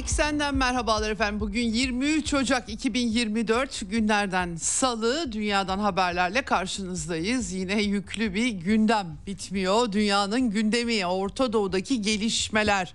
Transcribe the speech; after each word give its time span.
Eksenden 0.00 0.54
merhabalar 0.54 1.10
efendim. 1.10 1.40
Bugün 1.40 1.62
23 1.62 2.34
Ocak 2.34 2.68
2024 2.68 3.90
günlerden 3.90 4.56
salı 4.56 5.32
dünyadan 5.32 5.78
haberlerle 5.78 6.42
karşınızdayız. 6.42 7.52
Yine 7.52 7.82
yüklü 7.82 8.34
bir 8.34 8.48
gündem 8.48 9.06
bitmiyor. 9.26 9.92
Dünyanın 9.92 10.50
gündemi 10.50 11.06
Orta 11.06 11.52
Doğu'daki 11.52 12.02
gelişmeler. 12.02 12.94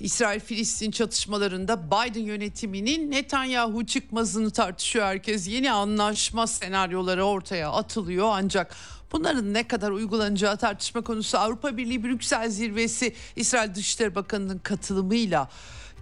İsrail-Filistin 0.00 0.90
çatışmalarında 0.90 1.86
Biden 1.86 2.20
yönetiminin 2.20 3.10
Netanyahu 3.10 3.86
çıkmazını 3.86 4.50
tartışıyor 4.50 5.06
herkes. 5.06 5.48
Yeni 5.48 5.72
anlaşma 5.72 6.46
senaryoları 6.46 7.24
ortaya 7.24 7.70
atılıyor 7.70 8.28
ancak 8.32 8.76
Bunların 9.12 9.54
ne 9.54 9.68
kadar 9.68 9.90
uygulanacağı 9.90 10.56
tartışma 10.56 11.00
konusu 11.00 11.38
Avrupa 11.38 11.76
Birliği 11.76 12.04
Brüksel 12.04 12.50
Zirvesi 12.50 13.14
İsrail 13.36 13.74
Dışişleri 13.74 14.14
Bakanı'nın 14.14 14.58
katılımıyla 14.58 15.48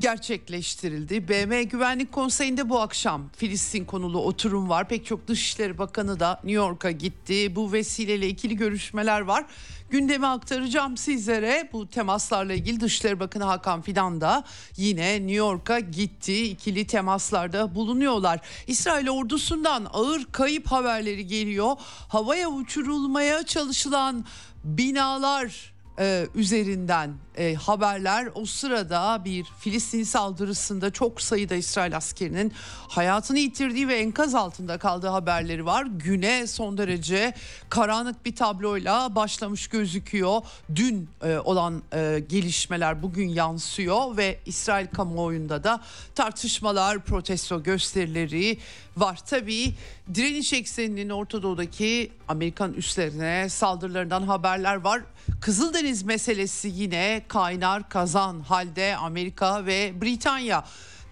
gerçekleştirildi. 0.00 1.28
BM 1.28 1.62
Güvenlik 1.62 2.12
Konseyi'nde 2.12 2.68
bu 2.68 2.80
akşam 2.80 3.28
Filistin 3.36 3.84
konulu 3.84 4.22
oturum 4.22 4.68
var. 4.68 4.88
Pek 4.88 5.06
çok 5.06 5.28
Dışişleri 5.28 5.78
Bakanı 5.78 6.20
da 6.20 6.34
New 6.34 6.52
York'a 6.52 6.91
gitti. 6.91 7.56
Bu 7.56 7.72
vesileyle 7.72 8.28
ikili 8.28 8.56
görüşmeler 8.56 9.20
var. 9.20 9.44
Gündemi 9.91 10.26
aktaracağım 10.26 10.96
sizlere. 10.96 11.70
Bu 11.72 11.88
temaslarla 11.88 12.52
ilgili 12.52 12.80
Dışişleri 12.80 13.20
Bakanı 13.20 13.44
Hakan 13.44 13.82
Fidan 13.82 14.20
da 14.20 14.44
yine 14.76 15.12
New 15.14 15.32
York'a 15.32 15.80
gitti. 15.80 16.44
İkili 16.44 16.86
temaslarda 16.86 17.74
bulunuyorlar. 17.74 18.41
İsrail 18.66 19.08
ordusundan 19.08 19.86
ağır 19.92 20.24
kayıp 20.32 20.66
haberleri 20.66 21.26
geliyor. 21.26 21.76
Havaya 22.08 22.48
uçurulmaya 22.48 23.42
çalışılan 23.42 24.24
binalar 24.64 25.78
e, 25.98 26.27
üzerinden 26.34 27.14
e, 27.36 27.54
haberler 27.54 28.28
o 28.34 28.46
sırada 28.46 29.22
bir 29.24 29.44
Filistin 29.58 30.02
saldırısında 30.02 30.91
çok 30.91 31.20
sayıda 31.20 31.54
İsrail 31.54 31.96
askerinin 31.96 32.52
hayatını 32.88 33.38
yitirdiği 33.38 33.88
ve 33.88 33.98
enkaz 33.98 34.34
altında 34.34 34.78
kaldığı 34.78 35.08
haberleri 35.08 35.66
var. 35.66 35.86
Güne 35.86 36.46
son 36.46 36.78
derece 36.78 37.34
karanlık 37.69 38.26
bir 38.26 38.36
tabloyla 38.36 39.14
başlamış 39.14 39.69
gözüküyor. 39.69 40.41
Dün 40.74 41.08
e, 41.22 41.38
olan 41.38 41.82
gelişmeler 42.28 43.02
bugün 43.02 43.28
yansıyor 43.28 44.16
ve 44.16 44.38
İsrail 44.46 44.86
kamuoyunda 44.86 45.64
da 45.64 45.80
tartışmalar, 46.14 47.04
protesto 47.04 47.62
gösterileri 47.62 48.58
var. 49.00 49.18
Tabii 49.27 49.74
direniş 50.14 50.52
ekseninin 50.52 51.08
Orta 51.08 51.42
Doğu'daki 51.42 52.12
Amerikan 52.28 52.72
üslerine 52.72 53.48
saldırılarından 53.48 54.22
haberler 54.22 54.77
var. 54.77 55.02
Kızıldeniz 55.41 56.02
meselesi 56.02 56.68
yine 56.74 57.22
kaynar 57.28 57.88
kazan 57.88 58.41
halde 58.41 58.96
Amerika 58.96 59.66
ve 59.66 59.92
Britanya. 60.02 60.64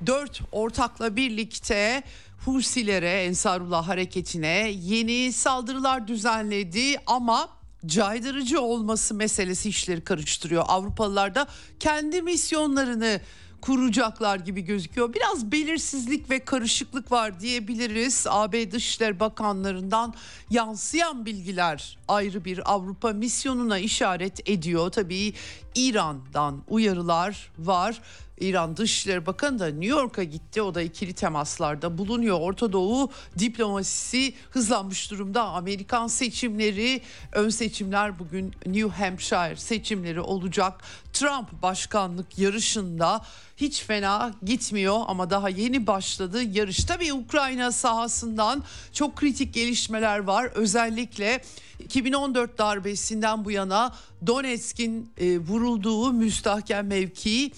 Dört 0.06 0.40
ortakla 0.52 1.16
birlikte 1.16 2.02
Husilere, 2.44 3.24
Ensarullah 3.24 3.88
hareketine 3.88 4.70
yeni 4.82 5.32
saldırılar 5.32 6.08
düzenledi 6.08 6.96
ama 7.06 7.48
caydırıcı 7.86 8.60
olması 8.60 9.14
meselesi 9.14 9.68
işleri 9.68 10.04
karıştırıyor. 10.04 10.64
Avrupalılar 10.68 11.34
da 11.34 11.46
kendi 11.80 12.22
misyonlarını 12.22 13.20
kuracaklar 13.66 14.36
gibi 14.36 14.60
gözüküyor. 14.60 15.14
Biraz 15.14 15.52
belirsizlik 15.52 16.30
ve 16.30 16.44
karışıklık 16.44 17.12
var 17.12 17.40
diyebiliriz. 17.40 18.26
AB 18.28 18.70
Dışişleri 18.70 19.20
Bakanlarından 19.20 20.14
yansıyan 20.50 21.26
bilgiler 21.26 21.98
ayrı 22.08 22.44
bir 22.44 22.72
Avrupa 22.72 23.12
misyonuna 23.12 23.78
işaret 23.78 24.48
ediyor. 24.48 24.90
Tabii 24.90 25.34
İran'dan 25.74 26.62
uyarılar 26.68 27.50
var. 27.58 28.00
İran 28.40 28.76
Dışişleri 28.76 29.26
Bakanı 29.26 29.58
da 29.58 29.66
New 29.66 29.86
York'a 29.86 30.22
gitti. 30.24 30.62
O 30.62 30.74
da 30.74 30.82
ikili 30.82 31.12
temaslarda 31.12 31.98
bulunuyor. 31.98 32.40
Orta 32.40 32.72
Doğu 32.72 33.10
diplomasisi 33.38 34.34
hızlanmış 34.50 35.10
durumda. 35.10 35.42
Amerikan 35.42 36.06
seçimleri, 36.06 37.02
ön 37.32 37.48
seçimler 37.48 38.18
bugün 38.18 38.54
New 38.66 39.04
Hampshire 39.04 39.56
seçimleri 39.56 40.20
olacak. 40.20 40.80
Trump 41.12 41.62
başkanlık 41.62 42.38
yarışında 42.38 43.24
hiç 43.56 43.82
fena 43.82 44.34
gitmiyor 44.42 45.00
ama 45.06 45.30
daha 45.30 45.48
yeni 45.48 45.86
başladı 45.86 46.42
yarış. 46.42 46.84
Tabii 46.84 47.12
Ukrayna 47.12 47.72
sahasından 47.72 48.62
çok 48.92 49.16
kritik 49.16 49.54
gelişmeler 49.54 50.18
var. 50.18 50.50
Özellikle 50.54 51.42
2014 51.78 52.58
darbesinden 52.58 53.44
bu 53.44 53.50
yana 53.50 53.94
Donetsk'in 54.26 55.10
e, 55.18 55.38
vurulduğu 55.38 56.12
müstahkem 56.12 56.86
mevki 56.86 57.52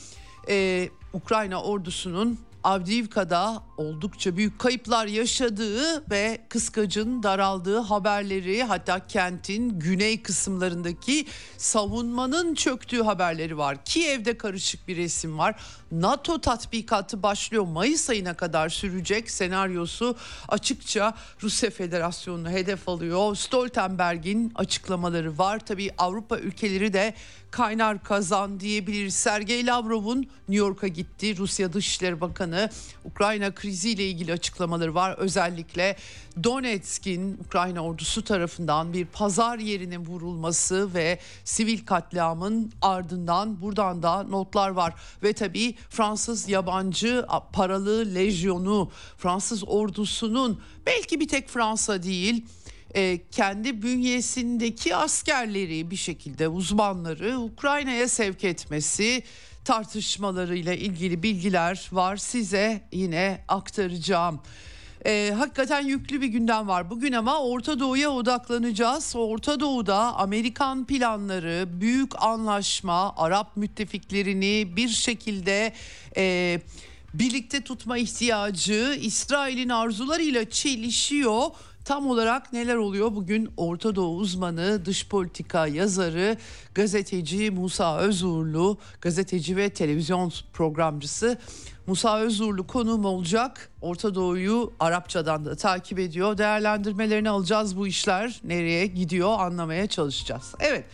e, 0.49 0.89
Ukrayna 1.13 1.63
ordusunun 1.63 2.39
Avdiivka'da 2.65 3.63
oldukça 3.77 4.37
büyük 4.37 4.59
kayıplar 4.59 5.07
yaşadığı 5.07 6.11
ve 6.11 6.39
kıskacın 6.49 7.23
daraldığı 7.23 7.79
haberleri 7.79 8.63
hatta 8.63 9.07
kentin 9.07 9.79
güney 9.79 10.23
kısımlarındaki 10.23 11.27
savunmanın 11.57 12.55
çöktüğü 12.55 13.03
haberleri 13.03 13.59
var. 13.59 13.85
Kiev'de 13.85 14.39
karışık 14.39 14.89
bir 14.89 14.97
resim 14.97 15.39
var. 15.39 15.61
NATO 15.93 16.41
tatbikatı 16.41 17.23
başlıyor. 17.23 17.65
Mayıs 17.65 18.11
ayına 18.11 18.35
kadar 18.35 18.69
sürecek 18.69 19.31
senaryosu 19.31 20.17
açıkça 20.49 21.15
Rusya 21.43 21.71
Federasyonu'nu 21.71 22.51
hedef 22.51 22.89
alıyor. 22.89 23.35
Stoltenberg'in 23.37 24.53
açıklamaları 24.55 25.39
var. 25.39 25.59
Tabii 25.59 25.91
Avrupa 25.99 26.39
ülkeleri 26.39 26.93
de 26.93 27.15
kaynar 27.51 28.03
kazan 28.03 28.61
diyebiliriz. 28.61 29.15
Sergey 29.15 29.67
Lavrov'un 29.67 30.19
New 30.19 30.67
York'a 30.67 30.89
gitti. 30.89 31.37
Rusya 31.37 31.73
Dışişleri 31.73 32.21
Bakanı 32.21 32.71
Ukrayna 33.05 33.55
kriziyle 33.55 34.09
ilgili 34.09 34.33
açıklamaları 34.33 34.95
var. 34.95 35.15
Özellikle 35.19 35.97
Donetsk'in 36.45 37.39
Ukrayna 37.47 37.81
ordusu 37.81 38.25
tarafından 38.25 38.93
bir 38.93 39.07
pazar 39.07 39.59
yerinin 39.59 40.07
vurulması 40.07 40.95
ve 40.95 41.19
sivil 41.45 41.87
katliamın 41.87 42.73
ardından 42.83 43.61
buradan 43.61 44.03
da 44.03 44.23
notlar 44.23 44.71
var. 44.71 44.95
Ve 45.23 45.33
tabii 45.33 45.75
Fransız 45.91 46.49
yabancı 46.49 47.27
paralı 47.53 48.15
lejyonu, 48.15 48.91
Fransız 49.17 49.69
ordusunun 49.69 50.63
belki 50.87 51.21
bir 51.21 51.29
tek 51.29 51.49
Fransa 51.49 52.03
değil 52.03 52.45
e, 52.95 53.21
kendi 53.31 53.83
bünyesindeki 53.83 54.97
askerleri 54.97 55.91
bir 55.91 55.97
şekilde 55.97 56.49
uzmanları 56.49 57.39
Ukrayna'ya 57.39 58.09
sevk 58.09 58.45
etmesi 58.45 59.23
tartışmalarıyla 59.65 60.75
ilgili 60.75 61.23
bilgiler 61.23 61.89
var 61.93 62.17
size 62.17 62.89
yine 62.93 63.45
aktaracağım. 63.49 64.41
E, 65.07 65.35
hakikaten 65.39 65.81
yüklü 65.81 66.21
bir 66.21 66.27
gündem 66.27 66.69
var 66.69 66.91
bugün 66.91 67.13
ama 67.13 67.43
Orta 67.43 67.81
Doğu'ya 67.81 68.11
odaklanacağız. 68.11 69.13
Orta 69.17 69.61
Doğu'da 69.61 69.97
Amerikan 69.97 70.87
planları, 70.87 71.81
büyük 71.81 72.23
anlaşma, 72.23 73.15
Arap 73.17 73.57
müttefiklerini 73.57 74.77
bir 74.77 74.89
şekilde 74.89 75.73
e, 76.17 76.61
birlikte 77.15 77.65
tutma 77.65 77.99
ihtiyacı 77.99 78.99
İsrail'in 79.03 79.69
arzularıyla 79.69 80.51
çelişiyor. 80.51 81.43
Tam 81.85 82.07
olarak 82.07 82.53
neler 82.53 82.77
oluyor 82.77 83.15
bugün 83.15 83.51
Orta 83.57 83.97
Doğu 83.97 84.17
uzmanı, 84.17 84.85
dış 84.85 85.09
politika 85.09 85.67
yazarı, 85.67 86.37
gazeteci 86.75 87.51
Musa 87.51 87.99
Özurlu, 87.99 88.79
gazeteci 89.01 89.57
ve 89.57 89.71
televizyon 89.71 90.33
programcısı 90.53 91.39
Musa 91.89 92.19
Özurlu 92.19 92.67
konuğum 92.67 93.05
olacak. 93.05 93.71
Orta 93.83 94.15
Doğu'yu 94.15 94.73
Arapçadan 94.81 95.45
da 95.45 95.57
takip 95.57 95.99
ediyor. 95.99 96.39
Değerlendirmelerini 96.39 97.31
alacağız 97.31 97.77
bu 97.77 97.87
işler 97.87 98.41
nereye 98.45 98.87
gidiyor 98.87 99.41
anlamaya 99.41 99.87
çalışacağız. 99.87 100.55
Evet. 100.61 100.85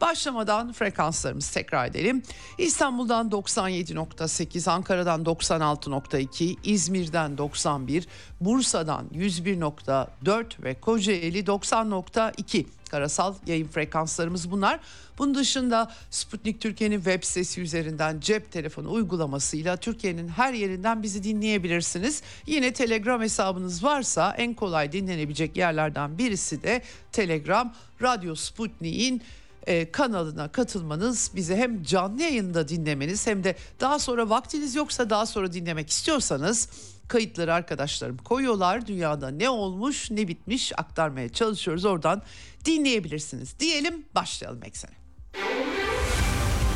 Başlamadan 0.00 0.72
frekanslarımızı 0.72 1.54
tekrar 1.54 1.86
edelim. 1.86 2.22
İstanbul'dan 2.58 3.28
97.8, 3.28 4.70
Ankara'dan 4.70 5.22
96.2, 5.22 6.56
İzmir'den 6.64 7.38
91, 7.38 8.08
Bursa'dan 8.40 9.06
101.4 9.14 10.62
ve 10.62 10.74
Kocaeli 10.74 11.40
90.2. 11.44 12.66
karasal 12.90 13.34
yayın 13.46 13.68
frekanslarımız 13.68 14.50
bunlar. 14.50 14.80
Bunun 15.18 15.34
dışında 15.34 15.92
Sputnik 16.10 16.60
Türkiye'nin 16.60 16.96
web 16.96 17.24
sitesi 17.24 17.60
üzerinden 17.60 18.20
cep 18.20 18.52
telefonu 18.52 18.92
uygulamasıyla 18.92 19.76
Türkiye'nin 19.76 20.28
her 20.28 20.52
yerinden 20.52 21.02
bizi 21.02 21.24
dinleyebilirsiniz. 21.24 22.22
Yine 22.46 22.72
Telegram 22.72 23.20
hesabınız 23.20 23.84
varsa 23.84 24.34
en 24.38 24.54
kolay 24.54 24.92
dinlenebilecek 24.92 25.56
yerlerden 25.56 26.18
birisi 26.18 26.62
de 26.62 26.82
Telegram 27.12 27.74
Radyo 28.02 28.34
Sputnik'in 28.34 29.22
e, 29.66 29.92
kanalına 29.92 30.52
katılmanız 30.52 31.30
bizi 31.34 31.56
hem 31.56 31.82
canlı 31.82 32.22
yayında 32.22 32.68
dinlemeniz 32.68 33.26
hem 33.26 33.44
de 33.44 33.56
daha 33.80 33.98
sonra 33.98 34.30
vaktiniz 34.30 34.74
yoksa 34.74 35.10
daha 35.10 35.26
sonra 35.26 35.52
dinlemek 35.52 35.90
istiyorsanız 35.90 36.68
kayıtları 37.08 37.54
arkadaşlarım 37.54 38.16
koyuyorlar. 38.16 38.86
Dünyada 38.86 39.28
ne 39.28 39.48
olmuş 39.48 40.10
ne 40.10 40.28
bitmiş 40.28 40.72
aktarmaya 40.76 41.28
çalışıyoruz 41.28 41.84
oradan 41.84 42.22
dinleyebilirsiniz. 42.64 43.60
Diyelim 43.60 44.04
başlayalım 44.14 44.62
eksene. 44.64 45.04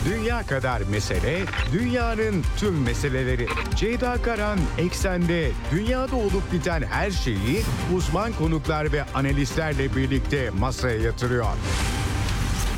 Dünya 0.04 0.46
kadar 0.46 0.80
mesele, 0.80 1.44
dünyanın 1.72 2.44
tüm 2.58 2.82
meseleleri. 2.82 3.46
Ceyda 3.76 4.22
Karan 4.22 4.58
Eksen'de 4.78 5.50
dünyada 5.72 6.16
olup 6.16 6.52
biten 6.52 6.82
her 6.82 7.10
şeyi 7.10 7.62
uzman 7.96 8.32
konuklar 8.32 8.92
ve 8.92 9.04
analistlerle 9.04 9.96
birlikte 9.96 10.50
masaya 10.50 10.98
yatırıyor. 10.98 11.46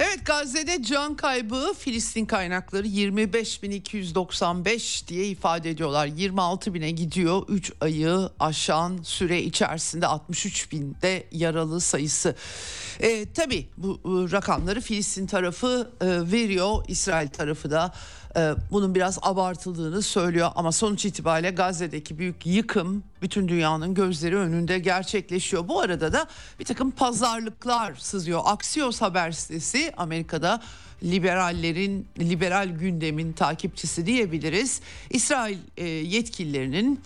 Evet 0.00 0.26
Gazze'de 0.26 0.82
can 0.82 1.16
kaybı 1.16 1.74
Filistin 1.78 2.26
kaynakları 2.26 2.86
25.295 2.86 5.08
diye 5.08 5.26
ifade 5.26 5.70
ediyorlar. 5.70 6.06
26 6.06 6.74
bine 6.74 6.90
gidiyor 6.90 7.42
3 7.48 7.72
ayı 7.80 8.30
aşan 8.40 8.98
süre 9.02 9.42
içerisinde 9.42 10.06
63 10.06 10.72
binde 10.72 11.26
yaralı 11.32 11.80
sayısı. 11.80 12.34
E, 13.00 13.32
tabii 13.32 13.68
bu 13.76 14.00
rakamları 14.32 14.80
Filistin 14.80 15.26
tarafı 15.26 15.90
e, 16.00 16.06
veriyor 16.32 16.84
İsrail 16.88 17.28
tarafı 17.28 17.70
da 17.70 17.94
e, 18.36 18.54
bunun 18.70 18.94
biraz 18.94 19.18
abartıldığını 19.22 20.02
söylüyor 20.02 20.50
ama 20.54 20.72
sonuç 20.72 21.04
itibariyle 21.04 21.50
Gazze'deki 21.50 22.18
büyük 22.18 22.46
yıkım 22.46 23.04
bütün 23.22 23.48
dünyanın 23.48 23.94
gözleri 23.94 24.36
önünde 24.36 24.78
gerçekleşiyor. 24.78 25.68
Bu 25.68 25.80
arada 25.80 26.12
da 26.12 26.26
bir 26.60 26.64
takım 26.64 26.90
pazarlıklar 26.90 27.94
sızıyor. 27.94 28.40
Axios 28.44 29.00
haber 29.00 29.32
sitesi 29.32 29.92
Amerika'da 29.96 30.60
liberallerin 31.02 32.06
liberal 32.18 32.68
gündemin 32.68 33.32
takipçisi 33.32 34.06
diyebiliriz. 34.06 34.80
İsrail 35.10 35.58
e, 35.76 35.84
yetkililerinin 35.84 37.00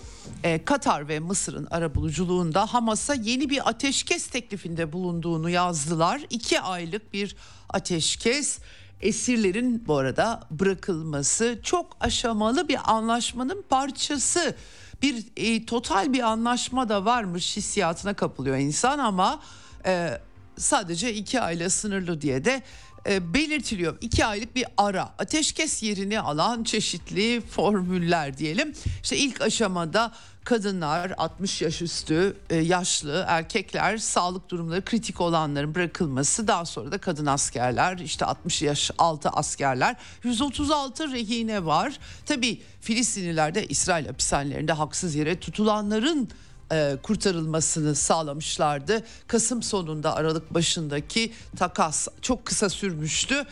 e, 0.44 0.64
Katar 0.64 1.08
ve 1.08 1.18
Mısır'ın 1.20 1.66
arabuluculuğunda 1.70 2.66
Hamas'a 2.66 3.14
yeni 3.14 3.50
bir 3.50 3.68
ateşkes 3.68 4.26
teklifinde 4.26 4.92
bulunduğunu 4.92 5.50
yazdılar. 5.50 6.20
İki 6.30 6.60
aylık 6.60 7.12
bir 7.12 7.36
ateşkes 7.68 8.58
esirlerin 9.00 9.86
bu 9.86 9.96
arada 9.96 10.40
bırakılması 10.50 11.58
çok 11.62 11.96
aşamalı 12.00 12.68
bir 12.68 12.78
anlaşmanın 12.84 13.64
parçası. 13.68 14.54
Bir 15.02 15.24
e, 15.36 15.66
total 15.66 16.12
bir 16.12 16.20
anlaşma 16.20 16.88
da 16.88 17.04
varmış 17.04 17.56
hissiyatına 17.56 18.14
kapılıyor 18.14 18.56
insan 18.56 18.98
ama 18.98 19.42
e, 19.86 20.20
sadece 20.56 21.14
iki 21.14 21.40
ayla 21.40 21.70
sınırlı 21.70 22.20
diye 22.20 22.44
de 22.44 22.62
e, 23.06 23.34
belirtiliyor. 23.34 23.98
İki 24.00 24.24
aylık 24.24 24.56
bir 24.56 24.64
ara 24.76 25.02
ateşkes 25.02 25.82
yerini 25.82 26.20
alan 26.20 26.64
çeşitli 26.64 27.40
formüller 27.40 28.38
diyelim. 28.38 28.74
İşte 29.02 29.16
ilk 29.16 29.40
aşamada 29.40 30.12
kadınlar 30.44 31.12
60 31.16 31.62
yaş 31.62 31.82
üstü 31.82 32.36
e, 32.50 32.56
yaşlı 32.56 33.24
erkekler 33.28 33.98
sağlık 33.98 34.48
durumları 34.48 34.84
kritik 34.84 35.20
olanların 35.20 35.74
bırakılması 35.74 36.48
daha 36.48 36.64
sonra 36.64 36.92
da 36.92 36.98
kadın 36.98 37.26
askerler 37.26 37.98
işte 37.98 38.24
60 38.24 38.62
yaş 38.62 38.90
altı 38.98 39.28
askerler 39.28 39.96
136 40.24 41.12
rehine 41.12 41.64
var. 41.64 41.98
Tabi 42.26 42.62
Filistinliler 42.80 43.54
de 43.54 43.66
İsrail 43.66 44.06
hapishanelerinde 44.06 44.72
haksız 44.72 45.14
yere 45.14 45.40
tutulanların 45.40 46.28
e, 46.72 46.96
kurtarılmasını 47.02 47.94
sağlamışlardı. 47.94 49.04
Kasım 49.26 49.62
sonunda 49.62 50.14
Aralık 50.14 50.54
başındaki 50.54 51.32
takas 51.56 52.08
çok 52.22 52.44
kısa 52.44 52.68
sürmüştü. 52.68 53.46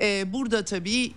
E, 0.00 0.32
burada 0.32 0.64
tabii 0.64 1.12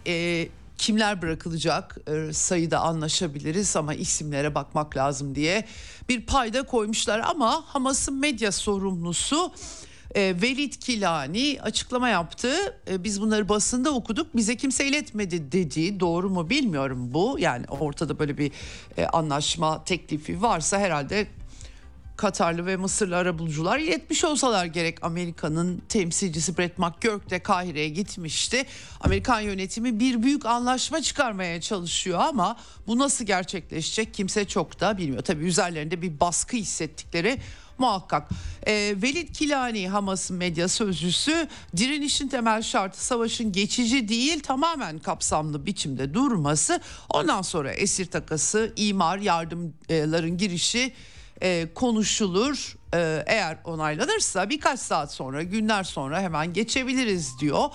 kimler 0.78 1.22
bırakılacak 1.22 1.98
e, 2.08 2.34
sayıda 2.34 2.80
anlaşabiliriz 2.80 3.76
ama 3.76 3.94
isimlere 3.94 4.56
bakmak 4.56 4.98
lazım 4.98 5.36
diye 5.36 5.66
bir 6.10 6.26
payda 6.26 6.64
koymuşlar 6.64 7.20
ama 7.20 7.64
Hamas'ın 7.66 8.20
medya 8.20 8.52
sorumlusu 8.52 9.52
e, 10.16 10.42
Velid 10.42 10.74
Kilani 10.74 11.58
açıklama 11.62 12.10
yaptı. 12.10 12.54
E, 12.90 13.04
biz 13.04 13.22
bunları 13.22 13.50
basında 13.50 13.92
okuduk. 13.92 14.36
Bize 14.36 14.58
kimse 14.58 14.88
iletmedi 14.88 15.52
dedi. 15.52 16.00
Doğru 16.00 16.30
mu 16.30 16.50
bilmiyorum 16.50 17.14
bu. 17.14 17.36
Yani 17.40 17.66
ortada 17.68 18.20
böyle 18.20 18.38
bir 18.38 18.52
e, 18.98 19.06
anlaşma 19.06 19.84
teklifi 19.84 20.42
varsa 20.42 20.80
herhalde 20.80 21.28
Katarlı 22.18 22.66
ve 22.66 22.76
Mısırlı 22.76 23.18
arabulucular 23.18 23.80
iletmiş 23.80 24.24
olsalar 24.24 24.66
gerek 24.66 24.98
Amerika'nın 25.02 25.82
temsilcisi 25.90 26.58
Brett 26.58 26.78
McGurk 26.78 27.30
de 27.30 27.40
Kahire'ye 27.40 27.90
gitmişti. 27.90 28.66
Amerikan 29.02 29.42
yönetimi 29.42 30.00
bir 30.00 30.24
büyük 30.24 30.46
anlaşma 30.46 31.02
çıkarmaya 31.02 31.62
çalışıyor 31.62 32.20
ama 32.20 32.58
bu 32.88 33.00
nasıl 33.00 33.26
gerçekleşecek 33.26 34.14
kimse 34.14 34.46
çok 34.46 34.80
da 34.80 34.98
bilmiyor. 34.98 35.24
Tabii 35.24 35.46
üzerlerinde 35.46 36.02
bir 36.02 36.20
baskı 36.20 36.58
hissettikleri 36.58 37.38
muhakkak. 37.78 38.30
E, 38.68 38.74
Velid 39.02 39.36
Kilani 39.36 39.90
Hamas'ın 39.90 40.38
medya 40.38 40.68
sözcüsü 40.68 41.48
direnişin 41.78 42.28
temel 42.28 42.62
şartı 42.62 43.06
savaşın 43.06 43.52
geçici 43.52 44.10
değil 44.10 44.40
tamamen 44.40 45.00
kapsamlı 45.00 45.66
biçimde 45.66 46.14
durması. 46.14 46.82
Ondan 47.10 47.42
sonra 47.42 47.72
esir 47.72 48.06
takası, 48.06 48.74
imar, 48.76 49.18
yardımların 49.18 50.38
girişi 50.38 50.94
e, 51.42 51.68
konuşulur. 51.76 52.78
E, 52.94 53.24
eğer 53.28 53.58
onaylanırsa 53.64 54.50
birkaç 54.50 54.80
saat 54.80 55.14
sonra, 55.14 55.44
günler 55.44 55.84
sonra 55.84 56.22
hemen 56.22 56.54
geçebiliriz 56.54 57.40
diyor. 57.40 57.70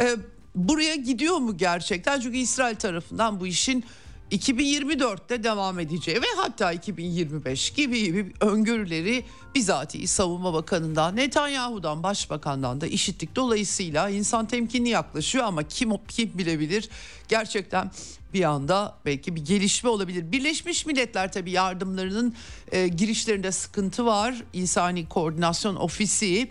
E, 0.00 0.16
buraya 0.54 0.94
gidiyor 0.94 1.38
mu 1.38 1.56
gerçekten? 1.56 2.20
Çünkü 2.20 2.36
İsrail 2.38 2.76
tarafından 2.76 3.40
bu 3.40 3.46
işin 3.46 3.84
2024'te 4.32 5.44
devam 5.44 5.78
edeceği 5.78 6.16
ve 6.16 6.26
hatta 6.36 6.72
2025 6.72 7.70
gibi 7.70 8.02
gibi 8.02 8.32
öngörüleri 8.40 9.24
bizatihi 9.54 10.06
Savunma 10.06 10.54
Bakanı'ndan, 10.54 11.16
Netanyahu'dan, 11.16 12.02
Başbakan'dan 12.02 12.80
da 12.80 12.86
işittik. 12.86 13.36
Dolayısıyla 13.36 14.10
insan 14.10 14.46
temkinli 14.46 14.88
yaklaşıyor 14.88 15.44
ama 15.44 15.62
kim 15.62 15.92
kim 16.08 16.38
bilebilir 16.38 16.88
gerçekten 17.28 17.90
bir 18.34 18.44
anda 18.44 18.98
belki 19.06 19.36
bir 19.36 19.44
gelişme 19.44 19.90
olabilir. 19.90 20.32
Birleşmiş 20.32 20.86
Milletler 20.86 21.32
tabii 21.32 21.50
yardımlarının 21.50 22.34
e, 22.72 22.88
girişlerinde 22.88 23.52
sıkıntı 23.52 24.06
var. 24.06 24.42
İnsani 24.52 25.08
Koordinasyon 25.08 25.76
Ofisi 25.76 26.50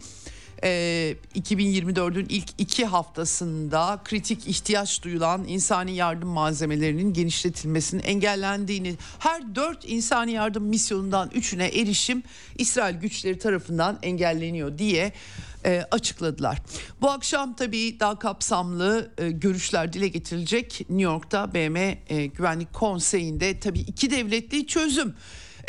e, 0.63 1.15
2024'ün 1.35 2.25
ilk 2.29 2.49
iki 2.57 2.85
haftasında 2.85 4.01
kritik 4.05 4.47
ihtiyaç 4.47 5.03
duyulan 5.03 5.47
insani 5.47 5.95
yardım 5.95 6.29
malzemelerinin 6.29 7.13
genişletilmesinin 7.13 8.03
engellendiğini 8.03 8.95
her 9.19 9.55
dört 9.55 9.89
insani 9.89 10.31
yardım 10.31 10.63
misyonundan 10.63 11.31
üçüne 11.33 11.67
erişim 11.67 12.23
İsrail 12.57 12.95
güçleri 12.95 13.39
tarafından 13.39 13.99
engelleniyor 14.01 14.77
diye 14.77 15.13
e, 15.65 15.85
açıkladılar. 15.91 16.57
Bu 17.01 17.09
akşam 17.09 17.55
tabii 17.55 17.99
daha 17.99 18.19
kapsamlı 18.19 19.11
e, 19.17 19.31
görüşler 19.31 19.93
dile 19.93 20.07
getirilecek 20.07 20.79
New 20.89 21.03
York'ta 21.03 21.53
BM 21.53 21.97
e, 22.09 22.25
Güvenlik 22.25 22.73
Konseyi'nde 22.73 23.59
tabii 23.59 23.79
iki 23.79 24.11
devletli 24.11 24.67
çözüm 24.67 25.13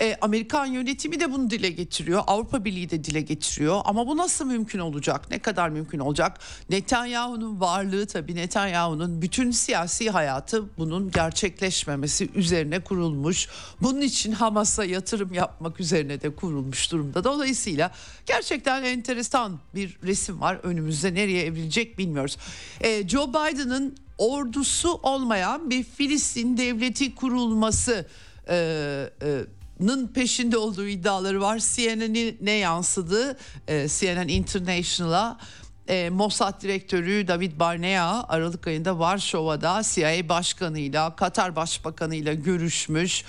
e, 0.01 0.17
Amerikan 0.21 0.67
yönetimi 0.67 1.21
de 1.21 1.33
bunu 1.33 1.51
dile 1.51 1.71
getiriyor. 1.71 2.23
Avrupa 2.27 2.65
Birliği 2.65 2.91
de 2.91 3.05
dile 3.05 3.21
getiriyor. 3.21 3.81
Ama 3.85 4.07
bu 4.07 4.17
nasıl 4.17 4.47
mümkün 4.47 4.79
olacak? 4.79 5.31
Ne 5.31 5.39
kadar 5.39 5.69
mümkün 5.69 5.99
olacak? 5.99 6.39
Netanyahu'nun 6.71 7.61
varlığı 7.61 8.07
tabii 8.07 8.35
Netanyahu'nun 8.35 9.23
bütün 9.23 9.51
siyasi 9.51 10.11
hayatı 10.11 10.77
bunun 10.79 11.11
gerçekleşmemesi 11.11 12.29
üzerine 12.35 12.81
kurulmuş. 12.81 13.49
Bunun 13.83 14.01
için 14.01 14.33
Hamas'a 14.33 14.85
yatırım 14.85 15.35
yapmak 15.35 15.81
üzerine 15.81 16.21
de 16.21 16.35
kurulmuş 16.35 16.93
durumda. 16.93 17.25
Dolayısıyla 17.25 17.91
gerçekten 18.27 18.83
enteresan 18.83 19.59
bir 19.75 19.99
resim 20.03 20.41
var 20.41 20.61
önümüzde. 20.63 21.15
Nereye 21.15 21.45
evrilecek 21.45 21.99
bilmiyoruz. 21.99 22.37
E, 22.81 23.09
Joe 23.09 23.29
Biden'ın 23.29 23.97
ordusu 24.19 25.01
olmayan 25.03 25.71
bir 25.71 25.83
Filistin 25.85 26.57
devleti 26.57 27.15
kurulması 27.15 28.07
e, 28.49 28.57
e, 29.23 29.41
peşinde 30.15 30.57
olduğu 30.57 30.87
iddiaları 30.87 31.41
var. 31.41 31.59
CNN'in 31.59 32.39
ne 32.41 32.53
yansıdı? 32.53 33.37
Ee, 33.69 33.87
CNN 33.89 34.29
International'a 34.29 35.39
e, 35.89 36.11
Mossad 36.11 36.63
direktörü 36.63 37.29
David 37.29 37.61
Barnea 37.61 38.25
Aralık 38.29 38.67
ayında 38.67 38.99
Varşova'da 38.99 39.83
CIA 39.85 40.29
başkanıyla, 40.29 41.17
Katar 41.17 41.57
başbakanıyla 41.57 42.35
görüşmüş. 42.35 43.25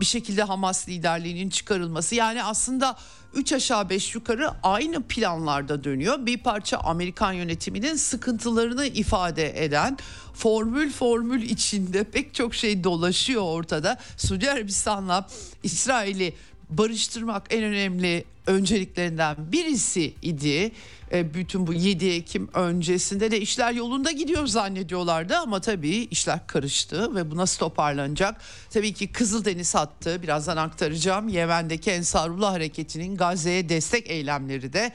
Bir 0.00 0.04
şekilde 0.04 0.42
Hamas 0.42 0.88
liderliğinin 0.88 1.50
çıkarılması 1.50 2.14
yani 2.14 2.44
aslında 2.44 2.96
3 3.34 3.52
aşağı 3.52 3.90
5 3.90 4.14
yukarı 4.14 4.50
aynı 4.62 5.02
planlarda 5.02 5.84
dönüyor. 5.84 6.26
Bir 6.26 6.38
parça 6.38 6.78
Amerikan 6.78 7.32
yönetiminin 7.32 7.94
sıkıntılarını 7.94 8.86
ifade 8.86 9.64
eden 9.64 9.98
formül 10.34 10.92
formül 10.92 11.42
içinde 11.42 12.04
pek 12.04 12.34
çok 12.34 12.54
şey 12.54 12.84
dolaşıyor 12.84 13.42
ortada. 13.42 13.98
Suudi 14.16 14.50
Arabistan'la 14.50 15.28
İsrail'i 15.62 16.34
barıştırmak 16.78 17.46
en 17.50 17.64
önemli 17.64 18.24
önceliklerinden 18.46 19.36
birisi 19.52 20.14
idi. 20.22 20.72
E, 21.12 21.34
bütün 21.34 21.66
bu 21.66 21.72
7 21.72 22.08
Ekim 22.08 22.48
öncesinde 22.54 23.30
de 23.30 23.40
işler 23.40 23.72
yolunda 23.72 24.10
gidiyor 24.10 24.46
zannediyorlardı 24.46 25.36
ama 25.36 25.60
tabii 25.60 25.96
işler 25.96 26.46
karıştı 26.46 27.14
ve 27.14 27.30
bu 27.30 27.36
nasıl 27.36 27.58
toparlanacak? 27.58 28.40
Tabii 28.70 28.92
ki 28.92 29.12
Kızıldeniz 29.12 29.74
hattı 29.74 30.22
birazdan 30.22 30.56
aktaracağım. 30.56 31.28
Yemen'deki 31.28 31.90
Ensarullah 31.90 32.52
Hareketi'nin 32.52 33.16
Gazze'ye 33.16 33.68
destek 33.68 34.10
eylemleri 34.10 34.72
de 34.72 34.92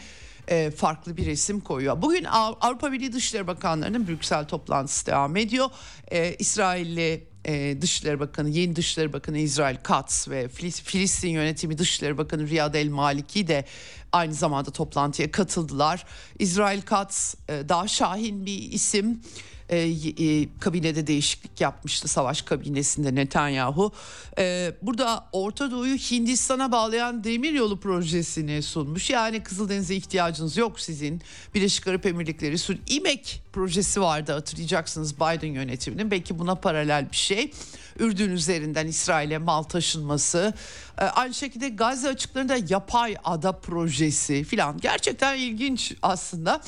e, 0.49 0.71
farklı 0.71 1.17
bir 1.17 1.25
resim 1.25 1.59
koyuyor. 1.59 2.01
Bugün 2.01 2.23
Avrupa 2.23 2.91
Birliği 2.91 3.13
Dışişleri 3.13 3.47
Bakanları'nın 3.47 4.07
Brüksel 4.07 4.47
toplantısı 4.47 5.05
devam 5.05 5.35
ediyor. 5.35 5.69
E, 6.11 6.35
İsrailli 6.35 7.27
e, 7.45 7.81
Dışişleri 7.81 8.19
Bakanı, 8.19 8.49
yeni 8.49 8.75
Dışişleri 8.75 9.13
Bakanı 9.13 9.37
İsrail 9.37 9.77
Katz 9.83 10.27
ve 10.29 10.47
Filistin 10.83 11.29
Yönetimi 11.29 11.77
Dışişleri 11.77 12.17
Bakanı 12.17 12.47
Riyad 12.47 12.73
El 12.73 12.89
Maliki 12.89 13.47
de 13.47 13.65
aynı 14.11 14.33
zamanda 14.33 14.71
toplantıya 14.71 15.31
katıldılar. 15.31 16.05
İsrail 16.39 16.81
Katz 16.81 17.35
e, 17.49 17.69
daha 17.69 17.87
şahin 17.87 18.45
bir 18.45 18.71
isim 18.71 19.21
e, 19.69 19.77
e, 19.77 20.49
kabinede 20.59 21.07
değişiklik 21.07 21.61
yapmıştı 21.61 22.07
savaş 22.07 22.41
kabinesinde 22.41 23.15
Netanyahu. 23.15 23.91
E, 24.37 24.71
burada 24.81 25.25
Orta 25.31 25.71
Doğu'yu 25.71 25.97
Hindistan'a 25.97 26.71
bağlayan 26.71 27.23
demiryolu 27.23 27.79
projesini 27.79 28.61
sunmuş. 28.61 29.09
Yani 29.09 29.43
Kızıldeniz'e 29.43 29.95
ihtiyacınız 29.95 30.57
yok 30.57 30.79
sizin. 30.79 31.21
Birleşik 31.55 31.87
Arap 31.87 32.05
Emirlikleri 32.05 32.57
sun 32.57 32.79
İmek 32.87 33.41
projesi 33.53 34.01
vardı 34.01 34.31
hatırlayacaksınız 34.31 35.15
Biden 35.15 35.53
yönetiminin. 35.53 36.11
Belki 36.11 36.39
buna 36.39 36.55
paralel 36.55 37.11
bir 37.11 37.15
şey. 37.15 37.51
Ürdün 37.99 38.31
üzerinden 38.31 38.87
İsrail'e 38.87 39.37
mal 39.37 39.63
taşınması. 39.63 40.53
Ee, 40.97 41.03
aynı 41.03 41.33
şekilde 41.33 41.69
Gazze 41.69 42.09
açıklarında 42.09 42.57
yapay 42.69 43.15
ada 43.23 43.51
projesi 43.51 44.43
filan. 44.43 44.77
Gerçekten 44.77 45.37
ilginç 45.37 45.93
aslında. 46.01 46.61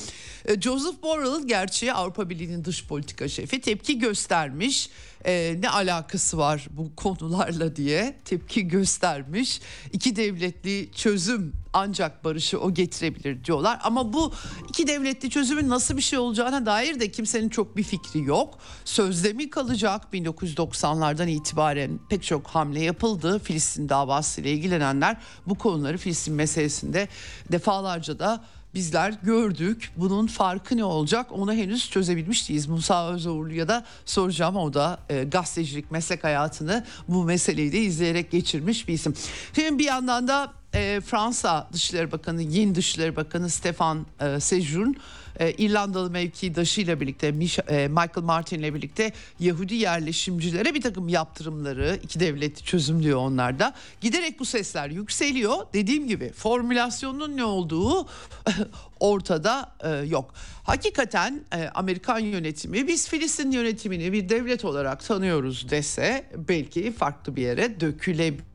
Ee, 0.44 0.60
Joseph 0.60 1.02
Borrell 1.02 1.46
gerçeği 1.46 1.92
Avrupa 1.92 2.30
Birliği'nin 2.30 2.64
dış 2.64 2.86
politika 2.86 3.28
şefi 3.28 3.60
tepki 3.60 3.98
göstermiş 3.98 4.90
e, 5.26 5.56
ne 5.60 5.70
alakası 5.70 6.38
var 6.38 6.68
bu 6.70 6.96
konularla 6.96 7.76
diye 7.76 8.18
tepki 8.24 8.68
göstermiş. 8.68 9.60
İki 9.92 10.16
devletli 10.16 10.92
çözüm 10.92 11.52
ancak 11.72 12.24
barışı 12.24 12.60
o 12.60 12.74
getirebilir 12.74 13.44
diyorlar. 13.44 13.78
Ama 13.82 14.12
bu 14.12 14.32
iki 14.68 14.86
devletli 14.86 15.30
çözümün 15.30 15.68
nasıl 15.68 15.96
bir 15.96 16.02
şey 16.02 16.18
olacağına 16.18 16.66
dair 16.66 17.00
de 17.00 17.10
kimsenin 17.10 17.48
çok 17.48 17.76
bir 17.76 17.82
fikri 17.82 18.22
yok. 18.22 18.58
Sözde 18.84 19.32
mi 19.32 19.50
kalacak 19.50 20.02
1990'lardan 20.12 21.28
itibaren 21.28 22.00
pek 22.10 22.22
çok 22.22 22.46
hamle 22.46 22.82
yapıldı. 22.82 23.38
Filistin 23.38 23.88
davası 23.88 24.40
ile 24.40 24.52
ilgilenenler 24.52 25.16
bu 25.46 25.54
konuları 25.54 25.98
Filistin 25.98 26.34
meselesinde 26.34 27.08
defalarca 27.52 28.18
da 28.18 28.44
bizler 28.74 29.14
gördük. 29.22 29.92
Bunun 29.96 30.26
farkı 30.26 30.76
ne 30.76 30.84
olacak 30.84 31.26
onu 31.30 31.52
henüz 31.52 31.90
çözebilmiş 31.90 32.48
değiliz. 32.48 32.66
Musa 32.66 33.12
Özoğurlu'ya 33.12 33.68
da 33.68 33.84
soracağım. 34.04 34.56
O 34.56 34.74
da 34.74 34.98
e, 35.08 35.24
gazetecilik 35.24 35.90
meslek 35.90 36.24
hayatını 36.24 36.84
bu 37.08 37.24
meseleyi 37.24 37.72
de 37.72 37.78
izleyerek 37.78 38.30
geçirmiş 38.30 38.88
bir 38.88 38.94
isim. 38.94 39.14
Şimdi 39.54 39.78
bir 39.78 39.84
yandan 39.84 40.28
da 40.28 40.52
e, 40.74 41.00
Fransa 41.00 41.68
Dışişleri 41.72 42.12
Bakanı, 42.12 42.42
yeni 42.42 42.74
Dışişleri 42.74 43.16
Bakanı 43.16 43.50
Stefan 43.50 44.06
e, 44.20 44.40
Sejourne 44.40 44.94
e, 45.40 45.52
İrlandalı 45.52 46.10
mevkidaşıyla 46.10 47.00
birlikte 47.00 47.26
e, 47.26 47.88
Michael 47.88 48.22
Martin 48.22 48.58
ile 48.58 48.74
birlikte 48.74 49.12
Yahudi 49.40 49.74
yerleşimcilere 49.74 50.74
bir 50.74 50.80
takım 50.80 51.08
yaptırımları 51.08 51.98
iki 52.02 52.20
devletli 52.20 52.64
çözüm 52.64 53.02
diyor 53.02 53.18
onlar 53.18 53.58
da. 53.58 53.74
Giderek 54.00 54.40
bu 54.40 54.44
sesler 54.44 54.88
yükseliyor. 54.88 55.56
Dediğim 55.74 56.08
gibi 56.08 56.32
formülasyonun 56.32 57.36
ne 57.36 57.44
olduğu 57.44 58.06
ortada 59.00 59.72
e, 59.80 59.90
yok. 59.90 60.34
Hakikaten 60.64 61.44
e, 61.54 61.68
Amerikan 61.68 62.18
yönetimi 62.18 62.88
biz 62.88 63.08
Filistin 63.08 63.50
yönetimini 63.50 64.12
bir 64.12 64.28
devlet 64.28 64.64
olarak 64.64 65.04
tanıyoruz 65.04 65.70
dese 65.70 66.24
belki 66.48 66.92
farklı 66.92 67.36
bir 67.36 67.42
yere 67.42 67.80
dökülebilir 67.80 68.51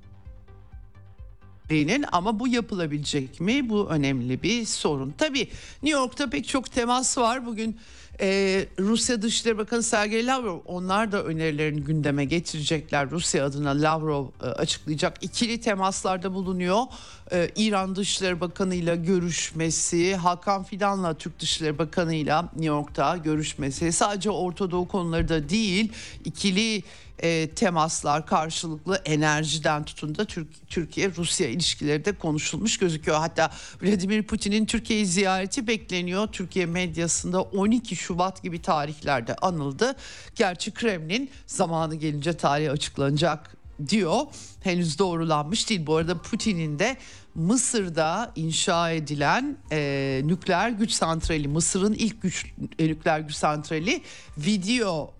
Berlin'in 1.69 2.05
ama 2.11 2.39
bu 2.39 2.47
yapılabilecek 2.47 3.41
mi? 3.41 3.69
Bu 3.69 3.89
önemli 3.89 4.43
bir 4.43 4.65
sorun. 4.65 5.13
Tabii 5.17 5.47
New 5.83 5.99
York'ta 5.99 6.29
pek 6.29 6.47
çok 6.47 6.71
temas 6.71 7.17
var. 7.17 7.45
Bugün 7.45 7.77
e, 8.21 8.65
Rusya 8.79 9.21
Dışişleri 9.21 9.57
Bakanı 9.57 9.83
Sergey 9.83 10.25
Lavrov 10.25 10.59
onlar 10.65 11.11
da 11.11 11.23
önerilerini 11.23 11.81
gündeme 11.81 12.25
getirecekler. 12.25 13.11
Rusya 13.11 13.45
adına 13.45 13.69
Lavrov 13.69 14.25
e, 14.25 14.45
açıklayacak. 14.45 15.17
İkili 15.21 15.61
temaslarda 15.61 16.33
bulunuyor. 16.33 16.83
E, 17.31 17.49
İran 17.55 17.95
Dışişleri 17.95 18.39
Bakanı 18.41 18.75
ile 18.75 18.95
görüşmesi, 18.95 20.15
Hakan 20.15 20.63
Fidan'la 20.63 21.13
Türk 21.13 21.39
Dışişleri 21.39 21.77
Bakanı 21.77 22.13
ile 22.13 22.41
New 22.41 22.65
York'ta 22.65 23.17
görüşmesi. 23.17 23.91
Sadece 23.91 24.29
Orta 24.29 24.71
Doğu 24.71 24.87
konuları 24.87 25.29
da 25.29 25.49
değil, 25.49 25.91
ikili 26.25 26.83
e, 27.23 27.49
temaslar 27.55 28.25
karşılıklı 28.25 29.01
enerjiden 29.05 29.85
tutun 29.85 30.15
da 30.17 30.25
Türk, 30.25 30.69
Türkiye-Rusya 30.69 31.47
ilişkileri 31.47 32.05
de 32.05 32.11
konuşulmuş 32.11 32.77
gözüküyor. 32.77 33.17
Hatta 33.17 33.51
Vladimir 33.81 34.23
Putin'in 34.23 34.65
Türkiye'yi 34.65 35.05
ziyareti 35.05 35.67
bekleniyor. 35.67 36.27
Türkiye 36.27 36.65
medyasında 36.65 37.41
12 37.41 37.95
Şubat 37.95 38.43
gibi 38.43 38.61
tarihlerde 38.61 39.35
anıldı. 39.35 39.95
Gerçi 40.35 40.71
Kremlin 40.71 41.29
zamanı 41.47 41.95
gelince 41.95 42.33
tarih 42.33 42.71
açıklanacak 42.71 43.57
diyor. 43.89 44.21
Henüz 44.63 44.99
doğrulanmış 44.99 45.69
değil. 45.69 45.85
Bu 45.85 45.95
arada 45.95 46.21
Putin'in 46.21 46.79
de 46.79 46.97
Mısır'da 47.37 48.31
inşa 48.35 48.91
edilen 48.91 49.57
e, 49.71 50.21
nükleer 50.25 50.69
güç 50.69 50.91
santrali, 50.91 51.47
Mısır'ın 51.47 51.93
ilk 51.93 52.21
güç 52.21 52.45
e, 52.79 52.87
nükleer 52.87 53.19
güç 53.19 53.35
santrali 53.35 54.01
video 54.37 55.13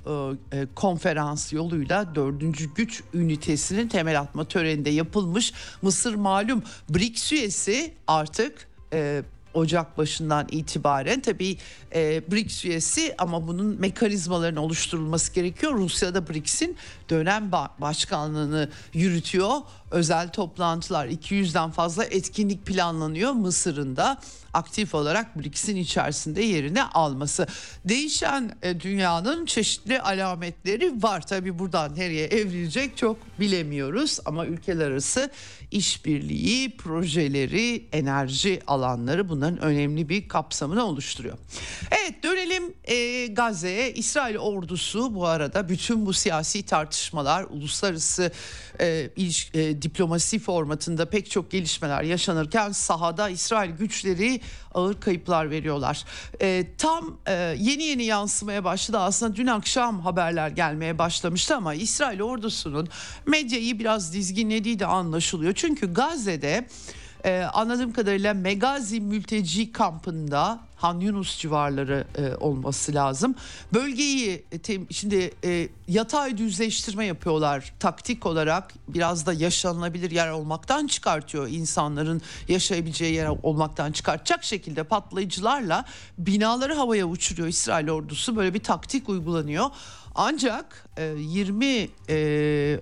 e, 0.52 0.58
e, 0.58 0.68
konferans 0.76 1.54
yoluyla 1.54 2.16
dördüncü 2.16 2.74
güç 2.74 3.04
ünitesinin 3.14 3.88
temel 3.88 4.20
atma 4.20 4.46
töreninde 4.46 4.90
yapılmış. 4.90 5.54
Mısır 5.82 6.16
malum 6.16 6.64
BRICS 6.90 7.32
üyesi 7.32 7.94
artık 8.08 8.68
e, 8.94 9.22
Ocak 9.58 9.98
başından 9.98 10.48
itibaren 10.52 11.20
tabii 11.20 11.58
e, 11.96 12.32
BRICS 12.32 12.66
üyesi 12.66 13.16
ama 13.18 13.48
bunun 13.48 13.80
mekanizmalarının 13.80 14.60
oluşturulması 14.60 15.34
gerekiyor. 15.34 15.74
Rusya 15.74 16.14
da 16.14 16.30
BRICS'in 16.30 16.78
dönem 17.10 17.52
başkanlığını 17.80 18.70
yürütüyor. 18.94 19.52
Özel 19.92 20.30
toplantılar 20.30 21.08
200'den 21.08 21.72
fazla 21.72 22.06
etkinlik 22.06 22.66
planlanıyor 22.66 23.32
Mısır'ın 23.32 23.96
da 23.96 24.18
aktif 24.54 24.96
olarak 24.96 25.40
BRICS'in 25.40 25.76
içerisinde 25.76 26.42
yerini 26.42 26.84
alması. 26.84 27.48
Değişen 27.86 28.58
e, 28.62 28.80
dünyanın 28.80 29.46
çeşitli 29.46 30.02
alametleri 30.02 31.04
var. 31.04 31.28
Tabii 31.28 31.60
buradan 31.60 31.96
nereye 31.96 32.28
evrilecek 32.28 32.98
çok 32.98 33.18
bilemiyoruz 33.40 34.20
ama 34.26 34.46
ülkeler 34.46 34.92
arası 34.92 35.32
işbirliği, 35.72 36.78
projeleri, 36.78 37.88
enerji 37.92 38.62
alanları 38.68 39.30
bunların 39.30 39.60
önemli 39.60 40.10
bir 40.10 40.28
kapsamını 40.28 40.86
oluşturuyor. 40.86 41.38
Evet 41.92 42.24
dönelim 42.24 42.74
e, 42.84 43.28
Gazze'ye. 43.28 43.94
İsrail 43.94 44.38
ordusu 44.38 45.16
bu 45.16 45.26
arada 45.26 45.70
bütün 45.70 46.06
bu 46.06 46.14
siyasi 46.14 46.64
tartışmalar, 46.64 47.44
uluslararası 47.44 48.32
e, 48.82 49.10
iliş, 49.16 49.50
e, 49.54 49.82
diplomasi 49.82 50.40
formatında 50.40 51.10
pek 51.10 51.32
çok 51.32 51.52
gelişmeler 51.52 52.04
yaşanırken 52.04 52.72
sahada 52.72 53.30
İsrail 53.30 53.72
güçleri 53.72 54.42
ağır 54.78 55.00
kayıplar 55.00 55.52
veriyorlar. 55.52 56.06
E, 56.42 56.66
tam 56.78 57.18
e, 57.26 57.34
yeni 57.58 57.84
yeni 57.84 58.04
yansımaya 58.04 58.64
başladı. 58.64 59.00
Aslında 59.00 59.36
dün 59.36 59.48
akşam 59.48 60.00
haberler 60.00 60.50
gelmeye 60.50 60.98
başlamıştı 60.98 61.56
ama 61.56 61.74
İsrail 61.74 62.22
ordusunun 62.22 62.88
medyayı 63.26 63.80
biraz 63.80 64.14
dizginlediği 64.14 64.80
de 64.80 64.86
anlaşılıyor. 64.86 65.54
Çünkü 65.54 65.94
Gazze'de 65.94 66.68
Ee, 67.28 67.44
anladığım 67.54 67.94
kadarıyla 67.94 68.34
Megazi 68.34 69.02
mülteci 69.02 69.72
kampında 69.72 70.60
Han 70.76 71.00
Yunus 71.00 71.38
civarları 71.38 72.08
e, 72.18 72.36
olması 72.36 72.94
lazım. 72.94 73.36
Bölgeyi 73.74 74.46
e, 74.52 74.60
tem, 74.60 74.88
şimdi 74.92 75.32
e, 75.44 75.70
yatay 75.88 76.38
düzleştirme 76.38 77.06
yapıyorlar 77.06 77.74
taktik 77.80 78.26
olarak 78.26 78.74
biraz 78.88 79.26
da 79.26 79.34
yaşanılabilir 79.34 80.12
yer 80.12 80.32
olmaktan 80.32 80.88
çıkartıyor 80.88 81.48
insanların 81.48 82.22
yaşayabileceği 82.48 83.14
yer 83.14 83.28
olmaktan 83.44 83.92
çıkartacak 83.92 84.44
şekilde 84.44 84.84
patlayıcılarla 84.84 85.86
binaları 86.18 86.74
havaya 86.74 87.06
uçuruyor 87.06 87.48
İsrail 87.48 87.90
ordusu 87.90 88.36
böyle 88.36 88.54
bir 88.54 88.64
taktik 88.64 89.10
uygulanıyor. 89.10 89.66
Ancak 90.16 90.90
e, 90.98 91.04
20 91.18 91.90
e, 92.10 92.80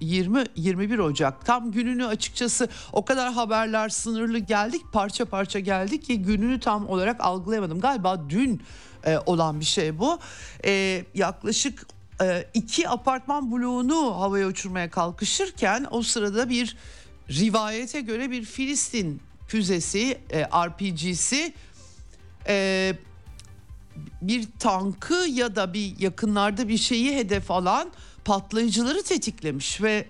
20 0.00 0.44
21 0.56 0.98
Ocak 0.98 1.46
tam 1.46 1.72
gününü 1.72 2.06
açıkçası 2.06 2.68
o 2.92 3.04
kadar 3.04 3.32
haberler 3.32 3.88
sınırlı 3.88 4.38
geldik 4.38 4.82
parça 4.92 5.24
parça 5.24 5.58
geldik 5.58 6.04
ki 6.04 6.22
gününü 6.22 6.60
tam 6.60 6.88
olarak 6.88 7.20
algılayamadım. 7.20 7.80
Galiba 7.80 8.30
dün 8.30 8.62
e, 9.04 9.18
olan 9.18 9.60
bir 9.60 9.64
şey 9.64 9.98
bu. 9.98 10.18
E, 10.64 11.04
yaklaşık 11.14 11.86
e, 12.22 12.44
iki 12.54 12.88
apartman 12.88 13.52
bloğunu 13.52 14.20
havaya 14.20 14.46
uçurmaya 14.46 14.90
kalkışırken 14.90 15.86
o 15.90 16.02
sırada 16.02 16.48
bir 16.48 16.76
rivayete 17.30 18.00
göre 18.00 18.30
bir 18.30 18.44
Filistin 18.44 19.20
füzesi 19.48 20.18
e, 20.30 20.42
RPG'si 20.44 21.52
e, 22.46 22.94
bir 24.22 24.48
tankı 24.58 25.14
ya 25.14 25.56
da 25.56 25.74
bir 25.74 25.98
yakınlarda 25.98 26.68
bir 26.68 26.78
şeyi 26.78 27.16
hedef 27.16 27.50
alan 27.50 27.90
patlayıcıları 28.24 29.02
tetiklemiş 29.02 29.82
ve 29.82 30.06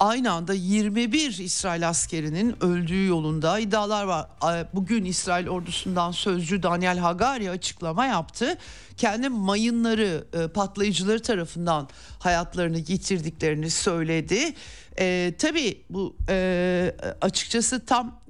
aynı 0.00 0.32
anda 0.32 0.54
21 0.54 1.38
İsrail 1.38 1.88
askerinin 1.88 2.64
öldüğü 2.64 3.06
yolunda 3.06 3.58
iddialar 3.58 4.04
var. 4.04 4.26
Bugün 4.74 5.04
İsrail 5.04 5.48
ordusundan 5.48 6.12
sözcü 6.12 6.62
Daniel 6.62 6.98
Hagari 6.98 7.50
açıklama 7.50 8.06
yaptı. 8.06 8.58
Kendi 8.96 9.28
mayınları 9.28 10.24
e, 10.32 10.48
patlayıcıları 10.48 11.22
tarafından 11.22 11.88
hayatlarını 12.18 12.78
yitirdiklerini 12.78 13.70
söyledi. 13.70 14.54
E, 14.98 15.34
tabii 15.38 15.82
bu 15.90 16.16
e, 16.28 16.94
açıkçası 17.20 17.84
tam 17.86 18.20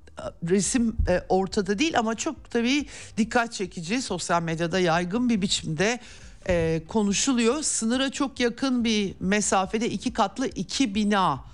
resim 0.48 0.96
e, 1.08 1.22
ortada 1.28 1.78
değil 1.78 1.98
ama 1.98 2.14
çok 2.14 2.50
tabii 2.50 2.86
dikkat 3.16 3.52
çekici 3.52 4.02
sosyal 4.02 4.42
medyada 4.42 4.78
yaygın 4.78 5.28
bir 5.28 5.42
biçimde 5.42 6.00
e, 6.48 6.82
konuşuluyor. 6.88 7.62
Sınıra 7.62 8.10
çok 8.10 8.40
yakın 8.40 8.84
bir 8.84 9.14
mesafede 9.20 9.90
iki 9.90 10.12
katlı 10.12 10.46
iki 10.46 10.94
bina 10.94 11.44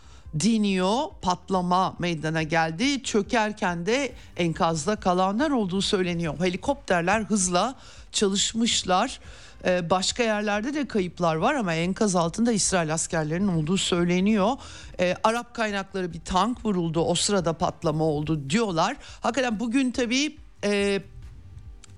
diniyor 0.40 0.98
patlama 1.22 1.96
meydana 1.98 2.42
geldi 2.42 3.02
çökerken 3.02 3.86
de 3.86 4.12
enkazda 4.36 4.96
kalanlar 4.96 5.50
olduğu 5.50 5.82
söyleniyor 5.82 6.40
helikopterler 6.40 7.20
hızla 7.20 7.74
çalışmışlar 8.12 9.20
ee, 9.64 9.90
başka 9.90 10.22
yerlerde 10.22 10.74
de 10.74 10.88
kayıplar 10.88 11.36
var 11.36 11.54
ama 11.54 11.74
enkaz 11.74 12.16
altında 12.16 12.52
İsrail 12.52 12.94
askerlerinin 12.94 13.48
olduğu 13.48 13.76
söyleniyor. 13.76 14.50
Ee, 15.00 15.14
Arap 15.24 15.54
kaynakları 15.54 16.12
bir 16.12 16.20
tank 16.20 16.64
vuruldu 16.64 17.00
o 17.00 17.14
sırada 17.14 17.52
patlama 17.52 18.04
oldu 18.04 18.50
diyorlar. 18.50 18.96
Hakikaten 19.20 19.60
bugün 19.60 19.90
tabii 19.90 20.36
e, 20.64 21.02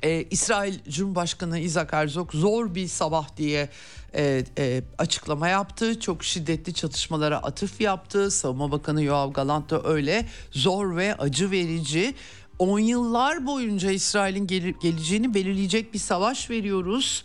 e, 0.02 0.22
İsrail 0.30 0.74
Cumhurbaşkanı 0.88 1.58
Isaac 1.58 1.92
Herzog 1.92 2.32
zor 2.32 2.74
bir 2.74 2.88
sabah 2.88 3.36
diye 3.36 3.68
e, 4.14 4.44
e, 4.58 4.82
açıklama 4.98 5.48
yaptı. 5.48 6.00
Çok 6.00 6.24
şiddetli 6.24 6.74
çatışmalara 6.74 7.38
atıf 7.38 7.80
yaptı. 7.80 8.30
Savunma 8.30 8.72
Bakanı 8.72 9.02
Yoav 9.02 9.32
Galant 9.32 9.70
da 9.70 9.82
öyle 9.84 10.26
zor 10.50 10.96
ve 10.96 11.14
acı 11.14 11.50
verici. 11.50 12.14
10 12.58 12.78
yıllar 12.78 13.46
boyunca 13.46 13.90
İsrail'in 13.90 14.46
gel- 14.46 14.74
geleceğini 14.82 15.34
belirleyecek 15.34 15.94
bir 15.94 15.98
savaş 15.98 16.50
veriyoruz 16.50 17.24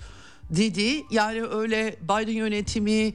dedi. 0.49 1.03
Yani 1.11 1.43
öyle 1.43 1.95
Biden 2.01 2.33
yönetimi 2.33 3.13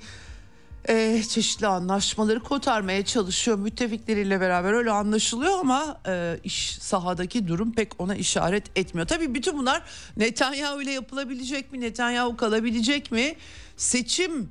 e, 0.89 1.23
çeşitli 1.29 1.67
anlaşmaları 1.67 2.41
kotarmaya 2.41 3.05
çalışıyor 3.05 3.59
müttefikleriyle 3.59 4.41
beraber 4.41 4.73
öyle 4.73 4.91
anlaşılıyor 4.91 5.59
ama 5.59 6.01
e, 6.07 6.39
iş 6.45 6.79
sahadaki 6.81 7.49
durum 7.49 7.73
pek 7.73 8.01
ona 8.01 8.15
işaret 8.15 8.79
etmiyor. 8.79 9.07
Tabii 9.07 9.35
bütün 9.35 9.59
bunlar 9.59 9.83
Netanyahu 10.17 10.83
ile 10.83 10.91
yapılabilecek 10.91 11.73
mi? 11.73 11.81
Netanyahu 11.81 12.37
kalabilecek 12.37 13.13
mi? 13.13 13.35
Seçim 13.77 14.51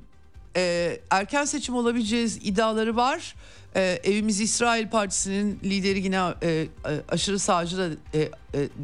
e, 0.56 1.00
erken 1.10 1.44
seçim 1.44 1.74
olabileceğiz 1.74 2.36
iddiaları 2.36 2.96
var. 2.96 3.34
E, 3.76 4.00
Evimiz 4.04 4.40
İsrail 4.40 4.88
Partisi'nin 4.88 5.60
lideri 5.64 6.00
yine 6.04 6.34
e, 6.42 6.68
aşırı 7.08 7.38
sağcı 7.38 7.78
da 7.78 7.88
e, 8.14 8.20
e, 8.20 8.30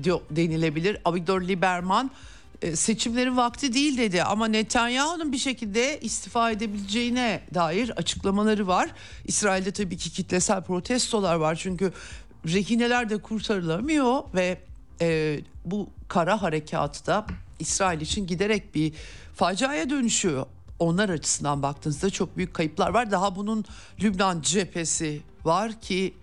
diyor, 0.05 0.21
denilebilir. 0.31 0.97
Avigdor 1.05 1.43
Lieberman 1.43 2.11
seçimlerin 2.74 3.37
vakti 3.37 3.74
değil 3.74 3.98
dedi 3.98 4.22
ama 4.22 4.46
Netanyahu'nun 4.46 5.33
bir 5.33 5.38
şekilde 5.38 6.00
istifa 6.00 6.50
edebileceğine 6.50 7.40
dair 7.55 7.90
açıklamaları 7.90 8.66
var. 8.66 8.90
İsrail'de 9.24 9.72
tabii 9.72 9.96
ki 9.96 10.11
kitlesel 10.11 10.62
protestolar 10.62 11.35
var 11.35 11.55
çünkü 11.55 11.92
rehineler 12.46 13.11
de 13.11 13.16
kurtarılamıyor 13.16 14.22
ve 14.35 14.59
e, 15.00 15.40
bu 15.64 15.90
kara 16.09 16.42
harekatı 16.42 17.07
da 17.07 17.27
İsrail 17.59 18.00
için 18.00 18.27
giderek 18.27 18.74
bir 18.74 18.92
faciaya 19.35 19.90
dönüşüyor. 19.90 20.46
Onlar 20.79 21.09
açısından 21.09 21.62
baktığınızda 21.62 22.11
çok 22.11 22.37
büyük 22.37 22.55
kayıplar 22.55 22.90
var. 22.90 23.11
Daha 23.11 23.37
bunun 23.37 23.64
Lübnan 24.03 24.40
cephesi 24.40 25.20
var 25.44 25.81
ki 25.81 26.14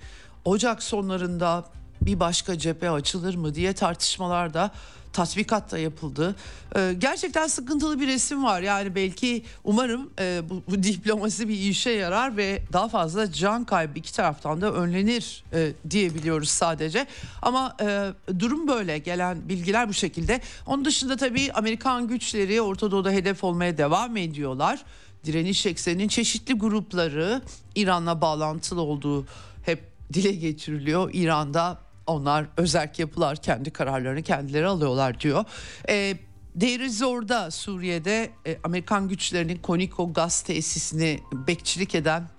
Ocak 0.46 0.84
sonlarında 0.84 1.66
bir 2.02 2.20
başka 2.20 2.58
cephe 2.58 2.90
açılır 2.90 3.36
mı 3.36 3.56
diye 3.56 3.74
tartışmalar 3.74 4.54
da 4.54 4.72
tatbikat 5.14 5.72
da 5.72 5.78
yapıldı. 5.78 6.36
Ee, 6.76 6.96
gerçekten 6.98 7.48
sıkıntılı 7.48 8.00
bir 8.00 8.08
resim 8.08 8.44
var. 8.44 8.62
Yani 8.62 8.96
belki 8.96 9.44
umarım 9.64 10.10
e, 10.20 10.42
bu, 10.50 10.64
bu 10.68 10.84
diplomasi 10.84 11.48
bir 11.48 11.54
işe 11.60 11.92
yarar 11.92 12.38
ve 12.38 12.64
daha 12.74 12.90
fazla 12.90 13.32
can 13.32 13.66
kaybı 13.66 14.00
iki 14.00 14.14
taraftan 14.14 14.62
da 14.62 14.74
önlenir 14.74 15.44
e, 15.54 15.72
diyebiliyoruz 15.90 16.50
sadece. 16.50 17.08
Ama 17.42 17.76
e, 17.82 18.10
durum 18.40 18.68
böyle. 18.68 18.98
Gelen 18.98 19.50
bilgiler 19.50 19.90
bu 19.90 19.94
şekilde. 19.94 20.42
Onun 20.66 20.86
dışında 20.86 21.18
tabii 21.18 21.52
Amerikan 21.54 22.08
güçleri 22.08 22.62
Orta 22.62 22.92
Doğu'da 22.92 23.12
hedef 23.12 23.44
olmaya 23.44 23.78
devam 23.78 24.18
ediyorlar. 24.18 24.84
Direniş 25.26 25.66
ekseninin 25.66 26.08
çeşitli 26.08 26.54
grupları 26.54 27.42
İran'la 27.76 28.22
bağlantılı 28.22 28.82
olduğu 28.82 29.26
hep 29.64 29.84
dile 30.14 30.32
getiriliyor. 30.32 31.10
İran'da 31.14 31.91
onlar 32.08 32.46
özerk 32.58 33.00
yapılar 33.00 33.38
kendi 33.38 33.72
kararlarını 33.72 34.22
kendileri 34.22 34.68
alıyorlar 34.68 35.20
diyor. 35.20 35.46
E, 35.90 36.18
Deir 36.56 36.90
Zor'da 36.90 37.52
Suriye'de 37.52 38.32
e, 38.48 38.58
Amerikan 38.64 39.08
güçlerinin 39.08 39.58
Koniko 39.58 40.14
gaz 40.14 40.42
tesisini 40.42 41.20
bekçilik 41.48 41.96
eden 41.96 42.30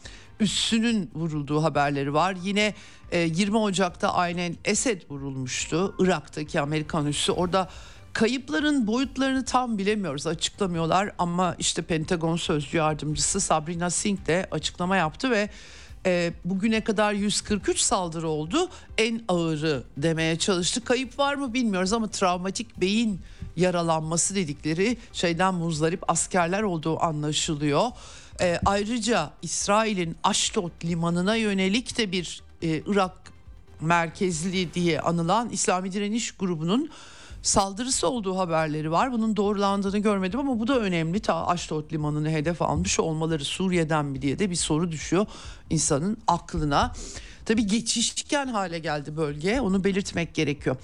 üssünün 0.41 1.11
vurulduğu 1.15 1.63
haberleri 1.63 2.15
var. 2.15 2.37
Yine 2.43 2.75
e, 3.11 3.19
20 3.19 3.57
Ocak'ta 3.57 4.15
aynen 4.15 4.57
Esed 4.65 5.03
vurulmuştu. 5.11 5.95
Irak'taki 5.99 6.61
Amerikan 6.61 7.07
üssü 7.07 7.33
orada 7.33 7.69
kayıpların 8.13 8.87
boyutlarını 8.87 9.45
tam 9.45 9.79
bilemiyoruz 9.79 10.27
açıklamıyorlar 10.27 11.13
ama 11.19 11.55
işte 11.59 11.83
Pentagon 11.83 12.37
sözcü 12.37 12.77
yardımcısı 12.77 13.41
Sabrina 13.41 13.91
Singh 13.91 14.27
de 14.27 14.49
açıklama 14.51 14.97
yaptı 14.97 15.31
ve 15.31 15.49
e, 16.07 16.33
bugüne 16.45 16.85
kadar 16.85 17.13
143 17.13 17.79
saldırı 17.79 18.29
oldu. 18.29 18.69
En 18.99 19.23
ağırı 19.29 19.83
demeye 19.97 20.39
çalıştı. 20.39 20.85
Kayıp 20.85 21.19
var 21.19 21.35
mı 21.35 21.55
bilmiyoruz 21.55 21.93
ama 21.93 22.09
travmatik 22.09 22.81
beyin 22.81 23.21
yaralanması 23.57 24.35
dedikleri 24.35 24.97
şeyden 25.13 25.55
muzdarip 25.55 26.11
askerler 26.11 26.63
olduğu 26.63 27.03
anlaşılıyor. 27.03 27.91
E, 28.41 28.59
ayrıca 28.65 29.31
İsrail'in 29.43 30.17
Ashdod 30.23 30.85
limanına 30.85 31.37
yönelik 31.37 31.99
de 31.99 32.13
bir 32.13 32.43
e, 32.63 32.83
Irak 32.87 33.33
merkezli 33.81 34.75
diye 34.75 35.01
anılan 35.01 35.51
İslami 35.51 35.93
Direniş 35.93 36.33
grubunun 36.33 36.91
saldırısı 37.43 38.09
olduğu 38.09 38.39
haberleri 38.39 38.91
var. 38.91 39.13
Bunun 39.13 39.37
doğrulandığını 39.37 39.99
görmedim 39.99 40.41
ama 40.41 40.59
bu 40.59 40.67
da 40.67 40.79
önemli. 40.79 41.21
Ta 41.21 41.47
Aşdod 41.47 41.93
limanını 41.93 42.31
hedef 42.31 42.63
almış 42.63 43.01
olmaları 43.01 43.45
Suriye'den 43.45 44.05
mi 44.05 44.23
diye 44.23 44.39
de 44.39 44.51
bir 44.51 44.57
soru 44.57 44.93
düşüyor 44.93 45.27
insanın 45.71 46.17
aklına. 46.27 46.93
Tabii 47.45 47.67
geçişken 47.67 48.47
hale 48.47 48.79
geldi 48.79 49.17
bölge 49.17 49.61
onu 49.61 49.85
belirtmek 49.85 50.35
gerekiyor. 50.35 50.77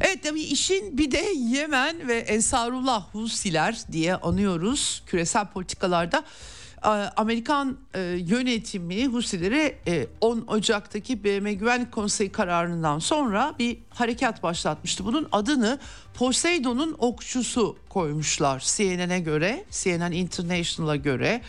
Evet 0.00 0.22
tabii 0.22 0.42
işin 0.42 0.98
bir 0.98 1.10
de 1.10 1.24
Yemen 1.36 2.08
ve 2.08 2.18
Ensarullah 2.18 3.04
Husiler 3.12 3.78
diye 3.92 4.16
anıyoruz 4.16 5.02
küresel 5.06 5.46
politikalarda. 5.46 6.24
Amerikan 7.16 7.76
e, 7.94 8.00
yönetimi 8.00 9.06
Husileri 9.06 9.76
10 10.20 10.38
e, 10.38 10.40
Ocak'taki 10.46 11.24
BM 11.24 11.52
Güvenlik 11.52 11.92
Konseyi 11.92 12.32
kararından 12.32 12.98
sonra 12.98 13.54
bir 13.58 13.78
harekat 13.90 14.42
başlatmıştı. 14.42 15.04
Bunun 15.04 15.28
adını 15.32 15.78
Poseidon'un 16.14 16.96
okçusu 16.98 17.76
koymuşlar 17.88 18.64
CNN'e 18.76 19.20
göre, 19.20 19.64
CNN 19.70 20.12
International'a 20.12 20.96
göre. 20.96 21.40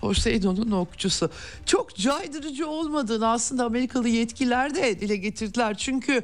Poseidon'un 0.00 0.70
okçusu. 0.70 1.30
Çok 1.66 1.96
caydırıcı 1.96 2.68
olmadığını 2.68 3.28
aslında 3.28 3.64
Amerikalı 3.64 4.08
yetkililer 4.08 4.74
de 4.74 5.00
dile 5.00 5.16
getirdiler. 5.16 5.76
Çünkü 5.78 6.22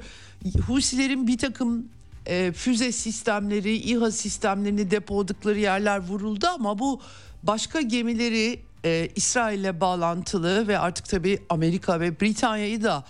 Husilerin 0.66 1.26
bir 1.26 1.38
takım 1.38 1.88
e, 2.26 2.52
füze 2.52 2.92
sistemleri, 2.92 3.76
İHA 3.76 4.10
sistemlerini 4.10 4.90
depoladıkları 4.90 5.58
yerler 5.58 5.98
vuruldu 5.98 6.46
ama 6.46 6.78
bu 6.78 7.00
başka 7.42 7.80
gemileri 7.80 8.60
e, 8.84 9.08
İsrail'le 9.16 9.80
bağlantılı 9.80 10.68
ve 10.68 10.78
artık 10.78 11.08
tabii 11.08 11.38
Amerika 11.48 12.00
ve 12.00 12.20
Britanya'yı 12.20 12.82
da 12.82 13.04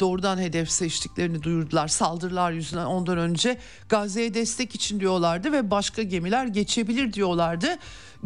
doğrudan 0.00 0.38
hedef 0.38 0.70
seçtiklerini 0.70 1.42
duyurdular. 1.42 1.88
Saldırılar 1.88 2.52
yüzünden 2.52 2.84
ondan 2.86 3.18
önce 3.18 3.58
Gazze'ye 3.88 4.34
destek 4.34 4.74
için 4.74 5.00
diyorlardı 5.00 5.52
ve 5.52 5.70
başka 5.70 6.02
gemiler 6.02 6.46
geçebilir 6.46 7.12
diyorlardı. 7.12 7.66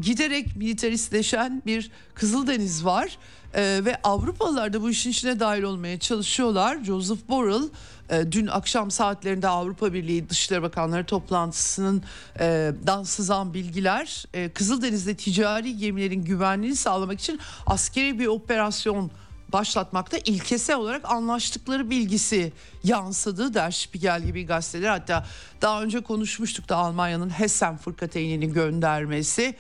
Giderek 0.01 0.57
militaristleşen 0.57 1.63
bir 1.67 1.91
Kızıldeniz 2.15 2.85
var 2.85 3.19
ee, 3.55 3.81
ve 3.85 3.97
Avrupalılar 4.03 4.73
da 4.73 4.83
bu 4.83 4.91
işin 4.91 5.11
içine 5.11 5.41
dahil 5.41 5.63
olmaya 5.63 5.99
çalışıyorlar. 5.99 6.85
Joseph 6.85 7.29
Borrell 7.29 7.69
e, 8.11 8.33
dün 8.33 8.47
akşam 8.47 8.91
saatlerinde 8.91 9.49
Avrupa 9.49 9.93
Birliği 9.93 10.29
Dışişleri 10.29 10.63
Bakanları 10.63 11.05
toplantısının 11.05 12.03
e, 12.41 12.73
dan 12.87 13.55
bilgiler 13.55 14.25
e, 14.35 14.49
Kızıldeniz'de 14.49 15.15
ticari 15.15 15.77
gemilerin 15.77 16.25
güvenliğini 16.25 16.77
sağlamak 16.77 17.21
için 17.21 17.41
askeri 17.67 18.19
bir 18.19 18.27
operasyon 18.27 19.11
başlatmakta 19.53 20.19
ilkesel 20.19 20.77
olarak 20.77 21.11
anlaştıkları 21.11 21.91
bilgisi 21.91 22.53
yansıdı. 22.85 23.55
Der 23.55 23.71
Spiegel 23.71 24.23
gibi 24.23 24.47
gazeteler. 24.47 24.89
Hatta 24.89 25.27
daha 25.63 25.83
önce 25.83 26.01
konuşmuştuk 26.01 26.69
da 26.69 26.77
Almanya'nın 26.77 27.31
Hessen 27.31 27.77
fırkateynini 27.77 28.53
göndermesi 28.53 29.55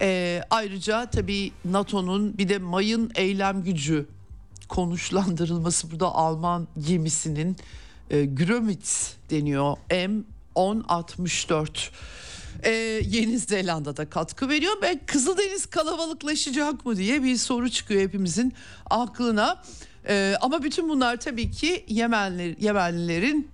ee, 0.00 0.42
ayrıca 0.50 1.10
tabii 1.10 1.52
NATO'nun 1.64 2.38
bir 2.38 2.48
de 2.48 2.58
mayın 2.58 3.10
eylem 3.14 3.62
gücü 3.62 4.06
konuşlandırılması 4.68 5.90
burada 5.90 6.06
Alman 6.06 6.68
gemisinin 6.86 7.56
e, 8.10 8.24
Grömitz 8.24 9.16
deniyor 9.30 9.76
M1064 9.90 11.90
ee, 12.64 12.70
Yeni 13.06 13.38
Zelanda'da 13.38 14.10
katkı 14.10 14.48
veriyor 14.48 14.82
ve 14.82 15.00
Kızıldeniz 15.06 15.66
kalabalıklaşacak 15.66 16.86
mı 16.86 16.96
diye 16.96 17.22
bir 17.22 17.36
soru 17.36 17.70
çıkıyor 17.70 18.02
hepimizin 18.02 18.52
aklına. 18.90 19.62
Ee, 20.08 20.34
ama 20.40 20.62
bütün 20.62 20.88
bunlar 20.88 21.16
tabii 21.16 21.50
ki 21.50 21.84
Yemenli, 21.88 22.56
Yemenlilerin 22.60 23.53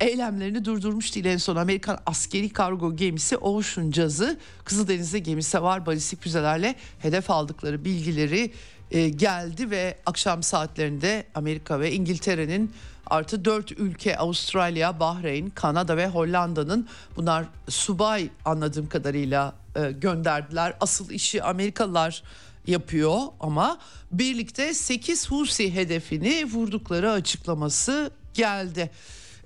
eylemlerini 0.00 0.64
durdurmuş 0.64 1.14
değil. 1.14 1.24
En 1.24 1.36
son 1.36 1.56
Amerikan 1.56 1.98
askeri 2.06 2.48
kargo 2.48 2.96
gemisi 2.96 3.36
Ocean 3.36 3.90
Jazz'ı 3.90 4.38
Kızıldeniz'de 4.64 5.18
gemisi 5.18 5.62
var 5.62 5.86
balistik 5.86 6.22
füzelerle 6.22 6.74
hedef 6.98 7.30
aldıkları 7.30 7.84
bilgileri 7.84 8.52
e, 8.90 9.08
geldi 9.08 9.70
ve 9.70 9.98
akşam 10.06 10.42
saatlerinde 10.42 11.24
Amerika 11.34 11.80
ve 11.80 11.92
İngiltere'nin 11.92 12.72
artı 13.06 13.44
dört 13.44 13.72
ülke 13.72 14.16
Avustralya, 14.16 15.00
Bahreyn, 15.00 15.50
Kanada 15.50 15.96
ve 15.96 16.08
Hollanda'nın 16.08 16.88
bunlar 17.16 17.44
subay 17.68 18.28
anladığım 18.44 18.88
kadarıyla 18.88 19.54
e, 19.76 19.92
gönderdiler. 19.92 20.76
Asıl 20.80 21.10
işi 21.10 21.42
Amerikalılar 21.42 22.22
yapıyor 22.66 23.18
ama 23.40 23.78
birlikte 24.12 24.74
8 24.74 25.30
Husi 25.30 25.74
hedefini 25.74 26.44
vurdukları 26.44 27.10
açıklaması 27.10 28.10
geldi. 28.34 28.90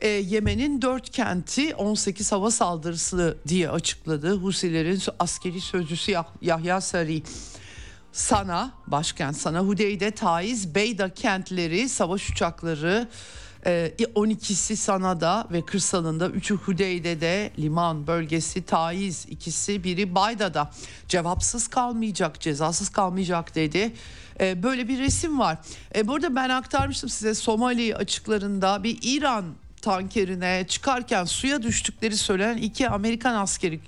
E, 0.04 0.08
Yemen'in 0.08 0.82
4 0.82 1.10
kenti 1.10 1.74
18 1.74 2.32
hava 2.32 2.50
saldırısı 2.50 3.38
diye 3.48 3.70
açıkladı. 3.70 4.36
Husilerin 4.36 5.02
askeri 5.18 5.60
sözcüsü 5.60 6.14
Yahya 6.42 6.80
Sari. 6.80 7.22
Sana, 8.12 8.70
başkent 8.86 9.36
Sana, 9.36 9.60
Hudeyde, 9.60 10.10
Taiz, 10.10 10.74
Beyda 10.74 11.14
kentleri, 11.14 11.88
savaş 11.88 12.30
uçakları, 12.30 13.08
12'si 13.64 14.72
e, 14.72 14.76
Sana'da 14.76 15.46
ve 15.52 15.64
kırsalında, 15.64 16.26
3'ü 16.26 16.56
Hudeyde'de, 16.56 17.52
liman 17.58 18.06
bölgesi 18.06 18.62
Taiz, 18.62 19.26
ikisi 19.30 19.84
biri 19.84 20.14
Bayda'da. 20.14 20.70
Cevapsız 21.08 21.68
kalmayacak, 21.68 22.40
cezasız 22.40 22.88
kalmayacak 22.88 23.54
dedi. 23.54 23.94
E, 24.40 24.62
böyle 24.62 24.88
bir 24.88 24.98
resim 24.98 25.38
var. 25.38 25.58
E, 25.94 26.08
burada 26.08 26.36
ben 26.36 26.48
aktarmıştım 26.48 27.10
size 27.10 27.34
Somali 27.34 27.96
açıklarında 27.96 28.84
bir 28.84 28.98
İran 29.02 29.63
tankerine 29.84 30.64
çıkarken 30.68 31.24
suya 31.24 31.62
düştükleri 31.62 32.16
söylenen 32.16 32.56
iki 32.56 32.88
Amerikan 32.88 33.34
askeri 33.34 33.80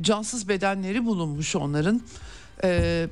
cansız 0.00 0.48
bedenleri 0.48 1.04
bulunmuş 1.04 1.56
onların. 1.56 2.00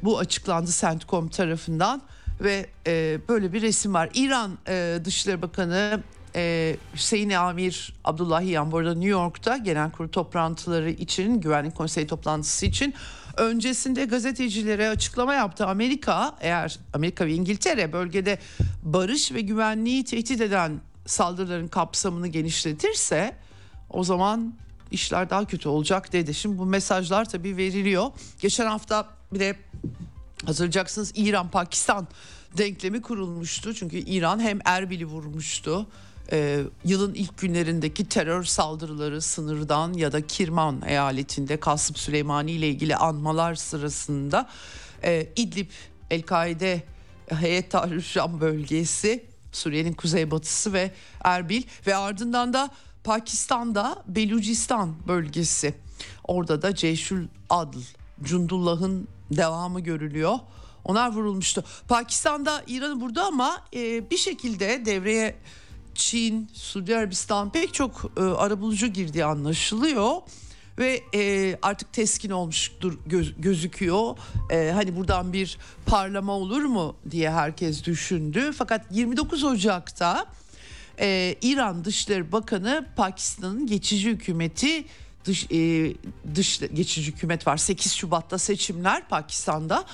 Bu 0.03 0.19
açıklandı 0.19 0.71
CENTCOM 0.73 1.29
tarafından 1.29 2.03
ve 2.41 2.67
e, 2.87 3.19
böyle 3.29 3.53
bir 3.53 3.63
resim 3.63 3.95
var. 3.95 4.11
İran 4.15 4.59
e, 4.69 4.99
Dışişleri 5.05 5.43
Bakanı 5.43 6.03
e, 6.37 6.77
Hüseyin 6.95 7.31
Amir 7.31 7.95
Abdullahiyan 8.05 8.73
burada 8.73 8.95
New 8.95 9.09
York'ta 9.09 9.57
genel 9.57 9.91
kurul 9.91 10.09
toplantıları 10.09 10.91
için 10.91 11.41
güvenlik 11.41 11.75
konseyi 11.75 12.07
toplantısı 12.07 12.67
için 12.67 12.95
öncesinde 13.37 14.05
gazetecilere 14.05 14.89
açıklama 14.89 15.35
yaptı. 15.35 15.67
Amerika 15.67 16.35
eğer 16.41 16.79
Amerika 16.95 17.27
ve 17.27 17.33
İngiltere 17.33 17.93
bölgede 17.93 18.39
barış 18.83 19.33
ve 19.33 19.41
güvenliği 19.41 20.05
tehdit 20.05 20.41
eden 20.41 20.81
saldırıların 21.07 21.69
kapsamını 21.69 22.29
genişletirse 22.29 23.37
o 23.91 24.05
zaman 24.05 24.55
işler 24.91 25.31
daha 25.31 25.45
kötü 25.45 25.69
olacak 25.69 26.13
dedi. 26.13 26.35
Şimdi 26.35 26.59
bu 26.59 26.67
mesajlar 26.67 27.29
tabii 27.29 27.57
veriliyor. 27.57 28.11
Geçen 28.41 28.67
hafta 28.67 29.09
bir 29.33 29.41
de 29.41 29.57
Hatırlayacaksınız 30.47 31.13
İran 31.15 31.51
Pakistan 31.51 32.09
denklemi 32.59 33.03
kurulmuştu. 33.03 33.75
Çünkü 33.75 33.97
İran 33.97 34.41
hem 34.41 34.59
Erbil'i 34.65 35.07
vurmuştu. 35.07 35.87
Ee, 36.33 36.61
yılın 36.85 37.15
ilk 37.15 37.39
günlerindeki 37.39 38.09
terör 38.09 38.45
saldırıları 38.45 39.23
sınırdan 39.23 39.93
ya 39.93 40.13
da 40.13 40.27
Kirman 40.27 40.83
eyaletinde 40.87 41.61
Kasım 41.61 41.97
Süleymani 41.97 42.51
ile 42.53 42.69
ilgili 42.69 42.97
anmalar 42.97 43.55
sırasında 43.55 44.49
e, 45.05 45.29
İdlib 45.37 45.71
El-Kaide 46.11 46.83
Heyet 47.29 47.71
Tahrir 47.71 48.41
bölgesi 48.41 49.32
Suriye'nin 49.53 49.93
kuzeybatısı 49.93 50.73
ve 50.73 50.91
Erbil 51.25 51.63
ve 51.87 51.97
ardından 51.97 52.53
da 52.53 52.71
Pakistan'da 53.05 54.03
Belucistan 54.09 54.95
bölgesi. 55.09 55.75
Orada 56.25 56.63
da 56.63 56.75
Ceyşül 56.75 57.29
Adl 57.51 57.79
Cundullah'ın 58.23 59.09
devamı 59.31 59.81
görülüyor. 59.81 60.39
Onlar 60.85 61.13
vurulmuştu. 61.13 61.65
Pakistan'da 61.89 62.65
İran'ı 62.67 63.01
burada 63.01 63.25
ama 63.25 63.61
e, 63.75 64.11
bir 64.11 64.17
şekilde 64.17 64.85
devreye 64.87 65.37
Çin, 65.95 66.51
Suudi 66.53 66.97
Arabistan 66.97 67.53
pek 67.53 67.75
çok 67.75 68.13
e, 68.17 68.21
arabulucu 68.21 68.87
girdiği 68.87 69.25
anlaşılıyor 69.25 70.17
ve 70.79 71.03
e, 71.15 71.57
artık 71.63 71.93
teskin 71.93 72.31
olmuştur 72.31 72.99
göz, 73.07 73.35
gözüküyor. 73.39 74.17
E, 74.51 74.71
hani 74.75 74.97
buradan 74.97 75.33
bir 75.33 75.59
parlama 75.87 76.33
olur 76.33 76.65
mu 76.65 76.97
diye 77.11 77.31
herkes 77.31 77.85
düşündü. 77.85 78.53
Fakat 78.53 78.87
29 78.91 79.45
Ocak'ta 79.45 80.27
e, 81.01 81.37
İran 81.43 81.85
Dışişleri 81.85 82.33
Bakanı 82.33 82.87
Pakistan'ın 82.97 83.67
geçici 83.67 84.11
hükümeti 84.11 84.85
dış 85.25 85.47
e, 85.51 85.95
dış 86.35 86.61
geçici 86.75 87.13
hükümet 87.13 87.47
var. 87.47 87.57
8 87.57 87.93
Şubat'ta 87.93 88.39
seçimler 88.39 89.09
Pakistan'da. 89.09 89.85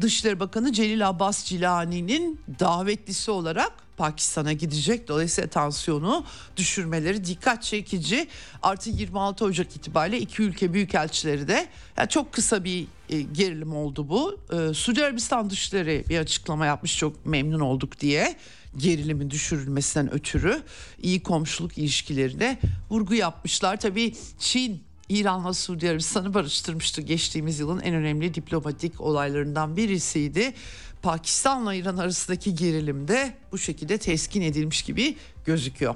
Dışişleri 0.00 0.40
Bakanı 0.40 0.72
Celil 0.72 1.08
Abbas 1.08 1.44
Cilani'nin 1.44 2.40
davetlisi 2.60 3.30
olarak 3.30 3.72
Pakistan'a 3.96 4.52
gidecek. 4.52 5.08
Dolayısıyla 5.08 5.50
tansiyonu 5.50 6.24
düşürmeleri 6.56 7.24
dikkat 7.24 7.62
çekici. 7.62 8.28
Artı 8.62 8.90
26 8.90 9.44
Ocak 9.44 9.76
itibariyle 9.76 10.18
iki 10.18 10.42
ülke 10.42 10.72
büyükelçileri 10.72 11.48
de 11.48 11.68
yani 11.96 12.08
çok 12.08 12.32
kısa 12.32 12.64
bir 12.64 12.86
e, 13.08 13.20
gerilim 13.22 13.76
oldu 13.76 14.08
bu. 14.08 14.40
E, 14.52 14.74
Suudi 14.74 15.04
Arabistan 15.04 15.50
Dışişleri 15.50 16.04
bir 16.08 16.18
açıklama 16.18 16.66
yapmış 16.66 16.98
çok 16.98 17.26
memnun 17.26 17.60
olduk 17.60 18.00
diye 18.00 18.36
gerilimin 18.76 19.30
düşürülmesinden 19.30 20.14
ötürü 20.14 20.62
iyi 21.02 21.22
komşuluk 21.22 21.78
ilişkilerine 21.78 22.58
vurgu 22.90 23.14
yapmışlar. 23.14 23.80
Tabii 23.80 24.14
Çin 24.38 24.82
İran'la 25.08 25.54
Suudi 25.54 25.90
Arabistan'ı 25.90 26.34
barıştırmıştı. 26.34 27.02
Geçtiğimiz 27.02 27.60
yılın 27.60 27.80
en 27.80 27.94
önemli 27.94 28.34
diplomatik 28.34 29.00
olaylarından 29.00 29.76
birisiydi. 29.76 30.54
Pakistan'la 31.02 31.74
İran 31.74 31.96
arasındaki 31.96 32.54
gerilim 32.54 33.08
de 33.08 33.34
bu 33.52 33.58
şekilde 33.58 33.98
teskin 33.98 34.42
edilmiş 34.42 34.82
gibi 34.82 35.16
gözüküyor. 35.44 35.94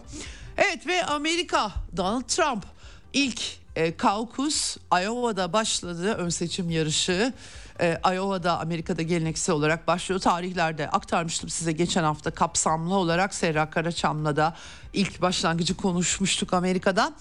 Evet 0.56 0.86
ve 0.86 1.04
Amerika 1.04 1.72
Donald 1.96 2.22
Trump 2.22 2.64
ilk 3.12 3.40
e, 3.78 3.96
kaukus 3.96 4.76
Iowa'da 4.92 5.52
başladı 5.52 6.14
ön 6.14 6.28
seçim 6.28 6.70
yarışı 6.70 7.32
e, 7.80 8.00
Iowa'da 8.14 8.60
Amerika'da 8.60 9.02
geleneksel 9.02 9.54
olarak 9.54 9.86
başlıyor. 9.86 10.20
Tarihlerde 10.20 10.90
aktarmıştım 10.90 11.50
size 11.50 11.72
geçen 11.72 12.02
hafta 12.02 12.30
kapsamlı 12.30 12.94
olarak 12.94 13.34
Serra 13.34 13.70
Karaçam'la 13.70 14.36
da 14.36 14.56
ilk 14.92 15.22
başlangıcı 15.22 15.76
konuşmuştuk 15.76 16.54
Amerika'da. 16.54 17.12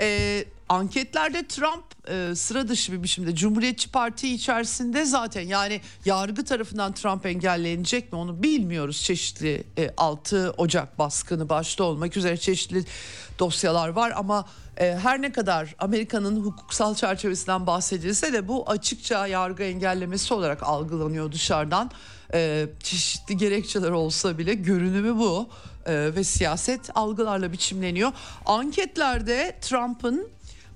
E, 0.00 0.44
anketlerde 0.68 1.46
Trump 1.46 1.84
e, 2.08 2.34
sıra 2.34 2.68
dışı 2.68 2.92
bir 2.92 3.02
biçimde 3.02 3.34
Cumhuriyetçi 3.34 3.90
Parti 3.90 4.34
içerisinde 4.34 5.04
zaten 5.04 5.42
yani 5.42 5.80
yargı 6.04 6.44
tarafından 6.44 6.92
Trump 6.92 7.26
engellenecek 7.26 8.12
mi 8.12 8.18
onu 8.18 8.42
bilmiyoruz. 8.42 9.02
Çeşitli 9.02 9.64
e, 9.78 9.90
6 9.96 10.54
Ocak 10.56 10.98
baskını 10.98 11.48
başta 11.48 11.84
olmak 11.84 12.16
üzere 12.16 12.36
çeşitli 12.36 12.84
dosyalar 13.38 13.88
var 13.88 14.12
ama 14.16 14.44
e, 14.76 14.98
her 15.02 15.22
ne 15.22 15.32
kadar 15.32 15.74
Amerika'nın 15.78 16.44
hukuksal 16.44 16.94
çerçevesinden 16.94 17.66
bahsedilse 17.66 18.32
de 18.32 18.48
bu 18.48 18.70
açıkça 18.70 19.26
yargı 19.26 19.62
engellemesi 19.62 20.34
olarak 20.34 20.62
algılanıyor 20.62 21.32
dışarıdan. 21.32 21.90
E, 22.34 22.66
çeşitli 22.82 23.36
gerekçeler 23.36 23.90
olsa 23.90 24.38
bile 24.38 24.54
görünümü 24.54 25.18
bu 25.18 25.48
e, 25.86 26.14
ve 26.14 26.24
siyaset 26.24 26.90
algılarla 26.94 27.52
biçimleniyor. 27.52 28.12
Anketlerde 28.46 29.58
Trump'ın 29.60 30.28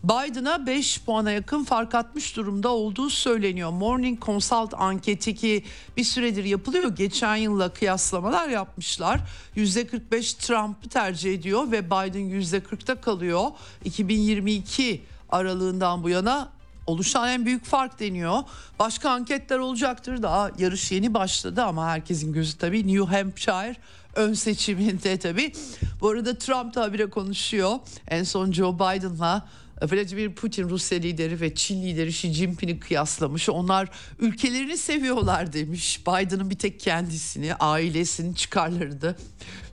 Biden'a 0.04 0.66
5 0.66 1.00
puana 1.00 1.30
yakın 1.30 1.64
fark 1.64 1.94
atmış 1.94 2.36
durumda 2.36 2.68
olduğu 2.68 3.10
söyleniyor. 3.10 3.70
Morning 3.70 4.24
Consult 4.24 4.74
anketi 4.74 5.34
ki 5.34 5.64
bir 5.96 6.04
süredir 6.04 6.44
yapılıyor. 6.44 6.96
Geçen 6.96 7.36
yılla 7.36 7.68
kıyaslamalar 7.68 8.48
yapmışlar. 8.48 9.20
%45 9.56 10.38
Trump'ı 10.38 10.88
tercih 10.88 11.34
ediyor 11.34 11.70
ve 11.70 11.86
Biden 11.86 12.40
%40'ta 12.40 13.00
kalıyor. 13.00 13.44
2022 13.84 15.02
aralığından 15.30 16.02
bu 16.02 16.08
yana 16.08 16.48
oluşan 16.86 17.28
en 17.28 17.46
büyük 17.46 17.64
fark 17.64 18.00
deniyor. 18.00 18.38
Başka 18.78 19.10
anketler 19.10 19.58
olacaktır. 19.58 20.22
Daha 20.22 20.50
yarış 20.58 20.92
yeni 20.92 21.14
başladı 21.14 21.62
ama 21.62 21.86
herkesin 21.86 22.32
gözü 22.32 22.58
tabii 22.58 22.86
New 22.86 23.16
Hampshire 23.16 23.76
ön 24.14 24.34
seçiminde 24.34 25.18
tabii. 25.18 25.52
Bu 26.00 26.08
arada 26.08 26.38
Trump 26.38 26.74
da 26.74 26.82
habire 26.82 27.10
konuşuyor. 27.10 27.78
En 28.08 28.24
son 28.24 28.52
Joe 28.52 28.74
Biden'la 28.74 29.48
Vladimir 29.82 30.34
Putin 30.34 30.68
Rusya 30.68 30.98
lideri 30.98 31.40
ve 31.40 31.54
Çin 31.54 31.82
lideri 31.82 32.08
Xi 32.08 32.32
Jinping'i 32.32 32.80
kıyaslamış. 32.80 33.48
Onlar 33.48 33.88
ülkelerini 34.18 34.76
seviyorlar 34.76 35.52
demiş. 35.52 36.00
Biden'ın 36.06 36.50
bir 36.50 36.58
tek 36.58 36.80
kendisini, 36.80 37.54
ailesinin 37.54 38.34
çıkarları 38.34 39.00
da 39.02 39.16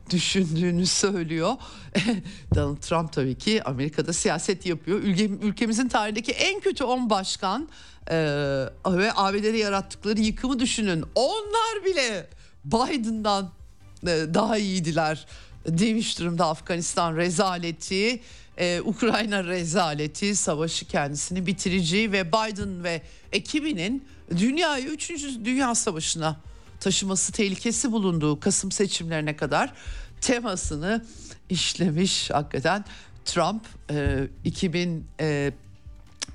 düşündüğünü 0.09 0.85
söylüyor. 0.85 1.53
Donald 2.55 2.77
Trump 2.77 3.13
tabii 3.13 3.35
ki 3.35 3.63
Amerika'da 3.63 4.13
siyaset 4.13 4.65
yapıyor. 4.65 4.99
Ülke, 4.99 5.25
ülkemizin 5.25 5.87
tarihindeki 5.87 6.31
en 6.31 6.59
kötü 6.59 6.83
10 6.83 7.09
başkan 7.09 7.69
e, 8.07 8.17
ve 8.87 9.11
ABD'de 9.15 9.57
yarattıkları 9.57 10.19
yıkımı 10.19 10.59
düşünün. 10.59 11.03
Onlar 11.15 11.85
bile 11.85 12.27
Biden'dan 12.65 13.51
e, 14.03 14.07
daha 14.07 14.57
iyiydiler 14.57 15.25
demiş 15.67 16.19
durumda 16.19 16.47
Afganistan 16.47 17.15
rezaleti 17.15 18.19
ee, 18.59 18.81
Ukrayna 18.81 19.43
rezaleti 19.43 20.35
savaşı 20.35 20.85
kendisini 20.85 21.45
bitirici 21.45 22.11
ve 22.11 22.27
Biden 22.27 22.83
ve 22.83 23.01
ekibinin 23.31 24.07
dünyayı 24.37 24.85
3. 24.85 25.11
Dünya 25.45 25.75
Savaşı'na 25.75 26.37
taşıması 26.79 27.31
tehlikesi 27.31 27.91
bulunduğu 27.91 28.39
Kasım 28.39 28.71
seçimlerine 28.71 29.35
kadar 29.35 29.73
temasını 30.21 31.05
işlemiş 31.49 32.29
hakikaten 32.31 32.85
Trump 33.25 33.65
e, 33.91 34.27
2000 34.43 35.05
e, 35.19 35.51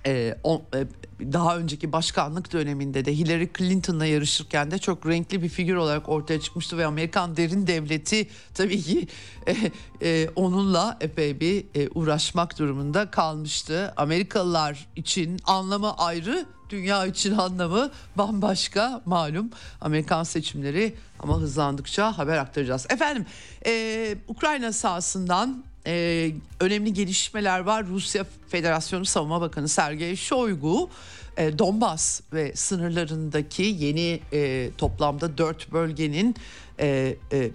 e, 0.07 0.39
on, 0.43 0.63
e, 0.75 0.87
daha 1.33 1.59
önceki 1.59 1.93
başkanlık 1.93 2.53
döneminde 2.53 3.05
de 3.05 3.17
Hillary 3.17 3.49
Clinton'la 3.59 4.07
yarışırken 4.07 4.71
de 4.71 4.79
çok 4.79 5.07
renkli 5.07 5.43
bir 5.43 5.49
figür 5.49 5.75
olarak 5.75 6.09
ortaya 6.09 6.41
çıkmıştı 6.41 6.79
ve 6.79 6.87
Amerikan 6.87 7.37
derin 7.37 7.67
devleti 7.67 8.29
tabii 8.55 8.83
ki 8.83 9.09
e, 9.47 9.57
e, 10.03 10.29
onunla 10.37 10.97
epey 11.01 11.41
bir 11.41 11.65
e, 11.75 11.89
uğraşmak 11.95 12.59
durumunda 12.59 13.11
kalmıştı. 13.11 13.95
Amerikalılar 13.97 14.87
için 14.97 15.41
anlamı 15.45 15.97
ayrı, 15.97 16.47
dünya 16.71 17.07
için 17.07 17.37
anlamı 17.37 17.91
bambaşka 18.17 19.03
malum 19.05 19.51
Amerikan 19.81 20.23
seçimleri 20.23 20.95
ama 21.19 21.39
hızlandıkça 21.39 22.19
haber 22.19 22.39
aktaracağız. 22.39 22.87
Efendim 22.91 23.27
e, 23.67 24.17
Ukrayna 24.29 24.73
sahasından 24.73 25.65
e, 25.87 26.31
önemli 26.61 26.93
gelişmeler 26.93 27.61
var. 27.61 27.87
Rusya 27.87 28.27
Federasyonu 28.49 29.05
Savunma 29.05 29.41
Bakanı 29.41 29.69
Sergey 29.69 30.17
Shoigu 30.17 30.91
e, 31.37 31.59
Donbas 31.59 32.21
ve 32.33 32.57
sınırlarındaki 32.57 33.63
yeni 33.63 34.21
e, 34.33 34.71
toplamda 34.79 35.39
dört 35.39 35.73
bölgenin 35.73 36.35
e, 36.81 37.17
e, 37.33 37.51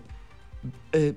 e, 0.95 1.11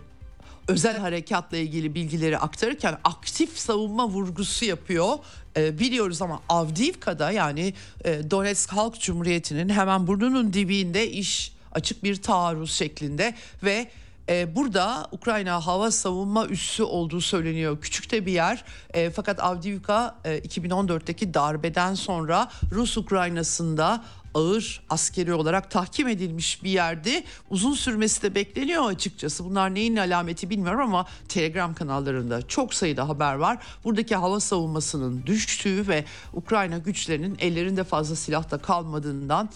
özel 0.68 0.98
harekatla 0.98 1.56
ilgili 1.56 1.94
bilgileri 1.94 2.38
aktarırken 2.38 2.98
aktif 3.04 3.58
savunma 3.58 4.08
vurgusu 4.08 4.64
yapıyor. 4.64 5.18
E, 5.56 5.78
biliyoruz 5.78 6.22
ama 6.22 6.42
Avdiivka'da 6.48 7.30
yani 7.30 7.74
e, 8.04 8.30
Donetsk 8.30 8.72
Halk 8.72 9.00
Cumhuriyeti'nin 9.00 9.68
hemen 9.68 10.06
burnunun 10.06 10.52
dibinde 10.52 11.10
iş 11.10 11.52
açık 11.72 12.04
bir 12.04 12.22
taarruz 12.22 12.72
şeklinde 12.72 13.34
ve 13.62 13.90
e, 14.32 14.56
burada 14.56 15.06
Ukrayna 15.12 15.66
hava 15.66 15.90
savunma 15.90 16.46
üssü 16.46 16.82
olduğu 16.82 17.20
söyleniyor. 17.20 17.80
Küçük 17.80 18.10
de 18.10 18.26
bir 18.26 18.32
yer 18.32 18.64
e, 18.94 19.10
fakat 19.10 19.42
Avdiivka 19.42 20.14
e, 20.24 20.38
2014'teki 20.38 21.34
darbeden 21.34 21.94
sonra 21.94 22.48
Rus 22.72 22.96
Ukraynası'nda 22.96 24.04
ağır 24.34 24.82
askeri 24.90 25.34
olarak 25.34 25.70
tahkim 25.70 26.08
edilmiş 26.08 26.64
bir 26.64 26.70
yerde 26.70 27.24
uzun 27.50 27.72
sürmesi 27.72 28.22
de 28.22 28.34
bekleniyor 28.34 28.90
açıkçası. 28.90 29.44
Bunlar 29.44 29.74
neyin 29.74 29.96
alameti 29.96 30.50
bilmiyorum 30.50 30.80
ama 30.80 31.06
Telegram 31.28 31.74
kanallarında 31.74 32.48
çok 32.48 32.74
sayıda 32.74 33.08
haber 33.08 33.34
var. 33.34 33.58
Buradaki 33.84 34.16
hava 34.16 34.40
savunmasının 34.40 35.26
düştüğü 35.26 35.88
ve 35.88 36.04
Ukrayna 36.32 36.78
güçlerinin 36.78 37.36
ellerinde 37.38 37.84
fazla 37.84 38.16
silah 38.16 38.50
da 38.50 38.58
kalmadığından 38.58 39.50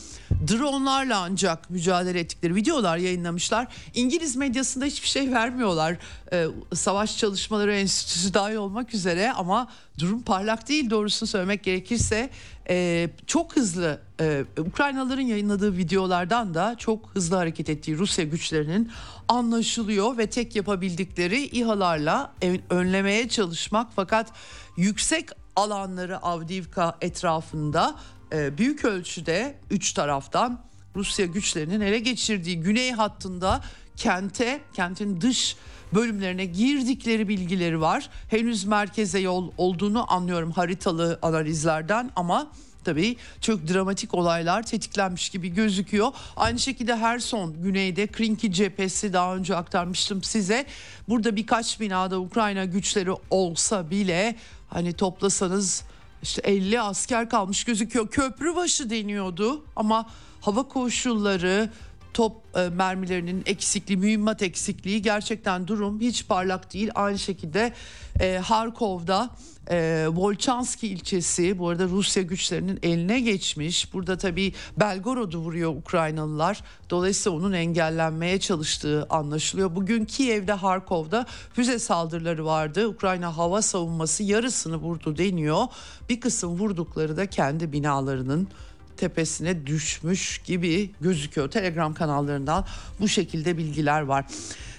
dronlarla 0.49 1.19
ancak 1.19 1.71
mücadele 1.71 2.21
ettikleri 2.21 2.55
videolar 2.55 2.97
yayınlamışlar. 2.97 3.67
İngiliz 3.95 4.37
medyasında 4.37 4.85
hiçbir 4.85 5.09
şey 5.09 5.33
vermiyorlar. 5.33 5.97
Ee, 6.33 6.47
savaş 6.75 7.19
çalışmaları 7.19 7.75
enstitüsü 7.75 8.35
dahil 8.35 8.57
olmak 8.57 8.95
üzere 8.95 9.33
ama 9.33 9.69
durum 9.99 10.23
parlak 10.23 10.69
değil 10.69 10.91
doğrusunu 10.91 11.27
söylemek 11.27 11.65
gerekirse 11.65 12.31
e, 12.69 13.09
çok 13.27 13.57
hızlı 13.57 14.01
e, 14.21 14.45
Ukraynalıların 14.59 15.23
yayınladığı 15.23 15.77
videolardan 15.77 16.55
da 16.55 16.75
çok 16.79 17.11
hızlı 17.15 17.37
hareket 17.37 17.69
ettiği 17.69 17.99
Rusya 17.99 18.25
güçlerinin 18.25 18.91
anlaşılıyor 19.29 20.19
ve 20.19 20.27
tek 20.27 20.57
yapabildikleri 20.57 21.45
İHA'larla 21.45 22.35
önlemeye 22.71 23.29
çalışmak. 23.29 23.91
Fakat 23.97 24.33
yüksek 24.77 25.29
alanları 25.57 26.19
Avdiivka 26.19 26.97
etrafında 27.01 27.95
e, 28.33 28.59
büyük 28.59 28.85
ölçüde 28.85 29.59
üç 29.71 29.93
taraftan 29.93 30.67
Rusya 30.97 31.27
güçlerinin 31.27 31.81
ele 31.81 31.99
geçirdiği 31.99 32.61
güney 32.61 32.93
hattında 32.93 33.61
kente, 33.97 34.61
kentin 34.73 35.21
dış 35.21 35.57
bölümlerine 35.95 36.45
girdikleri 36.45 37.29
bilgileri 37.29 37.81
var. 37.81 38.11
Henüz 38.29 38.65
merkeze 38.65 39.19
yol 39.19 39.51
olduğunu 39.59 40.13
anlıyorum 40.13 40.51
haritalı 40.51 41.19
analizlerden 41.23 42.11
ama 42.17 42.49
tabii 42.85 43.17
çok 43.41 43.69
dramatik 43.69 44.15
olaylar 44.15 44.63
tetiklenmiş 44.63 45.31
gibi 45.31 45.49
gözüküyor. 45.49 46.13
Aynı 46.37 46.59
şekilde 46.59 46.97
her 46.97 47.19
son 47.19 47.63
güneyde 47.63 48.07
Krinki 48.07 48.53
cephesi 48.53 49.13
daha 49.13 49.37
önce 49.37 49.57
aktarmıştım 49.57 50.23
size. 50.23 50.67
Burada 51.09 51.37
birkaç 51.37 51.81
binada 51.81 52.21
Ukrayna 52.21 52.65
güçleri 52.65 53.11
olsa 53.31 53.91
bile 53.91 54.37
hani 54.69 54.93
toplasanız 54.93 55.85
işte 56.23 56.43
50 56.43 56.81
asker 56.81 57.29
kalmış 57.29 57.65
gözüküyor. 57.65 58.09
Köprü 58.09 58.57
başı 58.57 58.91
deniyordu 58.91 59.65
ama 59.77 60.11
hava 60.41 60.63
koşulları 60.63 61.71
top 62.17 62.57
e, 62.57 62.69
mermilerinin 62.69 63.43
eksikliği, 63.47 63.99
mühimmat 63.99 64.43
eksikliği 64.43 65.03
gerçekten 65.03 65.69
durum 65.69 66.01
hiç 66.01 66.27
parlak 66.29 66.73
değil. 66.73 66.91
Aynı 66.95 67.19
şekilde 67.19 67.73
e, 68.21 68.39
Harkov'da 68.39 69.31
e, 69.71 70.07
Volchanski 70.09 70.89
ilçesi 70.89 71.59
bu 71.59 71.69
arada 71.69 71.85
Rusya 71.85 72.23
güçlerinin 72.23 72.79
eline 72.83 73.21
geçmiş. 73.21 73.93
Burada 73.95 74.19
tabii 74.19 74.53
Belgorod'u 74.77 75.39
vuruyor 75.39 75.77
Ukraynalılar. 75.77 76.63
Dolayısıyla 76.91 77.39
onun 77.39 77.53
engellenmeye 77.53 78.41
çalıştığı 78.41 79.07
anlaşılıyor. 79.11 79.77
Bugün 79.77 80.05
Kiev'de 80.05 80.53
Harkov'da 80.53 81.27
füze 81.53 81.79
saldırıları 81.79 82.45
vardı. 82.45 82.89
Ukrayna 82.89 83.37
hava 83.37 83.63
savunması 83.63 84.23
yarısını 84.23 84.77
vurdu 84.77 85.19
deniyor. 85.19 85.65
Bir 86.09 86.21
kısım 86.21 86.59
vurdukları 86.59 87.17
da 87.17 87.27
kendi 87.27 87.73
binalarının 87.73 88.49
tepesine 88.97 89.67
düşmüş 89.67 90.39
gibi 90.39 90.91
gözüküyor. 91.01 91.51
Telegram 91.51 91.95
kanallarından 91.95 92.65
bu 93.01 93.09
şekilde 93.09 93.59
bilgiler 93.59 94.01
var. 94.01 94.25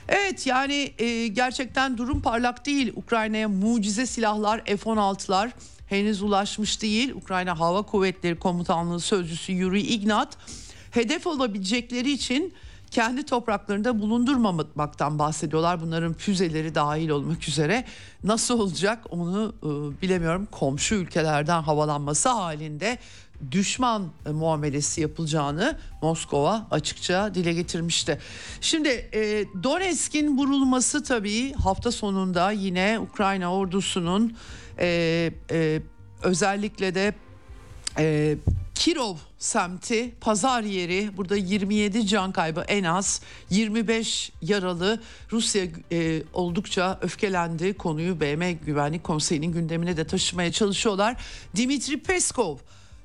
Evet 0.08 0.48
yani 0.48 0.94
e, 0.98 1.28
gerçekten 1.28 1.98
durum 1.98 2.22
parlak 2.22 2.66
değil. 2.66 2.94
Ukrayna'ya 2.96 3.50
mucize 3.50 4.06
silahlar 4.06 4.62
F-16'lar 4.66 5.52
henüz 5.88 6.22
ulaşmış 6.22 6.82
değil. 6.82 7.12
Ukrayna 7.12 7.60
Hava 7.60 7.82
Kuvvetleri 7.82 8.40
Komutanlığı 8.40 9.00
Sözcüsü 9.00 9.52
Yuri 9.52 9.82
Ignat 9.82 10.38
hedef 10.92 11.28
olabilecekleri 11.28 12.12
için 12.12 12.54
kendi 12.92 13.24
topraklarında 13.24 14.00
bulundurmamaktan 14.00 15.20
bahsediyorlar. 15.20 15.82
Bunların 15.82 16.14
füzeleri 16.14 16.76
dahil 16.76 17.10
olmak 17.10 17.48
üzere. 17.48 17.86
Nasıl 18.24 18.60
olacak 18.60 19.00
onu 19.10 19.54
e, 19.64 20.02
bilemiyorum. 20.02 20.48
Komşu 20.52 20.96
ülkelerden 20.96 21.62
havalanması 21.62 22.30
halinde 22.30 22.98
düşman 23.52 24.12
e, 24.26 24.30
muamelesi 24.30 25.02
yapılacağını 25.02 25.78
Moskova 26.02 26.68
açıkça 26.72 27.36
dile 27.36 27.54
getirmişti. 27.54 28.20
Şimdi 28.62 28.90
e, 28.90 29.46
Donetsk'in 29.64 30.38
vurulması 30.38 31.04
tabii 31.04 31.54
hafta 31.54 31.92
sonunda 31.92 32.52
yine 32.52 33.00
Ukrayna 33.00 33.54
ordusunun 33.54 34.38
e, 34.80 35.32
e, 35.52 35.82
özellikle 36.24 36.96
de 36.96 37.14
e, 37.98 38.38
Kirov 38.76 39.16
semti 39.38 40.16
pazar 40.22 40.62
yeri 40.62 41.18
burada 41.18 41.36
27 41.36 42.08
can 42.08 42.32
kaybı 42.32 42.62
en 42.68 42.84
az 42.84 43.22
25 43.50 44.32
yaralı 44.42 45.02
Rusya 45.32 45.64
e, 45.92 46.24
oldukça 46.34 47.00
öfkelendi 47.02 47.74
konuyu 47.74 48.20
BM 48.20 48.52
Güvenlik 48.52 49.04
Konseyi'nin 49.04 49.52
gündemine 49.52 49.98
de 49.98 50.08
taşımaya 50.08 50.52
çalışıyorlar. 50.52 51.16
Dimitri 51.56 52.04
Peskov 52.04 52.58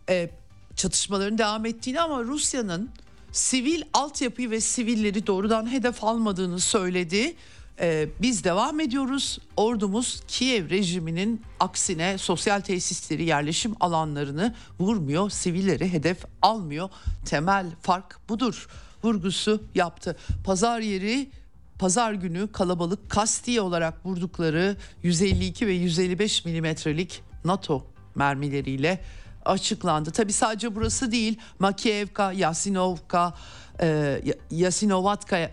e, 0.08 0.30
çatışmaların 0.76 1.38
devam 1.38 1.66
ettiğini 1.66 2.00
ama 2.00 2.24
Rusya'nın 2.24 2.90
sivil 3.32 3.82
altyapıyı 3.92 4.50
ve 4.50 4.60
sivilleri 4.60 5.26
doğrudan 5.26 5.72
hedef 5.72 6.04
almadığını 6.04 6.60
söyledi. 6.60 7.34
Ee, 7.80 8.08
biz 8.22 8.44
devam 8.44 8.80
ediyoruz. 8.80 9.38
Ordumuz 9.56 10.22
Kiev 10.28 10.70
rejiminin 10.70 11.42
aksine 11.60 12.18
sosyal 12.18 12.60
tesisleri, 12.60 13.24
yerleşim 13.24 13.74
alanlarını 13.80 14.54
vurmuyor, 14.80 15.30
sivilleri 15.30 15.92
hedef 15.92 16.24
almıyor. 16.42 16.90
Temel 17.24 17.66
fark 17.82 18.18
budur. 18.28 18.68
Vurgusu 19.04 19.62
yaptı. 19.74 20.16
Pazar 20.44 20.80
yeri 20.80 21.30
pazar 21.78 22.12
günü 22.12 22.52
kalabalık 22.52 23.10
kasti 23.10 23.60
olarak 23.60 24.06
vurdukları 24.06 24.76
152 25.02 25.66
ve 25.66 25.72
155 25.72 26.44
milimetrelik 26.44 27.22
NATO 27.44 27.86
mermileriyle 28.14 29.00
açıklandı. 29.44 30.10
Tabi 30.10 30.32
sadece 30.32 30.74
burası 30.74 31.12
değil 31.12 31.38
Makievka, 31.58 32.32
Yasinovka, 32.32 33.34
e, 33.80 34.20
Yasinovatka 34.50 35.50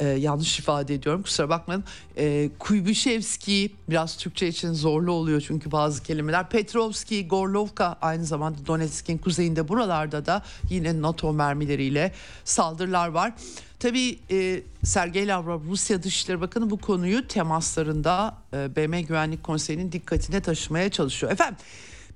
e, 0.00 0.06
yanlış 0.06 0.58
ifade 0.58 0.94
ediyorum 0.94 1.22
kusura 1.22 1.48
bakmayın. 1.48 1.84
E, 2.16 2.50
Kuybüşevski 2.58 3.72
biraz 3.88 4.16
Türkçe 4.16 4.48
için 4.48 4.72
zorlu 4.72 5.12
oluyor 5.12 5.44
çünkü 5.46 5.72
bazı 5.72 6.02
kelimeler. 6.02 6.48
Petrovski, 6.48 7.28
Gorlovka 7.28 7.96
aynı 8.00 8.24
zamanda 8.24 8.66
Donetsk'in 8.66 9.18
kuzeyinde 9.18 9.68
buralarda 9.68 10.26
da 10.26 10.42
yine 10.70 11.02
NATO 11.02 11.32
mermileriyle 11.32 12.12
saldırılar 12.44 13.08
var. 13.08 13.32
Tabii 13.80 14.18
e, 14.30 14.62
Sergey 14.84 15.28
Lavrov 15.28 15.64
Rusya 15.64 16.02
Dışişleri 16.02 16.40
Bakanı 16.40 16.70
bu 16.70 16.78
konuyu 16.78 17.28
temaslarında 17.28 18.36
e, 18.52 18.76
BM 18.76 19.02
Güvenlik 19.02 19.42
Konseyi'nin 19.42 19.92
dikkatine 19.92 20.40
taşımaya 20.40 20.90
çalışıyor. 20.90 21.32
Efendim 21.32 21.56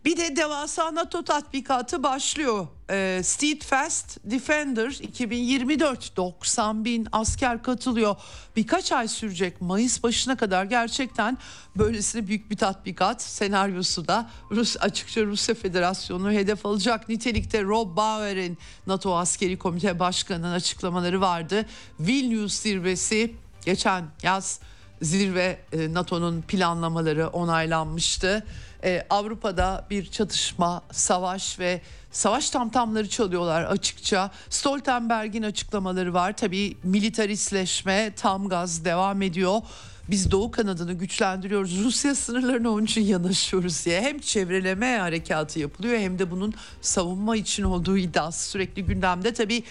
bir 0.04 0.16
de 0.16 0.36
devasa 0.36 0.94
NATO 0.94 1.24
tatbikatı 1.24 2.02
başlıyor. 2.02 2.66
Ee, 2.90 3.20
Steadfast 3.24 4.18
Defender 4.24 4.90
2024 4.90 6.16
90 6.16 6.84
bin 6.84 7.08
asker 7.12 7.62
katılıyor. 7.62 8.16
Birkaç 8.56 8.92
ay 8.92 9.08
sürecek 9.08 9.60
Mayıs 9.60 10.02
başına 10.02 10.36
kadar 10.36 10.64
gerçekten 10.64 11.38
böylesine 11.76 12.26
büyük 12.26 12.50
bir 12.50 12.56
tatbikat 12.56 13.22
senaryosu 13.22 14.08
da 14.08 14.30
Rus 14.50 14.76
açıkça 14.80 15.24
Rusya 15.24 15.54
Federasyonu 15.54 16.32
hedef 16.32 16.66
alacak 16.66 17.08
nitelikte 17.08 17.62
Rob 17.62 17.96
Bauer'in 17.96 18.58
NATO 18.86 19.16
Askeri 19.16 19.58
Komite 19.58 19.98
Başkanı'nın 19.98 20.52
açıklamaları 20.52 21.20
vardı. 21.20 21.66
Vilnius 22.00 22.54
zirvesi 22.54 23.34
geçen 23.64 24.04
yaz 24.22 24.60
zirve 25.02 25.58
e, 25.72 25.94
NATO'nun 25.94 26.42
planlamaları 26.42 27.28
onaylanmıştı 27.28 28.44
e, 28.84 29.06
Avrupa'da 29.10 29.86
bir 29.90 30.06
çatışma, 30.06 30.82
savaş 30.92 31.58
ve 31.58 31.80
savaş 32.10 32.50
tamtamları 32.50 33.08
çalıyorlar 33.08 33.64
açıkça. 33.64 34.30
Stoltenberg'in 34.48 35.42
açıklamaları 35.42 36.14
var. 36.14 36.36
Tabii 36.36 36.76
militaristleşme 36.82 38.12
tam 38.16 38.48
gaz 38.48 38.84
devam 38.84 39.22
ediyor. 39.22 39.60
Biz 40.08 40.30
Doğu 40.30 40.50
kanadını 40.50 40.92
güçlendiriyoruz. 40.92 41.78
Rusya 41.84 42.14
sınırlarına 42.14 42.70
onun 42.70 42.84
için 42.84 43.00
yanaşıyoruz 43.00 43.84
diye. 43.84 44.00
Hem 44.00 44.18
çevreleme 44.18 44.98
harekatı 44.98 45.60
yapılıyor 45.60 45.98
hem 45.98 46.18
de 46.18 46.30
bunun 46.30 46.54
savunma 46.80 47.36
için 47.36 47.62
olduğu 47.62 47.96
iddiası 47.96 48.50
sürekli 48.50 48.84
gündemde. 48.84 49.34
Tabii 49.34 49.64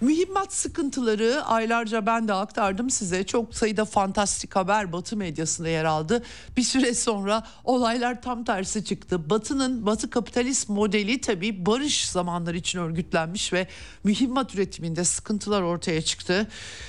Mühimmat 0.00 0.52
sıkıntıları 0.52 1.44
aylarca 1.44 2.06
ben 2.06 2.28
de 2.28 2.34
aktardım 2.34 2.90
size. 2.90 3.26
Çok 3.26 3.54
sayıda 3.54 3.84
fantastik 3.84 4.56
haber 4.56 4.92
Batı 4.92 5.16
medyasında 5.16 5.68
yer 5.68 5.84
aldı. 5.84 6.22
Bir 6.56 6.62
süre 6.62 6.94
sonra 6.94 7.46
olaylar 7.64 8.22
tam 8.22 8.44
tersi 8.44 8.84
çıktı. 8.84 9.30
Batı'nın 9.30 9.86
Batı 9.86 10.10
kapitalist 10.10 10.68
modeli 10.68 11.20
tabii 11.20 11.66
barış 11.66 12.08
zamanları 12.08 12.56
için 12.56 12.78
örgütlenmiş 12.78 13.52
ve 13.52 13.66
mühimmat 14.04 14.54
üretiminde 14.54 15.04
sıkıntılar 15.04 15.62
ortaya 15.62 16.02
çıktı. 16.02 16.48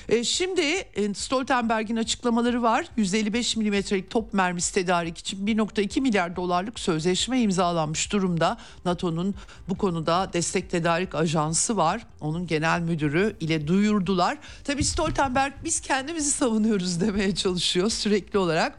E, 0.09 0.23
şimdi 0.23 0.61
e, 0.61 1.13
Stoltenberg'in 1.13 1.95
açıklamaları 1.95 2.63
var. 2.63 2.85
155 2.97 3.57
milimetrelik 3.57 4.09
top 4.09 4.33
mermisi 4.33 4.73
tedarik 4.73 5.17
için 5.17 5.47
1.2 5.47 6.01
milyar 6.01 6.35
dolarlık 6.35 6.79
sözleşme 6.79 7.41
imzalanmış 7.41 8.11
durumda. 8.11 8.57
NATO'nun 8.85 9.35
bu 9.69 9.77
konuda 9.77 10.29
destek 10.33 10.69
tedarik 10.69 11.15
ajansı 11.15 11.77
var. 11.77 12.05
Onun 12.21 12.47
genel 12.47 12.81
müdürü 12.81 13.35
ile 13.39 13.67
duyurdular. 13.67 14.37
Tabii 14.63 14.83
Stoltenberg 14.83 15.53
biz 15.63 15.79
kendimizi 15.79 16.31
savunuyoruz 16.31 17.01
demeye 17.01 17.35
çalışıyor 17.35 17.89
sürekli 17.89 18.39
olarak. 18.39 18.77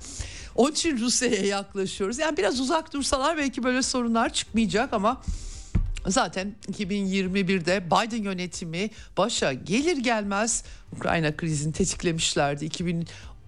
Onun 0.55 0.73
için 0.73 0.99
Rusya'ya 0.99 1.45
yaklaşıyoruz. 1.45 2.19
Yani 2.19 2.37
biraz 2.37 2.61
uzak 2.61 2.93
dursalar 2.93 3.37
belki 3.37 3.63
böyle 3.65 3.83
sorunlar 3.83 4.33
çıkmayacak 4.33 4.93
ama 4.93 5.23
Zaten 6.07 6.55
2021'de 6.73 7.87
Biden 7.87 8.23
yönetimi 8.23 8.91
başa 9.17 9.53
gelir 9.53 9.97
gelmez 9.97 10.65
Ukrayna 10.97 11.37
krizini 11.37 11.73
tetiklemişlerdi. 11.73 12.65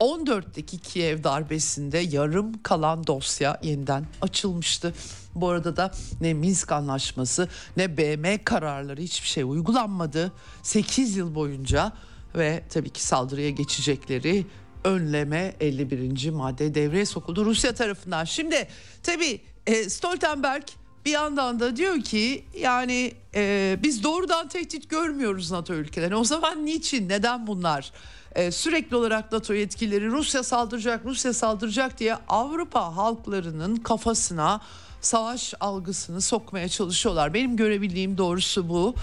2014'teki 0.00 0.78
Kiev 0.78 1.24
darbesinde 1.24 1.98
yarım 1.98 2.62
kalan 2.62 3.07
dosya 3.07 3.61
yeniden 3.62 4.07
açılmıştı. 4.22 4.94
Bu 5.35 5.48
arada 5.48 5.76
da 5.76 5.92
ne 6.20 6.35
Minsk 6.35 6.72
anlaşması 6.72 7.48
ne 7.76 7.96
BM 7.96 8.44
kararları 8.44 9.00
hiçbir 9.00 9.28
şey 9.28 9.42
uygulanmadı. 9.42 10.33
8 10.62 11.16
yıl 11.16 11.35
boyunca 11.35 11.92
ve 12.37 12.62
tabii 12.70 12.90
ki 12.90 13.02
saldırıya 13.02 13.50
geçecekleri 13.50 14.46
önleme 14.85 15.54
51. 15.61 16.30
madde 16.30 16.74
devreye 16.74 17.07
sokuldu 17.07 17.44
Rusya 17.44 17.74
tarafından. 17.74 18.24
Şimdi 18.24 18.68
tabii 19.02 19.40
e, 19.66 19.90
Stoltenberg 19.90 20.62
bir 21.04 21.11
yandan 21.11 21.61
da 21.61 21.76
diyor 21.76 22.00
ki 22.00 22.44
yani 22.59 23.12
e, 23.35 23.76
biz 23.83 24.02
doğrudan 24.02 24.48
tehdit 24.48 24.90
görmüyoruz 24.90 25.50
NATO 25.50 25.74
ülkelerine. 25.74 26.16
O 26.16 26.24
zaman 26.24 26.66
niçin 26.66 27.09
neden 27.09 27.46
bunlar? 27.46 27.92
E, 28.35 28.51
sürekli 28.51 28.97
olarak 28.97 29.33
NATO 29.33 29.55
yetkilileri 29.55 30.11
Rusya 30.11 30.42
saldıracak 30.42 31.05
Rusya 31.05 31.33
saldıracak 31.33 31.99
diye 31.99 32.16
Avrupa 32.29 32.97
halklarının 32.97 33.77
kafasına 33.77 34.61
savaş 35.01 35.55
algısını 35.61 36.20
sokmaya 36.20 36.68
çalışıyorlar. 36.68 37.35
Benim 37.35 37.57
görebildiğim 37.57 38.18
doğrusu 38.18 38.68
bu. 38.68 38.94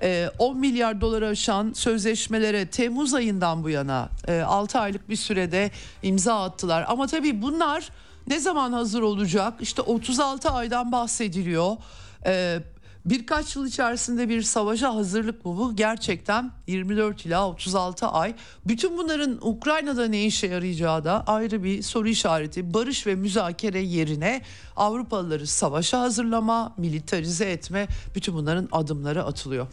E, 0.00 0.08
ee, 0.10 0.30
10 0.38 0.58
milyar 0.58 1.00
doları 1.00 1.28
aşan 1.28 1.72
sözleşmelere 1.72 2.66
Temmuz 2.66 3.14
ayından 3.14 3.64
bu 3.64 3.70
yana 3.70 4.08
e, 4.28 4.40
6 4.40 4.78
aylık 4.78 5.08
bir 5.08 5.16
sürede 5.16 5.70
imza 6.02 6.44
attılar. 6.44 6.84
Ama 6.88 7.06
tabii 7.06 7.42
bunlar 7.42 7.88
ne 8.26 8.38
zaman 8.38 8.72
hazır 8.72 9.02
olacak? 9.02 9.54
İşte 9.60 9.82
36 9.82 10.50
aydan 10.50 10.92
bahsediliyor. 10.92 11.76
Birkaç 13.04 13.56
yıl 13.56 13.66
içerisinde 13.66 14.28
bir 14.28 14.42
savaşa 14.42 14.94
hazırlık 14.94 15.44
mı 15.44 15.56
bu? 15.56 15.76
Gerçekten 15.76 16.50
24 16.66 17.26
ila 17.26 17.48
36 17.48 18.06
ay. 18.06 18.34
Bütün 18.66 18.98
bunların 18.98 19.38
Ukrayna'da 19.48 20.08
ne 20.08 20.24
işe 20.24 20.46
yarayacağı 20.46 21.04
da 21.04 21.24
ayrı 21.26 21.64
bir 21.64 21.82
soru 21.82 22.08
işareti. 22.08 22.74
Barış 22.74 23.06
ve 23.06 23.14
müzakere 23.14 23.80
yerine 23.80 24.42
Avrupalıları 24.76 25.46
savaşa 25.46 26.00
hazırlama, 26.00 26.74
militarize 26.76 27.44
etme 27.44 27.88
bütün 28.14 28.34
bunların 28.34 28.68
adımları 28.72 29.24
atılıyor. 29.24 29.66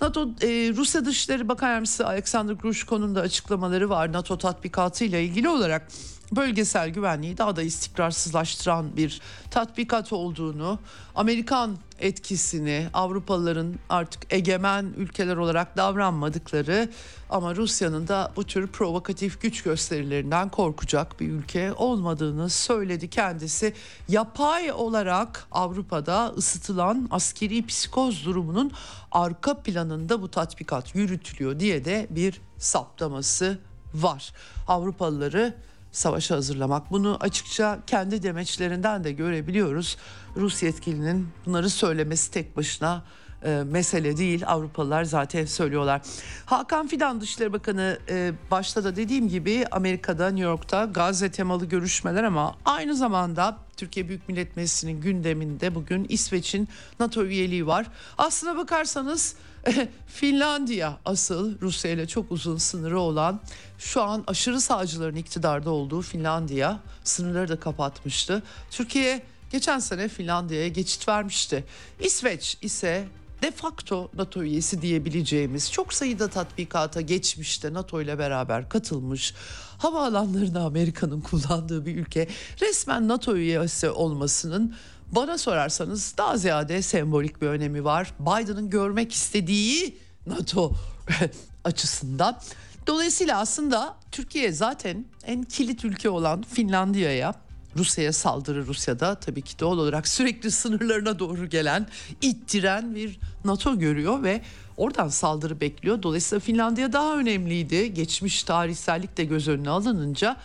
NATO 0.00 0.28
e, 0.42 0.72
Rusya 0.76 1.04
Dışişleri 1.04 1.48
Bakan 1.48 1.68
Yardımcısı 1.68 2.06
Alexander 2.06 2.54
Grushko'nun 2.54 3.14
da 3.14 3.20
açıklamaları 3.20 3.90
var 3.90 4.12
NATO 4.12 4.38
tatbikatı 4.38 5.04
ile 5.04 5.24
ilgili 5.24 5.48
olarak. 5.48 5.88
bölgesel 6.32 6.88
güvenliği 6.88 7.38
daha 7.38 7.56
da 7.56 7.62
istikrarsızlaştıran 7.62 8.96
bir 8.96 9.20
tatbikat 9.50 10.12
olduğunu, 10.12 10.78
Amerikan 11.14 11.76
etkisini, 12.02 12.86
Avrupalıların 12.94 13.74
artık 13.88 14.34
egemen 14.34 14.92
ülkeler 14.96 15.36
olarak 15.36 15.76
davranmadıkları 15.76 16.88
ama 17.30 17.56
Rusya'nın 17.56 18.08
da 18.08 18.32
bu 18.36 18.44
tür 18.44 18.66
provokatif 18.66 19.40
güç 19.40 19.62
gösterilerinden 19.62 20.48
korkacak 20.48 21.20
bir 21.20 21.28
ülke 21.28 21.72
olmadığını 21.72 22.50
söyledi 22.50 23.10
kendisi. 23.10 23.74
Yapay 24.08 24.72
olarak 24.72 25.46
Avrupa'da 25.50 26.34
ısıtılan 26.36 27.08
askeri 27.10 27.66
psikoz 27.66 28.24
durumunun 28.24 28.72
arka 29.12 29.54
planında 29.54 30.22
bu 30.22 30.30
tatbikat 30.30 30.94
yürütülüyor 30.94 31.60
diye 31.60 31.84
de 31.84 32.06
bir 32.10 32.40
saptaması 32.58 33.58
var. 33.94 34.32
Avrupalıları 34.68 35.54
savaşa 35.92 36.36
hazırlamak. 36.36 36.90
Bunu 36.90 37.16
açıkça 37.20 37.78
kendi 37.86 38.22
demeçlerinden 38.22 39.04
de 39.04 39.12
görebiliyoruz. 39.12 39.96
Rus 40.36 40.62
yetkilinin 40.62 41.28
bunları 41.46 41.70
söylemesi 41.70 42.30
tek 42.30 42.56
başına 42.56 43.02
e, 43.44 43.62
mesele 43.66 44.16
değil. 44.16 44.42
Avrupalılar 44.46 45.04
zaten 45.04 45.44
söylüyorlar. 45.44 46.02
Hakan 46.46 46.88
Fidan 46.88 47.20
Dışişleri 47.20 47.52
Bakanı 47.52 47.98
e, 48.08 48.32
başta 48.50 48.84
da 48.84 48.96
dediğim 48.96 49.28
gibi 49.28 49.64
Amerika'da 49.70 50.28
New 50.28 50.44
York'ta 50.44 50.84
Gazze 50.84 51.30
temalı 51.30 51.66
görüşmeler 51.66 52.24
ama 52.24 52.56
aynı 52.64 52.96
zamanda 52.96 53.56
Türkiye 53.76 54.08
Büyük 54.08 54.28
Millet 54.28 54.56
Meclisi'nin 54.56 55.00
gündeminde 55.00 55.74
bugün 55.74 56.06
İsveç'in 56.08 56.68
NATO 57.00 57.24
üyeliği 57.24 57.66
var. 57.66 57.86
Aslına 58.18 58.56
bakarsanız 58.56 59.36
Finlandiya 60.06 60.98
asıl 61.04 61.60
Rusya 61.60 61.90
ile 61.90 62.06
çok 62.06 62.32
uzun 62.32 62.56
sınırı 62.56 63.00
olan 63.00 63.40
şu 63.78 64.02
an 64.02 64.24
aşırı 64.26 64.60
sağcıların 64.60 65.16
iktidarda 65.16 65.70
olduğu 65.70 66.02
Finlandiya 66.02 66.80
sınırları 67.04 67.48
da 67.48 67.60
kapatmıştı. 67.60 68.42
Türkiye 68.70 69.22
geçen 69.50 69.78
sene 69.78 70.08
Finlandiya'ya 70.08 70.68
geçit 70.68 71.08
vermişti. 71.08 71.64
İsveç 72.00 72.58
ise 72.62 73.08
de 73.42 73.50
facto 73.50 74.10
NATO 74.14 74.42
üyesi 74.42 74.82
diyebileceğimiz 74.82 75.72
çok 75.72 75.94
sayıda 75.94 76.28
tatbikata 76.28 77.00
geçmişte 77.00 77.72
NATO 77.72 78.02
ile 78.02 78.18
beraber 78.18 78.68
katılmış 78.68 79.34
havaalanlarını 79.78 80.64
Amerika'nın 80.64 81.20
kullandığı 81.20 81.86
bir 81.86 81.96
ülke 81.96 82.28
resmen 82.60 83.08
NATO 83.08 83.36
üyesi 83.36 83.90
olmasının 83.90 84.74
bana 85.12 85.38
sorarsanız 85.38 86.14
daha 86.18 86.36
ziyade 86.36 86.82
sembolik 86.82 87.42
bir 87.42 87.46
önemi 87.46 87.84
var. 87.84 88.14
Biden'ın 88.20 88.70
görmek 88.70 89.12
istediği 89.12 89.98
NATO 90.26 90.72
açısından. 91.64 92.38
Dolayısıyla 92.86 93.38
aslında 93.38 93.96
Türkiye 94.12 94.52
zaten 94.52 95.04
en 95.26 95.42
kilit 95.42 95.84
ülke 95.84 96.10
olan 96.10 96.42
Finlandiya'ya 96.42 97.34
Rusya'ya 97.76 98.12
saldırı 98.12 98.66
Rusya'da 98.66 99.14
tabii 99.14 99.42
ki 99.42 99.58
doğal 99.58 99.78
olarak 99.78 100.08
sürekli 100.08 100.50
sınırlarına 100.50 101.18
doğru 101.18 101.48
gelen, 101.48 101.86
ittiren 102.22 102.94
bir 102.94 103.18
NATO 103.44 103.78
görüyor 103.78 104.22
ve 104.22 104.40
oradan 104.76 105.08
saldırı 105.08 105.60
bekliyor. 105.60 106.02
Dolayısıyla 106.02 106.40
Finlandiya 106.40 106.92
daha 106.92 107.16
önemliydi. 107.16 107.94
Geçmiş 107.94 108.42
tarihsellik 108.42 109.16
de 109.16 109.24
göz 109.24 109.48
önüne 109.48 109.70
alınınca 109.70 110.36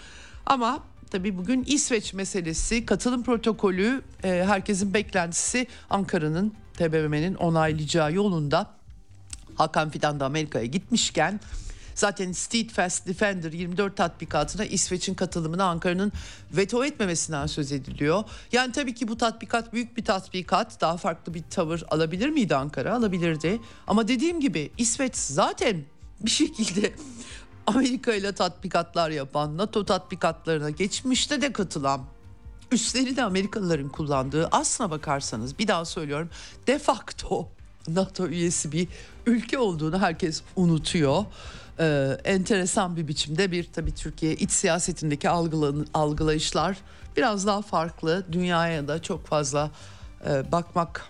ama 0.46 0.84
tabii 1.12 1.38
bugün 1.38 1.64
İsveç 1.68 2.14
meselesi, 2.14 2.86
katılım 2.86 3.24
protokolü, 3.24 4.02
e, 4.24 4.44
herkesin 4.48 4.94
beklentisi 4.94 5.68
Ankara'nın 5.90 6.54
TBMM'nin 6.74 7.36
onaylayacağı 7.36 8.14
yolunda. 8.14 8.78
Hakan 9.56 9.90
Fidan 9.90 10.20
da 10.20 10.26
Amerika'ya 10.26 10.66
gitmişken 10.66 11.40
Zaten 11.98 12.32
Steadfast 12.32 13.08
Defender 13.08 13.52
24 13.52 13.98
tatbikatına 13.98 14.66
İsveç'in 14.66 15.14
katılımını 15.14 15.64
Ankara'nın 15.64 16.12
veto 16.52 16.86
etmemesinden 16.86 17.48
söz 17.48 17.72
ediliyor. 17.72 18.24
Yani 18.52 18.72
tabii 18.72 18.96
ki 18.96 19.08
bu 19.08 19.18
tatbikat 19.18 19.74
büyük 19.74 19.98
bir 19.98 20.06
tatbikat. 20.06 20.82
Daha 20.82 20.98
farklı 20.98 21.34
bir 21.34 21.44
tavır 21.50 21.84
alabilir 21.90 22.30
miydi 22.30 22.56
Ankara? 22.56 22.96
Alabilirdi. 22.96 23.60
Ama 23.88 24.08
dediğim 24.08 24.40
gibi 24.40 24.72
İsveç 24.78 25.16
zaten 25.16 25.84
bir 26.20 26.30
şekilde 26.30 26.94
Amerika 27.68 28.14
ile 28.14 28.32
tatbikatlar 28.32 29.10
yapan, 29.10 29.58
NATO 29.58 29.86
tatbikatlarına 29.86 30.70
geçmişte 30.70 31.42
de 31.42 31.54
katılan 31.54 32.02
üstleri 32.72 33.16
de 33.16 33.24
Amerikalıların 33.24 33.90
kullandığı 33.90 34.48
aslına 34.52 34.92
bakarsanız 34.92 35.60
bir 35.60 35.68
daha 35.68 35.86
söylüyorum 35.86 36.30
de 36.68 36.80
facto 36.80 37.50
NATO 37.88 38.28
üyesi 38.28 38.72
bir 38.72 38.88
ülke 39.26 39.58
olduğunu 39.58 40.00
herkes 40.00 40.42
unutuyor 40.56 41.26
e, 41.80 42.18
enteresan 42.24 42.96
bir 42.96 43.08
biçimde 43.08 43.52
bir 43.52 43.64
tabii 43.74 43.96
Türkiye 43.96 44.36
iç 44.36 44.52
siyasetindeki 44.52 45.30
algılayışlar 45.94 46.78
biraz 47.18 47.48
daha 47.48 47.62
farklı. 47.62 48.26
Dünyaya 48.32 48.88
da 48.88 49.02
çok 49.02 49.28
fazla 49.28 49.72
e, 50.30 50.52
bakmak 50.52 51.10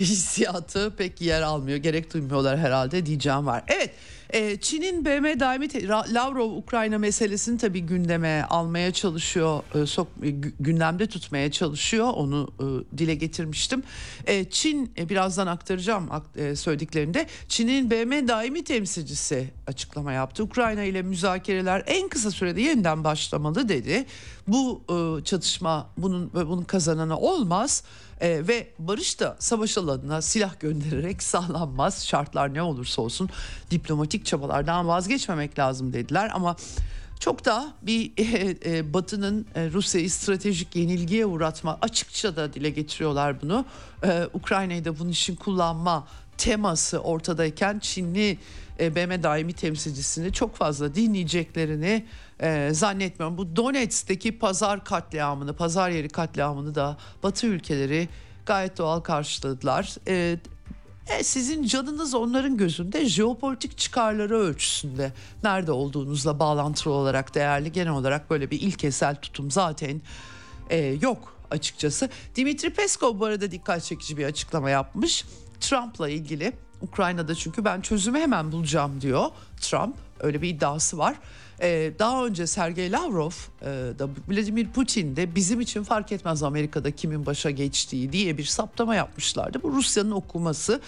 hissiyatı 0.00 0.92
pek 0.96 1.20
yer 1.20 1.42
almıyor. 1.42 1.78
Gerek 1.78 2.14
duymuyorlar 2.14 2.58
herhalde 2.58 3.06
diyeceğim 3.06 3.46
var. 3.46 3.64
Evet 3.68 3.94
e, 4.30 4.56
Çin'in 4.56 5.04
BM 5.04 5.40
daimi 5.40 5.88
Lavrov 5.88 6.50
Ukrayna 6.50 6.98
meselesini 6.98 7.58
tabii 7.58 7.80
gündeme 7.80 8.46
almaya 8.50 8.92
çalışıyor, 8.92 9.62
e, 9.74 9.86
sok, 9.86 10.08
e, 10.22 10.30
gündemde 10.60 11.06
tutmaya 11.06 11.50
çalışıyor. 11.50 12.06
Onu 12.14 12.48
e, 12.60 12.98
dile 12.98 13.14
getirmiştim. 13.14 13.82
Çin 14.50 14.92
birazdan 14.96 15.46
aktaracağım 15.46 16.08
e, 16.36 16.56
söylediklerinde. 16.56 17.26
Çin'in 17.48 17.90
BM 17.90 18.28
daimi 18.28 18.64
temsilcisi 18.64 19.50
açıklama 19.66 20.12
yaptı. 20.12 20.42
Ukrayna 20.42 20.82
ile 20.82 21.02
müzakereler 21.02 21.82
en 21.86 22.08
kısa 22.08 22.30
sürede 22.30 22.60
yeniden 22.60 23.04
başlamalı 23.04 23.68
dedi. 23.68 24.06
Bu 24.48 24.82
e, 24.90 25.24
çatışma 25.24 25.90
bunun 25.98 26.30
bunun 26.34 26.64
kazananı 26.64 27.18
olmaz. 27.18 27.82
E, 28.20 28.48
ve 28.48 28.68
barış 28.78 29.20
da 29.20 29.36
savaş 29.38 29.78
alanına 29.78 30.22
silah 30.22 30.60
göndererek 30.60 31.22
sağlanmaz. 31.22 32.06
Şartlar 32.06 32.54
ne 32.54 32.62
olursa 32.62 33.02
olsun 33.02 33.30
diplomatik 33.70 34.26
çabalardan 34.26 34.88
vazgeçmemek 34.88 35.58
lazım 35.58 35.92
dediler 35.92 36.30
ama 36.34 36.56
çok 37.20 37.44
da 37.44 37.72
bir 37.82 38.12
e, 38.16 38.56
e, 38.66 38.94
Batı'nın 38.94 39.46
e, 39.54 39.70
Rusya'yı 39.70 40.10
stratejik 40.10 40.76
yenilgiye 40.76 41.26
uğratma 41.26 41.78
açıkça 41.82 42.36
da 42.36 42.52
dile 42.52 42.70
getiriyorlar 42.70 43.42
bunu. 43.42 43.64
E, 44.04 44.28
Ukrayna'yı 44.32 44.84
da 44.84 44.98
bunun 44.98 45.10
için 45.10 45.36
kullanma 45.36 46.06
teması 46.38 46.98
ortadayken 46.98 47.78
Çinli 47.78 48.38
e, 48.80 48.94
BM 48.94 49.22
daimi 49.22 49.52
temsilcisini 49.52 50.32
çok 50.32 50.56
fazla 50.56 50.94
dinleyeceklerini 50.94 52.06
e, 52.40 52.70
zannetmiyorum. 52.72 53.38
Bu 53.38 53.56
Donetsk'teki 53.56 54.38
pazar 54.38 54.84
katliamını, 54.84 55.56
pazar 55.56 55.90
yeri 55.90 56.08
katliamını 56.08 56.74
da 56.74 56.96
Batı 57.22 57.46
ülkeleri 57.46 58.08
gayet 58.46 58.78
doğal 58.78 59.00
karşıladılar. 59.00 59.96
E, 60.08 60.38
e, 61.08 61.24
sizin 61.24 61.64
canınız 61.64 62.14
onların 62.14 62.56
gözünde 62.56 63.08
jeopolitik 63.08 63.78
çıkarları 63.78 64.38
ölçüsünde 64.38 65.12
nerede 65.44 65.72
olduğunuzla 65.72 66.38
bağlantılı 66.38 66.92
olarak 66.92 67.34
değerli 67.34 67.72
genel 67.72 67.92
olarak 67.92 68.30
böyle 68.30 68.50
bir 68.50 68.60
ilkesel 68.60 69.16
tutum 69.16 69.50
zaten 69.50 70.00
e, 70.70 70.78
yok 70.78 71.34
açıkçası. 71.50 72.08
Dimitri 72.36 72.70
Peskov 72.70 73.20
bu 73.20 73.24
arada 73.24 73.50
dikkat 73.50 73.84
çekici 73.84 74.16
bir 74.16 74.24
açıklama 74.24 74.70
yapmış. 74.70 75.24
Trump'la 75.60 76.08
ilgili 76.08 76.52
Ukrayna'da 76.82 77.34
çünkü 77.34 77.64
ben 77.64 77.80
çözümü 77.80 78.18
hemen 78.18 78.52
bulacağım 78.52 79.00
diyor 79.00 79.26
Trump. 79.60 79.96
Öyle 80.20 80.42
bir 80.42 80.48
iddiası 80.48 80.98
var. 80.98 81.16
Ee, 81.60 81.92
daha 81.98 82.26
önce 82.26 82.46
Sergey 82.46 82.92
Lavrov 82.92 83.30
e, 83.62 83.64
da 83.98 84.08
Vladimir 84.28 84.68
Putin 84.68 85.16
de 85.16 85.34
bizim 85.34 85.60
için 85.60 85.82
fark 85.82 86.12
etmez 86.12 86.42
Amerika'da 86.42 86.90
kimin 86.90 87.26
başa 87.26 87.50
geçtiği 87.50 88.12
diye 88.12 88.38
bir 88.38 88.44
saptama 88.44 88.94
yapmışlardı. 88.94 89.62
Bu 89.62 89.72
Rusya'nın 89.72 90.10
okuması. 90.10 90.80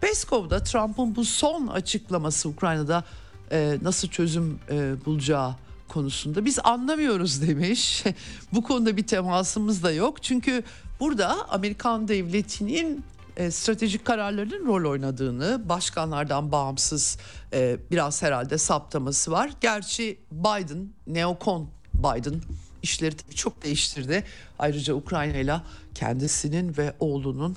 Peskov 0.00 0.50
da 0.50 0.62
Trump'ın 0.62 1.16
bu 1.16 1.24
son 1.24 1.66
açıklaması 1.66 2.48
Ukrayna'da 2.48 3.04
e, 3.52 3.78
nasıl 3.82 4.08
çözüm 4.08 4.58
e, 4.70 4.94
bulacağı 5.06 5.54
konusunda 5.88 6.44
biz 6.44 6.58
anlamıyoruz 6.64 7.42
demiş. 7.48 8.04
bu 8.52 8.62
konuda 8.62 8.96
bir 8.96 9.06
temasımız 9.06 9.82
da 9.82 9.92
yok. 9.92 10.22
Çünkü 10.22 10.62
burada 11.00 11.48
Amerikan 11.48 12.08
devletinin 12.08 13.04
e, 13.38 13.50
stratejik 13.50 14.04
kararların 14.04 14.66
rol 14.66 14.90
oynadığını 14.90 15.68
başkanlardan 15.68 16.52
bağımsız 16.52 17.18
e, 17.52 17.76
biraz 17.90 18.22
herhalde 18.22 18.58
saptaması 18.58 19.30
var. 19.30 19.50
Gerçi 19.60 20.18
Biden, 20.32 20.88
neokon 21.06 21.68
Biden 21.94 22.34
işleri 22.82 23.16
çok 23.34 23.62
değiştirdi. 23.62 24.24
Ayrıca 24.58 24.94
Ukrayna 24.94 25.36
ile 25.36 25.60
kendisinin 25.94 26.76
ve 26.76 26.92
oğlunun 27.00 27.56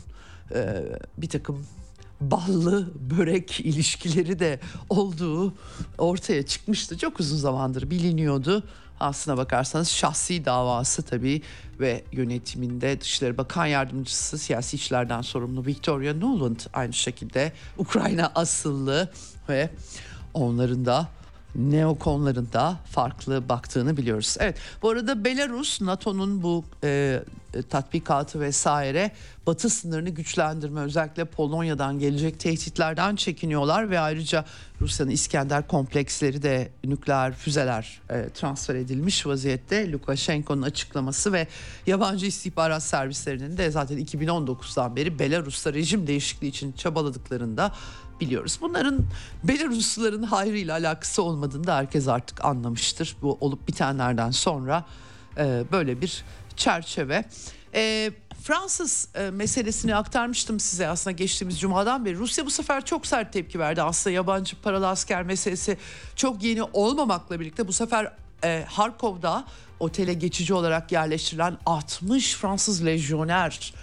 e, 0.55 0.84
bir 1.17 1.29
takım 1.29 1.65
ballı 2.21 2.89
börek 3.17 3.59
ilişkileri 3.59 4.39
de 4.39 4.59
olduğu 4.89 5.53
ortaya 5.97 6.45
çıkmıştı. 6.45 6.97
Çok 6.97 7.19
uzun 7.19 7.38
zamandır 7.38 7.89
biliniyordu. 7.89 8.63
Aslına 9.01 9.37
bakarsanız 9.37 9.89
şahsi 9.89 10.45
davası 10.45 11.03
tabii 11.03 11.41
ve 11.79 12.03
yönetiminde 12.11 13.01
Dışişleri 13.01 13.37
Bakan 13.37 13.65
Yardımcısı 13.65 14.37
siyasi 14.37 14.75
işlerden 14.75 15.21
sorumlu 15.21 15.65
Victoria 15.65 16.13
Nuland 16.13 16.59
aynı 16.73 16.93
şekilde 16.93 17.51
Ukrayna 17.77 18.31
asıllı 18.35 19.09
ve 19.49 19.69
onların 20.33 20.85
da 20.85 21.07
neokonların 21.55 22.49
da 22.53 22.79
farklı 22.85 23.49
baktığını 23.49 23.97
biliyoruz. 23.97 24.37
Evet 24.39 24.57
bu 24.81 24.89
arada 24.89 25.25
Belarus 25.25 25.81
NATO'nun 25.81 26.43
bu 26.43 26.65
e, 26.83 27.19
tatbikatı 27.69 28.39
vesaire 28.39 29.11
batı 29.47 29.69
sınırını 29.69 30.09
güçlendirme 30.09 30.81
özellikle 30.81 31.25
Polonya'dan 31.25 31.99
gelecek 31.99 32.39
tehditlerden 32.39 33.15
çekiniyorlar 33.15 33.89
ve 33.89 33.99
ayrıca 33.99 34.45
Rusya'nın 34.81 35.11
İskender 35.11 35.67
kompleksleri 35.67 36.41
de 36.41 36.71
nükleer 36.83 37.33
füzeler 37.33 38.01
e, 38.09 38.29
transfer 38.29 38.75
edilmiş 38.75 39.25
vaziyette. 39.25 39.91
Lukashenko'nun 39.91 40.61
açıklaması 40.61 41.33
ve 41.33 41.47
yabancı 41.87 42.25
istihbarat 42.25 42.83
servislerinin 42.83 43.57
de 43.57 43.71
zaten 43.71 43.97
2019'dan 43.97 44.95
beri 44.95 45.19
Belarus'ta 45.19 45.73
rejim 45.73 46.07
değişikliği 46.07 46.47
için 46.47 46.71
çabaladıklarında 46.71 47.71
biliyoruz. 48.21 48.57
Bunların 48.61 49.05
Belarusluların 49.43 50.23
hayrıyla 50.23 50.73
alakası 50.73 51.23
olmadığını 51.23 51.67
da 51.67 51.75
herkes 51.75 52.07
artık 52.07 52.45
anlamıştır. 52.45 53.15
Bu 53.21 53.37
olup 53.41 53.67
bitenlerden 53.67 54.31
sonra 54.31 54.85
e, 55.37 55.63
böyle 55.71 56.01
bir 56.01 56.23
çerçeve. 56.57 57.25
E, 57.75 58.11
Fransız 58.43 59.07
e, 59.15 59.29
meselesini 59.29 59.95
aktarmıştım 59.95 60.59
size 60.59 60.87
aslında 60.87 61.11
geçtiğimiz 61.11 61.59
cumadan 61.59 62.05
beri. 62.05 62.17
Rusya 62.17 62.45
bu 62.45 62.51
sefer 62.51 62.85
çok 62.85 63.07
sert 63.07 63.33
tepki 63.33 63.59
verdi. 63.59 63.81
Aslında 63.81 64.13
yabancı 64.13 64.61
paralı 64.61 64.87
asker 64.87 65.23
meselesi 65.23 65.77
çok 66.15 66.43
yeni 66.43 66.63
olmamakla 66.63 67.39
birlikte 67.39 67.67
bu 67.67 67.73
sefer 67.73 68.13
e, 68.43 68.65
Harkov'da 68.67 69.45
otele 69.79 70.13
geçici 70.13 70.53
olarak 70.53 70.91
yerleştirilen 70.91 71.57
60 71.65 72.35
Fransız 72.35 72.85
lejyoner 72.85 73.73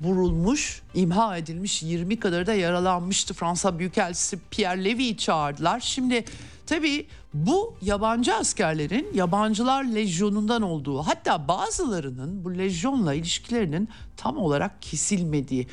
vurulmuş, 0.00 0.82
imha 0.94 1.36
edilmiş 1.36 1.82
20 1.82 2.20
kadar 2.20 2.46
da 2.46 2.54
yaralanmıştı. 2.54 3.34
Fransa 3.34 3.78
Büyükelçisi 3.78 4.38
Pierre 4.50 4.84
Levy'yi 4.84 5.16
çağırdılar. 5.16 5.80
Şimdi 5.80 6.24
tabii 6.66 7.06
bu 7.46 7.74
yabancı 7.82 8.34
askerlerin 8.34 9.08
yabancılar 9.14 9.84
lejyonundan 9.84 10.62
olduğu 10.62 11.02
hatta 11.02 11.48
bazılarının 11.48 12.44
bu 12.44 12.58
lejyonla 12.58 13.14
ilişkilerinin 13.14 13.88
tam 14.16 14.36
olarak 14.36 14.82
kesilmediği 14.82 15.66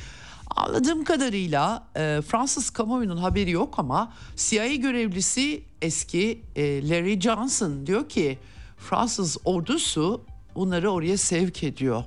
Anladığım 0.56 1.04
kadarıyla 1.04 1.86
e, 1.96 2.20
Fransız 2.26 2.70
kamuoyunun 2.70 3.16
haberi 3.16 3.50
yok 3.50 3.74
ama 3.78 4.12
CIA 4.36 4.74
görevlisi 4.74 5.62
eski 5.82 6.42
e, 6.56 6.88
Larry 6.88 7.20
Johnson 7.20 7.86
diyor 7.86 8.08
ki 8.08 8.38
Fransız 8.76 9.36
ordusu 9.44 10.24
bunları 10.54 10.90
oraya 10.90 11.18
sevk 11.18 11.62
ediyor 11.62 12.04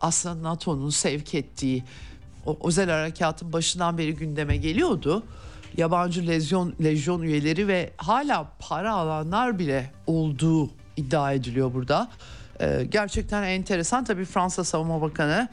aslında 0.00 0.42
NATO'nun 0.42 0.90
sevk 0.90 1.34
ettiği 1.34 1.84
o 2.46 2.58
özel 2.64 2.90
harekatın 2.90 3.52
başından 3.52 3.98
beri 3.98 4.14
gündeme 4.14 4.56
geliyordu. 4.56 5.22
Yabancı 5.78 6.26
lezyon, 6.26 6.74
lejyon 6.82 7.22
üyeleri 7.22 7.68
ve 7.68 7.90
hala 7.96 8.52
para 8.58 8.92
alanlar 8.92 9.58
bile 9.58 9.90
olduğu 10.06 10.70
iddia 10.96 11.32
ediliyor 11.32 11.74
burada. 11.74 12.10
Ee, 12.60 12.86
gerçekten 12.88 13.42
enteresan 13.42 14.04
tabii 14.04 14.24
Fransa 14.24 14.64
Savunma 14.64 15.02
Bakanı 15.02 15.48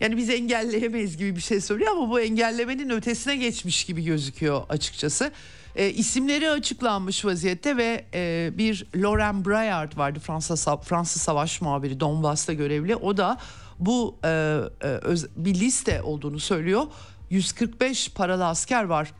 yani 0.00 0.16
biz 0.16 0.30
engelleyemeyiz 0.30 1.16
gibi 1.16 1.36
bir 1.36 1.40
şey 1.40 1.60
söylüyor 1.60 1.90
ama 1.92 2.10
bu 2.10 2.20
engellemenin 2.20 2.90
ötesine 2.90 3.36
geçmiş 3.36 3.84
gibi 3.84 4.04
gözüküyor 4.04 4.62
açıkçası. 4.68 5.32
E, 5.76 5.90
isimleri 5.90 6.50
açıklanmış 6.50 7.24
vaziyette 7.24 7.76
ve 7.76 8.04
e, 8.14 8.50
bir 8.58 8.86
Laurent 8.96 9.46
Braillard 9.46 9.96
vardı 9.96 10.18
Fransa 10.18 10.76
Fransız 10.76 11.22
Savaş 11.22 11.60
muhabiri 11.60 12.00
Donbass'ta 12.00 12.52
görevli. 12.52 12.96
O 12.96 13.16
da 13.16 13.38
bu 13.78 14.18
e, 14.24 14.28
e, 14.28 14.86
öz, 14.86 15.28
bir 15.36 15.54
liste 15.54 16.02
olduğunu 16.02 16.40
söylüyor. 16.40 16.82
145 17.30 18.10
paralı 18.12 18.46
asker 18.46 18.84
var 18.84 19.12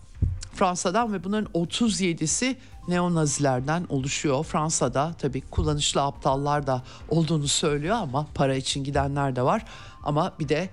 Fransa'dan 0.55 1.13
ve 1.13 1.25
bunların 1.25 1.53
37'si 1.53 2.57
neonazilerden 2.89 3.87
oluşuyor. 3.89 4.45
Fransa'da 4.45 5.15
tabii 5.19 5.41
kullanışlı 5.41 6.03
aptallar 6.03 6.67
da 6.67 6.83
olduğunu 7.09 7.49
söylüyor 7.49 7.97
ama 7.97 8.27
para 8.35 8.55
için 8.55 8.85
gidenler 8.85 9.37
de 9.37 9.43
var. 9.43 9.65
Ama 10.03 10.33
bir 10.39 10.49
de 10.49 10.69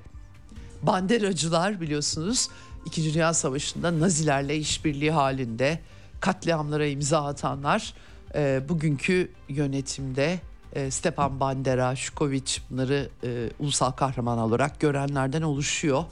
banderacılar 0.81 1.81
biliyorsunuz 1.81 2.49
İkinci 2.85 3.13
Dünya 3.13 3.33
Savaşı'nda 3.33 3.99
Nazilerle 3.99 4.57
işbirliği 4.57 5.11
halinde 5.11 5.79
katliamlara 6.19 6.85
imza 6.85 7.25
atanlar 7.25 7.93
e, 8.35 8.61
bugünkü 8.69 9.31
yönetimde 9.49 10.39
e, 10.73 10.91
Stepan 10.91 11.39
Bandera, 11.39 11.95
Şukovic 11.95 12.57
bunları 12.69 13.09
e, 13.23 13.49
ulusal 13.59 13.91
kahraman 13.91 14.37
olarak 14.37 14.79
görenlerden 14.79 15.41
oluşuyor. 15.41 16.03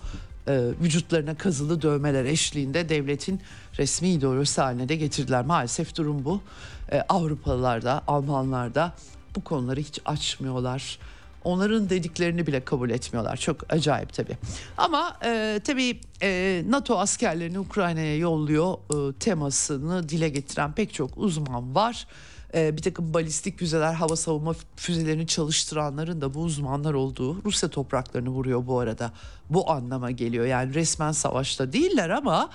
E, 0.48 0.60
vücutlarına 0.82 1.36
kazılı 1.38 1.82
dövmeler 1.82 2.26
eşliğinde 2.26 2.90
devletin 2.90 3.42
resmi 3.78 4.10
ideolojisi 4.10 4.62
haline 4.62 4.90
de 4.90 4.96
getirdiler. 4.96 5.46
Maalesef 5.46 5.96
durum 5.96 6.26
bu. 6.26 6.42
E, 6.92 7.02
Avrupalılar 7.02 7.82
da, 7.82 8.02
Almanlar 8.08 8.76
da 8.76 8.94
bu 9.36 9.44
konuları 9.44 9.80
hiç 9.80 10.00
açmıyorlar. 10.06 11.00
Onların 11.48 11.90
dediklerini 11.90 12.48
bile 12.48 12.66
kabul 12.66 12.90
etmiyorlar. 12.90 13.38
Çok 13.38 13.74
acayip 13.74 14.14
tabii. 14.14 14.38
Ama 14.78 15.18
e, 15.26 15.60
tabii 15.64 16.02
e, 16.22 16.64
NATO 16.70 17.00
askerlerini 17.00 17.60
Ukrayna'ya 17.60 18.18
yolluyor 18.18 18.74
e, 18.74 19.14
temasını 19.14 20.10
dile 20.10 20.30
getiren 20.30 20.72
pek 20.72 20.94
çok 20.94 21.18
uzman 21.18 21.76
var. 21.76 22.08
E, 22.54 22.78
bir 22.78 22.82
takım 22.82 23.14
balistik 23.14 23.60
füzeler, 23.60 23.94
hava 23.94 24.16
savunma 24.16 24.56
füzelerini 24.76 25.28
çalıştıranların 25.28 26.22
da 26.22 26.34
bu 26.34 26.40
uzmanlar 26.40 26.94
olduğu 26.94 27.44
Rusya 27.46 27.70
topraklarını 27.70 28.30
vuruyor 28.30 28.68
bu 28.68 28.80
arada. 28.80 29.12
Bu 29.50 29.72
anlama 29.72 30.12
geliyor. 30.12 30.46
Yani 30.46 30.74
resmen 30.74 31.12
savaşta 31.12 31.74
değiller 31.74 32.10
ama 32.10 32.50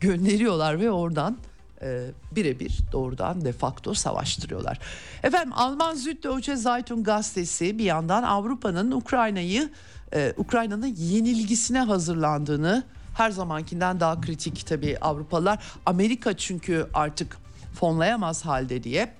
gönderiyorlar 0.00 0.80
ve 0.80 0.90
oradan 0.90 1.38
e, 1.82 2.10
birebir 2.32 2.80
doğrudan 2.92 3.44
de 3.44 3.52
facto 3.52 3.94
savaştırıyorlar. 3.94 4.78
Efendim 5.22 5.52
Alman 5.56 5.94
Süddeutsche 5.94 6.56
Zeitung 6.56 7.06
gazetesi 7.06 7.78
bir 7.78 7.84
yandan 7.84 8.22
Avrupa'nın 8.22 8.90
Ukrayna'yı 8.90 9.70
e, 10.14 10.34
Ukrayna'nın 10.36 10.94
yenilgisine 10.96 11.80
hazırlandığını 11.80 12.84
her 13.14 13.30
zamankinden 13.30 14.00
daha 14.00 14.20
kritik 14.20 14.66
tabii 14.66 14.98
Avrupalılar. 15.00 15.58
Amerika 15.86 16.36
çünkü 16.36 16.86
artık 16.94 17.36
fonlayamaz 17.74 18.44
halde 18.44 18.82
diye 18.82 19.14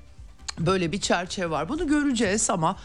böyle 0.58 0.92
bir 0.92 1.00
çerçeve 1.00 1.50
var. 1.50 1.68
Bunu 1.68 1.86
göreceğiz 1.86 2.50
ama 2.50 2.76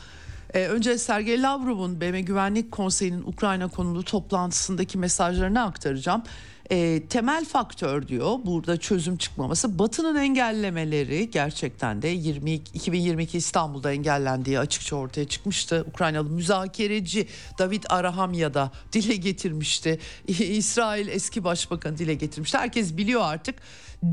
e, 0.53 0.67
önce 0.67 0.97
Sergey 0.97 1.41
Lavrov'un 1.41 2.01
BM 2.01 2.21
Güvenlik 2.21 2.71
Konseyi'nin 2.71 3.23
Ukrayna 3.23 3.67
konulu 3.67 4.03
toplantısındaki 4.03 4.97
mesajlarını 4.97 5.63
aktaracağım 5.63 6.23
e, 6.71 7.03
temel 7.09 7.45
faktör 7.45 8.07
diyor 8.07 8.39
burada 8.45 8.77
çözüm 8.77 9.17
çıkmaması 9.17 9.79
Batı'nın 9.79 10.15
engellemeleri 10.15 11.29
gerçekten 11.31 12.01
de 12.01 12.07
20, 12.07 12.51
2022 12.53 13.37
İstanbul'da 13.37 13.93
engellendiği 13.93 14.59
açıkça 14.59 14.95
ortaya 14.95 15.27
çıkmıştı. 15.27 15.85
Ukraynalı 15.89 16.29
müzakereci 16.29 17.27
David 17.59 17.83
Arahamya 17.89 18.53
da 18.53 18.71
dile 18.93 19.15
getirmişti. 19.15 19.99
İsrail 20.27 21.07
eski 21.07 21.43
başbakan 21.43 21.97
dile 21.97 22.13
getirmişti. 22.13 22.57
Herkes 22.57 22.97
biliyor 22.97 23.21
artık. 23.21 23.55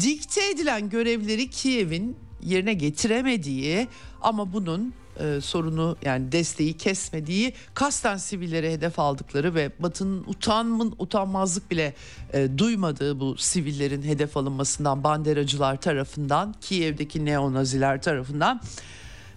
Dikte 0.00 0.50
edilen 0.50 0.88
görevleri 0.88 1.50
Kiev'in 1.50 2.16
yerine 2.42 2.74
getiremediği 2.74 3.88
ama 4.22 4.52
bunun 4.52 4.94
e, 5.20 5.40
sorunu 5.40 5.96
yani 6.04 6.32
desteği 6.32 6.76
kesmediği 6.76 7.52
kasten 7.74 8.16
sivillere 8.16 8.72
hedef 8.72 8.98
aldıkları 8.98 9.54
ve 9.54 9.70
Batı'nın 9.78 10.24
utanmın 10.26 10.94
utanmazlık 10.98 11.70
bile 11.70 11.94
e, 12.32 12.58
duymadığı 12.58 13.20
bu 13.20 13.36
sivillerin 13.36 14.02
hedef 14.02 14.36
alınmasından 14.36 15.04
banderacılar 15.04 15.80
tarafından 15.80 16.54
Kiev'deki 16.60 17.24
neonaziler 17.24 18.02
tarafından 18.02 18.60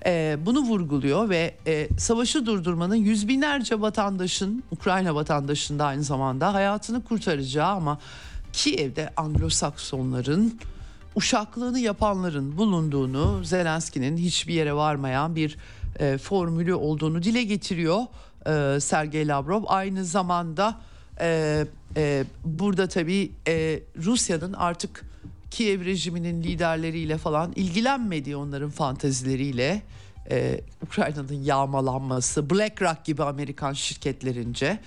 e, 0.05 0.37
bunu 0.45 0.59
vurguluyor 0.59 1.29
ve 1.29 1.55
e, 1.67 1.89
savaşı 1.97 2.45
durdurmanın 2.45 2.95
yüz 2.95 3.27
binlerce 3.27 3.81
vatandaşın 3.81 4.63
Ukrayna 4.71 5.15
vatandaşında 5.15 5.85
aynı 5.85 6.03
zamanda 6.03 6.53
hayatını 6.53 7.03
kurtaracağı 7.03 7.71
ama 7.71 7.99
Kiev'de 8.53 9.09
Anglo-Saksonların 9.17 10.51
uşaklığını 11.15 11.79
yapanların 11.79 12.57
bulunduğunu 12.57 13.43
Zelenski'nin 13.43 14.17
hiçbir 14.17 14.53
yere 14.53 14.73
varmayan 14.73 15.35
bir 15.35 15.57
e, 15.99 16.17
formülü 16.17 16.73
olduğunu 16.73 17.23
dile 17.23 17.43
getiriyor 17.43 18.01
e, 18.45 18.79
Sergey 18.79 19.27
Lavrov. 19.27 19.63
Aynı 19.67 20.05
zamanda 20.05 20.79
e, 21.19 21.65
e, 21.97 22.23
burada 22.45 22.87
tabii 22.87 23.31
e, 23.47 23.79
Rusya'nın 23.97 24.53
artık 24.53 25.05
Kiev 25.51 25.85
rejiminin 25.85 26.43
liderleriyle 26.43 27.17
falan 27.17 27.53
ilgilenmediği 27.55 28.35
onların 28.35 28.69
fantezileriyle 28.69 29.81
e, 30.31 30.61
Ukrayna'nın 30.81 31.43
yağmalanması, 31.43 32.49
BlackRock 32.49 33.05
gibi 33.05 33.23
Amerikan 33.23 33.73
şirketlerince 33.73 34.79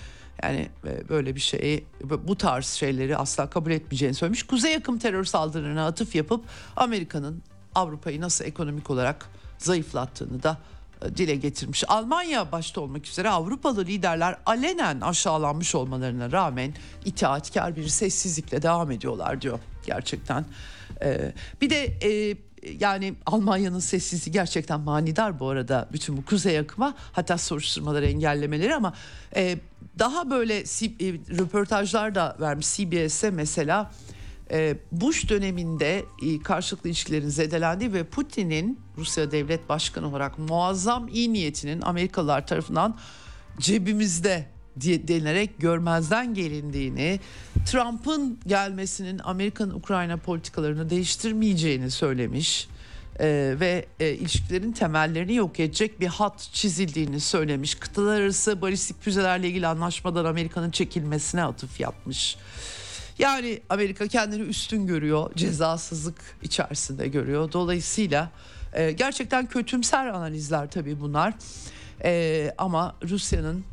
yani 0.43 0.68
e, 0.87 1.09
böyle 1.09 1.34
bir 1.34 1.41
şeyi 1.41 1.84
bu 2.24 2.39
tarz 2.39 2.66
şeyleri 2.66 3.16
asla 3.16 3.51
kabul 3.51 3.70
etmeyeceğini 3.70 4.14
söylemiş. 4.14 4.43
Kuzey 4.43 4.72
yakın 4.72 4.99
terör 4.99 5.24
saldırılarına 5.24 5.87
atıf 5.87 6.14
yapıp 6.14 6.45
Amerika'nın 6.76 7.43
Avrupa'yı 7.74 8.20
nasıl 8.20 8.45
ekonomik 8.45 8.91
olarak 8.91 9.26
zayıflattığını 9.59 10.43
da 10.43 10.59
e, 11.03 11.16
dile 11.16 11.37
getirmiş. 11.37 11.84
Almanya 11.89 12.53
başta 12.53 12.80
olmak 12.80 13.07
üzere 13.07 13.30
Avrupalı 13.30 13.84
liderler 13.84 14.37
alenen 14.47 15.01
aşağılanmış 15.01 15.74
olmalarına 15.74 16.32
rağmen 16.32 16.74
itaatkar 17.05 17.76
bir 17.76 17.89
sessizlikle 17.89 18.62
devam 18.62 18.91
ediyorlar 18.91 19.41
diyor 19.41 19.59
gerçekten. 19.87 20.45
Ee, 21.03 21.32
bir 21.61 21.70
de 21.70 21.84
e, 22.03 22.37
yani 22.80 23.14
Almanya'nın 23.26 23.78
sessizliği 23.78 24.32
gerçekten 24.32 24.80
manidar 24.80 25.39
bu 25.39 25.49
arada 25.49 25.89
bütün 25.93 26.16
bu 26.16 26.24
kuzey 26.24 26.59
akıma 26.59 26.95
hatta 27.12 27.39
soruşturmaları 27.39 28.07
engellemeleri 28.07 28.74
ama 28.74 28.95
e, 29.37 29.59
daha 29.99 30.31
böyle 30.31 30.59
e, 30.59 31.13
röportajlar 31.39 32.15
da 32.15 32.37
vermiş 32.41 32.77
CBS'e 32.77 33.31
mesela. 33.31 33.93
E, 34.51 34.77
Bush 34.93 35.29
döneminde 35.29 36.05
e, 36.23 36.43
karşılıklı 36.43 36.89
ilişkilerin 36.89 37.29
zedelendiği 37.29 37.93
ve 37.93 38.05
Putin'in 38.05 38.81
Rusya 38.99 39.31
devlet 39.31 39.69
başkanı 39.69 40.09
olarak 40.09 40.39
muazzam 40.39 41.09
iyi 41.09 41.33
niyetinin 41.33 41.83
Amerikalılar 41.83 42.47
tarafından 42.47 42.99
cebimizde 43.59 44.47
diye 44.81 45.09
denilerek 45.09 45.59
görmezden 45.59 46.35
gelindiğini, 46.35 47.21
Trump'ın 47.67 48.39
gelmesinin 48.47 49.21
Amerika'nın 49.25 49.75
Ukrayna 49.75 50.17
politikalarını 50.17 50.91
değiştirmeyeceğini 50.91 51.91
söylemiş 51.91 52.69
e, 53.21 53.57
ve 53.61 53.87
e, 54.01 54.11
ilişkilerin 54.11 54.73
temellerini 54.73 55.35
yok 55.35 55.61
edecek 55.61 56.01
bir 56.01 56.07
hat 56.07 56.49
çizildiğini 56.53 57.21
söylemiş. 57.21 57.75
Kıtalar 57.75 58.21
arası 58.21 58.61
balistik 58.62 59.03
füzelerle 59.03 59.49
ilgili 59.49 59.67
anlaşmadan 59.67 60.25
Amerika'nın 60.25 60.71
çekilmesine 60.71 61.45
atıf 61.45 61.81
yapmış. 61.81 62.37
Yani 63.19 63.61
Amerika 63.69 64.07
kendini 64.07 64.43
üstün 64.43 64.87
görüyor, 64.87 65.31
cezasızlık 65.35 66.21
içerisinde 66.43 67.09
görüyor. 67.09 67.53
Dolayısıyla 67.53 68.31
e, 68.73 68.93
gerçekten 68.93 69.47
kötümser 69.47 70.07
analizler 70.07 70.71
tabii 70.71 71.01
bunlar. 71.01 71.35
E, 72.05 72.53
ama 72.59 72.97
Rusya'nın 73.09 73.64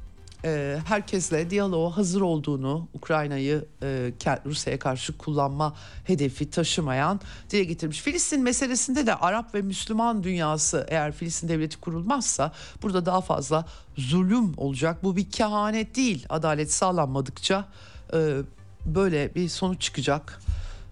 e, 0.46 0.80
herkesle 0.86 1.50
diyaloğa 1.50 1.98
hazır 1.98 2.22
olduğunu 2.22 2.88
Ukrayna'yı 2.94 3.66
e, 3.84 4.12
Rusya'ya 4.46 4.80
karşı 4.80 5.18
kullanma 5.18 5.76
hedefi 6.04 6.50
taşımayan 6.50 7.20
dile 7.50 7.64
getirmiş. 7.64 8.02
Filistin 8.02 8.44
meselesinde 8.44 9.08
de 9.08 9.16
Arap 9.16 9.56
ve 9.56 9.62
Müslüman 9.62 10.24
dünyası 10.24 10.86
eğer 10.90 11.12
Filistin 11.12 11.48
devleti 11.48 11.80
kurulmazsa 11.80 12.52
burada 12.82 13.06
daha 13.06 13.22
fazla 13.22 13.66
zulüm 13.98 14.54
olacak. 14.58 15.04
Bu 15.04 15.16
bir 15.16 15.30
kehanet 15.30 15.96
değil 15.96 16.26
adalet 16.30 16.72
sağlanmadıkça 16.74 17.66
e, 18.14 18.38
böyle 18.86 19.36
bir 19.36 19.50
sonuç 19.50 19.82
çıkacak 19.82 20.40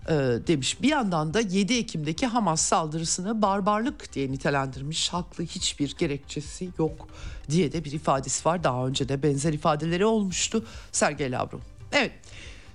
e, 0.07 0.13
demiş. 0.47 0.81
Bir 0.81 0.89
yandan 0.89 1.33
da 1.33 1.39
7 1.39 1.73
Ekim'deki 1.73 2.27
Hamas 2.27 2.61
saldırısını 2.61 3.41
barbarlık 3.41 4.13
diye 4.13 4.31
nitelendirmiş. 4.31 5.09
Haklı 5.09 5.43
hiçbir 5.43 5.95
gerekçesi 5.97 6.69
yok 6.79 7.07
diye 7.51 7.71
de 7.71 7.85
bir 7.85 7.91
ifadesi 7.91 8.45
var. 8.45 8.63
Daha 8.63 8.87
önce 8.87 9.09
de 9.09 9.23
benzer 9.23 9.53
ifadeleri 9.53 10.05
olmuştu 10.05 10.65
Sergey 10.91 11.31
Lavrov. 11.31 11.59
Evet 11.91 12.11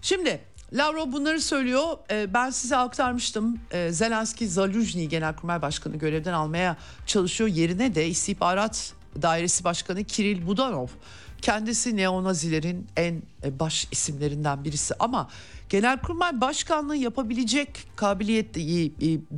şimdi 0.03 0.41
Lavrov 0.73 1.13
bunları 1.13 1.41
söylüyor. 1.41 1.97
E, 2.11 2.35
ben 2.35 2.51
size 2.51 2.77
aktarmıştım. 2.77 3.59
E, 3.71 3.93
Zelenski 3.93 4.49
Zaluzhny 4.49 5.05
Genelkurmay 5.05 5.63
Başkanı 5.63 5.97
görevden 5.97 6.33
almaya 6.33 6.77
çalışıyor. 7.07 7.51
Yerine 7.51 7.95
de 7.95 8.09
istihbarat 8.09 8.93
dairesi 9.23 9.65
başkanı 9.65 10.05
Kiril 10.05 10.47
Budanov. 10.47 10.87
Kendisi 11.43 11.97
neonazilerin 11.97 12.87
en 12.97 13.23
e, 13.45 13.59
baş 13.59 13.89
isimlerinden 13.91 14.65
birisi 14.65 14.95
ama 14.99 15.29
Genelkurmay 15.69 16.41
Başkanlığı 16.41 16.97
yapabilecek 16.97 17.85
kabiliyette 17.97 18.61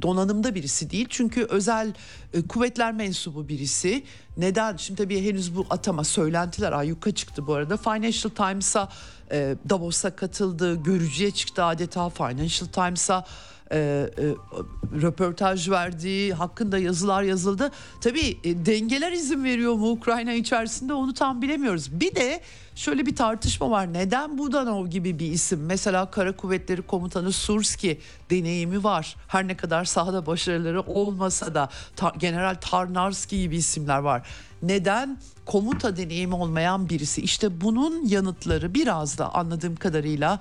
donanımda 0.03 0.55
birisi 0.55 0.91
değil. 0.91 1.07
Çünkü 1.11 1.45
özel 1.45 1.95
e, 2.35 2.43
kuvvetler 2.43 2.93
mensubu 2.93 3.49
birisi. 3.49 4.05
Neden? 4.37 4.77
Şimdi 4.77 5.03
tabii 5.03 5.25
henüz 5.25 5.57
bu 5.57 5.67
atama 5.71 6.05
söylentiler 6.05 6.73
ayyuka 6.73 7.15
çıktı 7.15 7.47
bu 7.47 7.55
arada. 7.55 7.77
Financial 7.77 8.31
Times'a 8.31 8.89
e, 9.31 9.57
Davos'a 9.69 10.17
katıldı, 10.17 10.83
görücüye 10.83 11.31
çıktı 11.31 11.65
adeta 11.65 12.11
Financial 12.11 12.69
Times'a 12.69 13.25
e, 13.71 13.77
e, 13.77 14.35
röportaj 15.03 15.71
verdiği 15.71 16.35
hakkında 16.35 16.79
yazılar 16.79 17.23
yazıldı. 17.23 17.71
Tabii 18.01 18.39
e, 18.45 18.67
dengeler 18.67 19.13
izin 19.13 19.45
veriyor 19.45 19.75
mu 19.75 19.91
Ukrayna 19.91 20.33
içerisinde 20.33 20.93
onu 20.93 21.15
tam 21.15 21.43
bilemiyoruz. 21.43 22.01
Bir 22.01 22.15
de 22.15 22.41
şöyle 22.79 23.07
bir 23.07 23.17
tartışma 23.17 23.71
var. 23.71 23.93
Neden 23.93 24.39
Budanov 24.39 24.87
gibi 24.87 25.19
bir 25.19 25.33
isim? 25.33 25.67
Mesela 25.67 26.11
Kara 26.11 26.37
Kuvvetleri 26.37 26.83
Komutanı 26.83 27.33
Surski 27.33 28.01
deneyimi 28.31 28.85
var. 28.85 29.17
Her 29.29 29.49
ne 29.49 29.57
kadar 29.57 29.85
sahada 29.85 30.27
başarıları 30.27 30.81
olmasa 30.81 31.55
da 31.55 31.69
ta, 31.97 32.13
General 32.19 32.57
Tarnarski 32.61 33.41
gibi 33.41 33.57
isimler 33.57 33.99
var. 33.99 34.27
Neden 34.63 35.19
komuta 35.47 35.97
deneyimi 35.97 36.35
olmayan 36.35 36.89
birisi? 36.89 37.23
İşte 37.23 37.61
bunun 37.61 38.07
yanıtları 38.07 38.75
biraz 38.75 39.19
da 39.19 39.35
anladığım 39.35 39.77
kadarıyla 39.77 40.41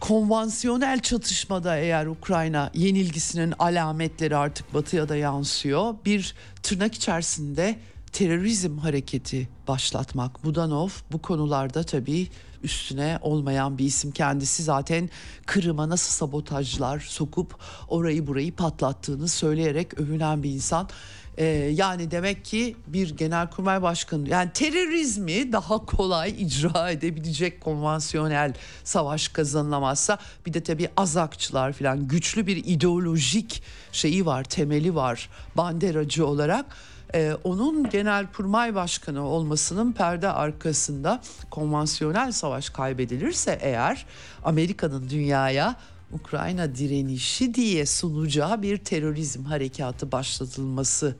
konvansiyonel 0.00 1.00
çatışmada 1.00 1.76
eğer 1.76 2.06
Ukrayna 2.06 2.70
yenilgisinin 2.74 3.54
alametleri 3.58 4.36
artık 4.36 4.74
batıya 4.74 5.08
da 5.08 5.16
yansıyor. 5.16 5.94
Bir 6.04 6.34
tırnak 6.62 6.94
içerisinde 6.94 7.78
terörizm 8.18 8.78
hareketi 8.78 9.48
başlatmak. 9.68 10.44
Budanov 10.44 10.88
bu 11.12 11.22
konularda 11.22 11.82
tabii 11.82 12.28
üstüne 12.62 13.18
olmayan 13.22 13.78
bir 13.78 13.84
isim 13.84 14.10
kendisi 14.10 14.62
zaten 14.62 15.10
Kırım'a 15.46 15.88
nasıl 15.88 16.12
sabotajlar 16.12 17.00
sokup 17.00 17.58
orayı 17.88 18.26
burayı 18.26 18.54
patlattığını 18.54 19.28
söyleyerek 19.28 20.00
övünen 20.00 20.42
bir 20.42 20.50
insan. 20.50 20.88
Ee, 21.36 21.44
yani 21.74 22.10
demek 22.10 22.44
ki 22.44 22.76
bir 22.86 23.16
genelkurmay 23.16 23.82
başkanı 23.82 24.28
yani 24.28 24.50
terörizmi 24.54 25.52
daha 25.52 25.86
kolay 25.86 26.30
icra 26.38 26.90
edebilecek 26.90 27.60
konvansiyonel 27.60 28.54
savaş 28.84 29.28
kazanılamazsa 29.28 30.18
bir 30.46 30.54
de 30.54 30.62
tabii 30.62 30.88
azakçılar 30.96 31.72
falan 31.72 32.08
güçlü 32.08 32.46
bir 32.46 32.56
ideolojik 32.56 33.62
şeyi 33.92 34.26
var 34.26 34.44
temeli 34.44 34.94
var 34.94 35.28
banderacı 35.56 36.26
olarak 36.26 36.66
ee, 37.14 37.36
onun 37.44 37.90
genelkurmay 37.90 38.74
başkanı 38.74 39.26
olmasının 39.26 39.92
perde 39.92 40.28
arkasında 40.28 41.20
konvansiyonel 41.50 42.32
savaş 42.32 42.70
kaybedilirse 42.70 43.58
eğer 43.62 44.06
Amerika'nın 44.44 45.10
dünyaya 45.10 45.76
Ukrayna 46.12 46.74
direnişi 46.74 47.54
diye 47.54 47.86
sunacağı 47.86 48.62
bir 48.62 48.76
terörizm 48.76 49.44
harekatı 49.44 50.12
başlatılması 50.12 51.16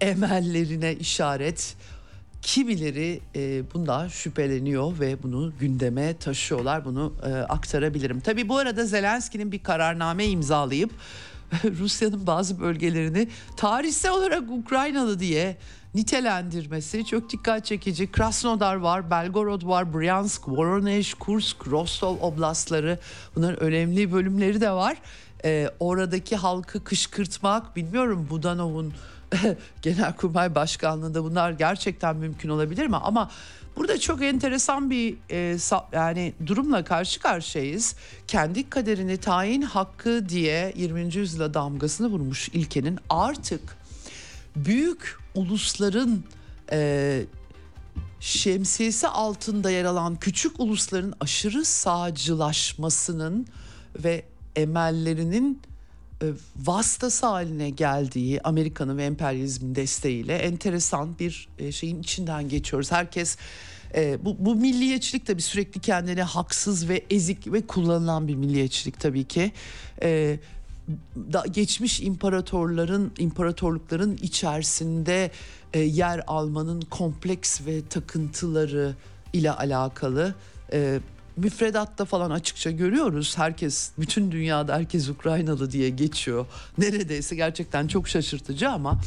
emellerine 0.00 0.94
işaret. 0.94 1.76
Kimileri 2.42 3.20
e, 3.36 3.62
bundan 3.74 4.08
şüpheleniyor 4.08 5.00
ve 5.00 5.22
bunu 5.22 5.52
gündeme 5.60 6.16
taşıyorlar. 6.16 6.84
Bunu 6.84 7.12
e, 7.26 7.32
aktarabilirim. 7.32 8.20
Tabii 8.20 8.48
bu 8.48 8.58
arada 8.58 8.84
Zelenski'nin 8.84 9.52
bir 9.52 9.62
kararname 9.62 10.26
imzalayıp 10.26 10.90
Rusya'nın 11.78 12.26
bazı 12.26 12.60
bölgelerini 12.60 13.28
tarihsel 13.56 14.12
olarak 14.12 14.42
Ukraynalı 14.50 15.20
diye 15.20 15.56
nitelendirmesi 15.94 17.04
çok 17.04 17.30
dikkat 17.30 17.64
çekici. 17.64 18.12
Krasnodar 18.12 18.76
var, 18.76 19.10
Belgorod 19.10 19.66
var, 19.66 19.94
Bryansk, 19.94 20.48
Voronezh, 20.48 21.12
Kursk, 21.18 21.68
Rostov 21.68 22.16
oblastları 22.20 22.98
bunların 23.36 23.60
önemli 23.60 24.12
bölümleri 24.12 24.60
de 24.60 24.70
var. 24.70 24.96
Ee, 25.44 25.70
oradaki 25.80 26.36
halkı 26.36 26.84
kışkırtmak 26.84 27.76
bilmiyorum 27.76 28.26
Budanov'un 28.30 28.94
Genelkurmay 29.82 30.54
Başkanlığı'nda 30.54 31.24
bunlar 31.24 31.50
gerçekten 31.50 32.16
mümkün 32.16 32.48
olabilir 32.48 32.86
mi? 32.86 32.96
Ama 32.96 33.30
Burada 33.80 34.00
çok 34.00 34.22
enteresan 34.22 34.90
bir 34.90 35.16
e, 35.30 35.56
yani 35.92 36.32
durumla 36.46 36.84
karşı 36.84 37.20
karşıyayız. 37.20 37.94
Kendi 38.28 38.70
kaderini 38.70 39.16
tayin 39.16 39.62
hakkı 39.62 40.28
diye 40.28 40.72
20. 40.76 41.14
yüzyıla 41.16 41.54
damgasını 41.54 42.08
vurmuş 42.08 42.48
ilkenin 42.48 42.98
artık 43.10 43.60
büyük 44.56 45.18
ulusların 45.34 46.24
e, 46.72 47.22
şemsiyesi 48.20 49.08
altında 49.08 49.70
yer 49.70 49.84
alan 49.84 50.16
küçük 50.16 50.60
ulusların 50.60 51.14
aşırı 51.20 51.64
sağcılaşmasının 51.64 53.46
ve 54.04 54.24
emellerinin 54.56 55.62
e, 56.22 56.26
vasıtası 56.56 57.26
haline 57.26 57.70
geldiği 57.70 58.42
Amerika'nın 58.42 58.98
ve 58.98 59.04
emperyalizmin 59.04 59.74
desteğiyle 59.74 60.36
enteresan 60.36 61.18
bir 61.18 61.48
e, 61.58 61.72
şeyin 61.72 62.00
içinden 62.02 62.48
geçiyoruz. 62.48 62.92
Herkes 62.92 63.36
e, 63.94 64.24
bu, 64.24 64.36
bu 64.38 64.54
milliyetçilik 64.54 65.26
tabii 65.26 65.42
sürekli 65.42 65.80
kendini 65.80 66.22
haksız 66.22 66.88
ve 66.88 67.04
ezik 67.10 67.52
ve 67.52 67.66
kullanılan 67.66 68.28
bir 68.28 68.34
milliyetçilik 68.34 69.00
tabii 69.00 69.24
ki. 69.24 69.52
E, 70.02 70.38
da, 71.32 71.44
geçmiş 71.50 72.00
imparatorların 72.00 73.12
imparatorlukların 73.18 74.18
içerisinde 74.22 75.30
e, 75.72 75.80
yer 75.80 76.22
almanın 76.26 76.80
kompleks 76.80 77.60
ve 77.66 77.88
takıntıları 77.88 78.94
ile 79.32 79.50
alakalı 79.50 80.34
e, 80.72 81.00
müfredatta 81.36 82.04
falan 82.04 82.30
açıkça 82.30 82.70
görüyoruz. 82.70 83.38
Herkes 83.38 83.90
bütün 83.98 84.32
dünyada 84.32 84.76
herkes 84.76 85.08
Ukraynalı 85.08 85.70
diye 85.70 85.90
geçiyor. 85.90 86.46
Neredeyse 86.78 87.36
gerçekten 87.36 87.86
çok 87.86 88.08
şaşırtıcı 88.08 88.70
ama 88.70 89.00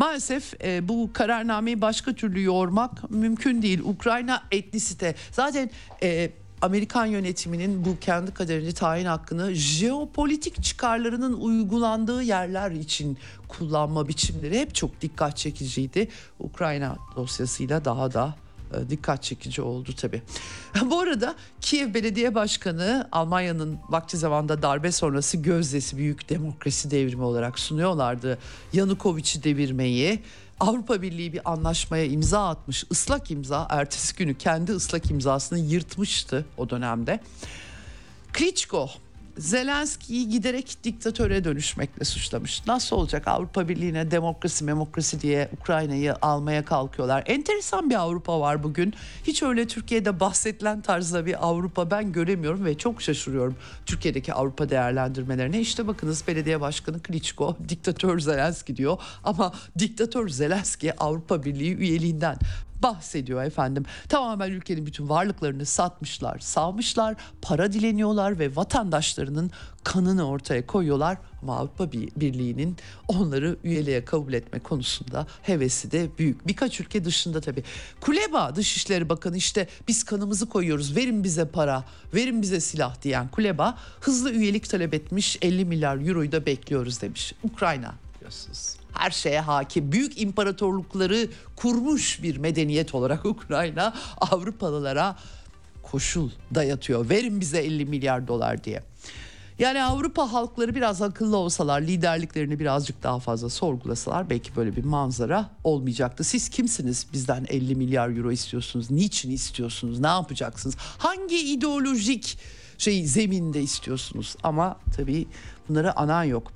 Maalesef 0.00 0.54
e, 0.64 0.88
bu 0.88 1.10
kararnameyi 1.12 1.80
başka 1.80 2.12
türlü 2.12 2.42
yormak 2.42 3.10
mümkün 3.10 3.62
değil. 3.62 3.80
Ukrayna 3.84 4.42
etnisite 4.50 5.14
zaten 5.32 5.70
e, 6.02 6.30
Amerikan 6.62 7.06
yönetiminin 7.06 7.84
bu 7.84 7.98
kendi 8.00 8.34
kaderini 8.34 8.72
tayin 8.72 9.06
hakkını 9.06 9.54
jeopolitik 9.54 10.62
çıkarlarının 10.62 11.32
uygulandığı 11.32 12.22
yerler 12.22 12.70
için 12.70 13.18
kullanma 13.48 14.08
biçimleri 14.08 14.58
hep 14.58 14.74
çok 14.74 15.00
dikkat 15.00 15.36
çekiciydi. 15.36 16.08
Ukrayna 16.38 16.96
dosyasıyla 17.16 17.84
daha 17.84 18.12
da 18.12 18.34
dikkat 18.90 19.22
çekici 19.22 19.62
oldu 19.62 19.92
tabi. 19.92 20.22
Bu 20.90 21.00
arada 21.00 21.34
Kiev 21.60 21.94
Belediye 21.94 22.34
Başkanı 22.34 23.08
Almanya'nın 23.12 23.78
vakti 23.88 24.16
zamanda 24.16 24.62
darbe 24.62 24.92
sonrası 24.92 25.36
gözdesi 25.36 25.96
büyük 25.96 26.28
demokrasi 26.28 26.90
devrimi 26.90 27.22
olarak 27.22 27.58
sunuyorlardı. 27.58 28.38
Yanukovic'i 28.72 29.42
devirmeyi 29.44 30.22
Avrupa 30.60 31.02
Birliği 31.02 31.32
bir 31.32 31.52
anlaşmaya 31.52 32.04
imza 32.04 32.48
atmış. 32.48 32.84
ıslak 32.90 33.30
imza 33.30 33.66
ertesi 33.70 34.16
günü 34.16 34.34
kendi 34.34 34.72
ıslak 34.72 35.10
imzasını 35.10 35.58
yırtmıştı 35.58 36.44
o 36.56 36.70
dönemde. 36.70 37.20
Klitschko 38.32 38.90
Zelenski'yi 39.38 40.28
giderek 40.28 40.76
diktatöre 40.84 41.44
dönüşmekle 41.44 42.04
suçlamış. 42.04 42.66
Nasıl 42.66 42.96
olacak 42.96 43.28
Avrupa 43.28 43.68
Birliği'ne 43.68 44.10
demokrasi 44.10 44.66
demokrasi 44.66 45.20
diye 45.20 45.48
Ukrayna'yı 45.60 46.14
almaya 46.22 46.64
kalkıyorlar. 46.64 47.22
Enteresan 47.26 47.90
bir 47.90 47.94
Avrupa 47.94 48.40
var 48.40 48.62
bugün. 48.62 48.94
Hiç 49.26 49.42
öyle 49.42 49.66
Türkiye'de 49.66 50.20
bahsedilen 50.20 50.80
tarzda 50.80 51.26
bir 51.26 51.46
Avrupa 51.48 51.90
ben 51.90 52.12
göremiyorum 52.12 52.64
ve 52.64 52.78
çok 52.78 53.02
şaşırıyorum 53.02 53.56
Türkiye'deki 53.86 54.34
Avrupa 54.34 54.68
değerlendirmelerine. 54.68 55.60
İşte 55.60 55.86
bakınız 55.86 56.24
belediye 56.28 56.60
başkanı 56.60 57.02
Klitschko 57.02 57.56
diktatör 57.68 58.18
Zelenski 58.18 58.76
diyor 58.76 58.98
ama 59.24 59.52
diktatör 59.78 60.28
Zelenski 60.28 60.96
Avrupa 60.96 61.44
Birliği 61.44 61.74
üyeliğinden 61.74 62.36
bahsediyor 62.82 63.44
efendim. 63.44 63.84
Tamamen 64.08 64.50
ülkenin 64.50 64.86
bütün 64.86 65.08
varlıklarını 65.08 65.66
satmışlar, 65.66 66.38
savmışlar, 66.38 67.16
para 67.42 67.72
dileniyorlar 67.72 68.38
ve 68.38 68.56
vatandaşlarının 68.56 69.50
kanını 69.84 70.28
ortaya 70.28 70.66
koyuyorlar. 70.66 71.18
Ama 71.42 71.56
Avrupa 71.56 71.92
Birliği'nin 71.92 72.76
onları 73.08 73.56
üyeliğe 73.64 74.04
kabul 74.04 74.32
etme 74.32 74.58
konusunda 74.58 75.26
hevesi 75.42 75.90
de 75.90 76.08
büyük. 76.18 76.46
Birkaç 76.46 76.80
ülke 76.80 77.04
dışında 77.04 77.40
tabii. 77.40 77.62
Kuleba 78.00 78.56
Dışişleri 78.56 79.08
Bakanı 79.08 79.36
işte 79.36 79.68
biz 79.88 80.04
kanımızı 80.04 80.48
koyuyoruz 80.48 80.96
verin 80.96 81.24
bize 81.24 81.48
para, 81.48 81.84
verin 82.14 82.42
bize 82.42 82.60
silah 82.60 83.02
diyen 83.02 83.28
Kuleba 83.28 83.78
hızlı 84.00 84.32
üyelik 84.32 84.70
talep 84.70 84.94
etmiş 84.94 85.38
50 85.42 85.64
milyar 85.64 86.08
euroyu 86.08 86.32
da 86.32 86.46
bekliyoruz 86.46 87.02
demiş. 87.02 87.34
Ukrayna 87.44 87.94
biliyorsunuz 88.16 88.79
her 88.92 89.10
şeye 89.10 89.40
hakim 89.40 89.92
büyük 89.92 90.20
imparatorlukları 90.20 91.28
kurmuş 91.56 92.22
bir 92.22 92.36
medeniyet 92.36 92.94
olarak 92.94 93.24
Ukrayna 93.24 93.94
Avrupalılara 94.20 95.16
koşul 95.82 96.30
dayatıyor. 96.54 97.10
Verin 97.10 97.40
bize 97.40 97.58
50 97.58 97.84
milyar 97.84 98.28
dolar 98.28 98.64
diye. 98.64 98.82
Yani 99.60 99.82
Avrupa 99.82 100.32
halkları 100.32 100.74
biraz 100.74 101.02
akıllı 101.02 101.36
olsalar, 101.36 101.80
liderliklerini 101.80 102.58
birazcık 102.58 103.02
daha 103.02 103.18
fazla 103.18 103.48
sorgulasalar 103.50 104.30
belki 104.30 104.56
böyle 104.56 104.76
bir 104.76 104.84
manzara 104.84 105.50
olmayacaktı. 105.64 106.24
Siz 106.24 106.48
kimsiniz? 106.48 107.06
Bizden 107.12 107.46
50 107.48 107.74
milyar 107.74 108.16
euro 108.16 108.32
istiyorsunuz. 108.32 108.90
Niçin 108.90 109.30
istiyorsunuz? 109.30 110.00
Ne 110.00 110.06
yapacaksınız? 110.06 110.76
Hangi 110.98 111.36
ideolojik 111.52 112.38
şey 112.78 113.06
zeminde 113.06 113.62
istiyorsunuz? 113.62 114.36
Ama 114.42 114.76
tabii 114.96 115.26
bunları 115.68 115.98
anan 115.98 116.24
yok. 116.24 116.52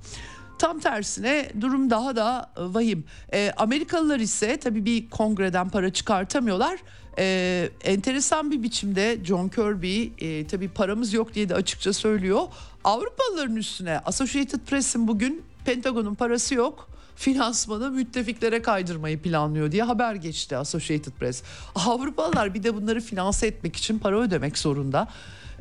Tam 0.58 0.80
tersine 0.80 1.50
durum 1.60 1.90
daha 1.90 2.16
da 2.16 2.50
e, 2.56 2.60
vahim. 2.60 3.04
E, 3.32 3.52
Amerikalılar 3.56 4.20
ise 4.20 4.56
tabii 4.56 4.84
bir 4.84 5.10
kongreden 5.10 5.68
para 5.68 5.92
çıkartamıyorlar. 5.92 6.78
E, 7.18 7.68
enteresan 7.84 8.50
bir 8.50 8.62
biçimde 8.62 9.18
John 9.24 9.48
Kirby 9.48 10.06
e, 10.18 10.46
tabii 10.46 10.68
paramız 10.68 11.12
yok 11.12 11.34
diye 11.34 11.48
de 11.48 11.54
açıkça 11.54 11.92
söylüyor. 11.92 12.42
Avrupalıların 12.84 13.56
üstüne 13.56 13.98
Associated 13.98 14.60
Press'in 14.60 15.08
bugün 15.08 15.42
Pentagon'un 15.64 16.14
parası 16.14 16.54
yok 16.54 16.94
finansmanı 17.16 17.90
müttefiklere 17.90 18.62
kaydırmayı 18.62 19.22
planlıyor 19.22 19.72
diye 19.72 19.82
haber 19.82 20.14
geçti 20.14 20.56
Associated 20.56 21.12
Press. 21.12 21.42
Avrupalılar 21.74 22.54
bir 22.54 22.62
de 22.62 22.74
bunları 22.74 23.00
finanse 23.00 23.46
etmek 23.46 23.76
için 23.76 23.98
para 23.98 24.20
ödemek 24.20 24.58
zorunda. 24.58 25.08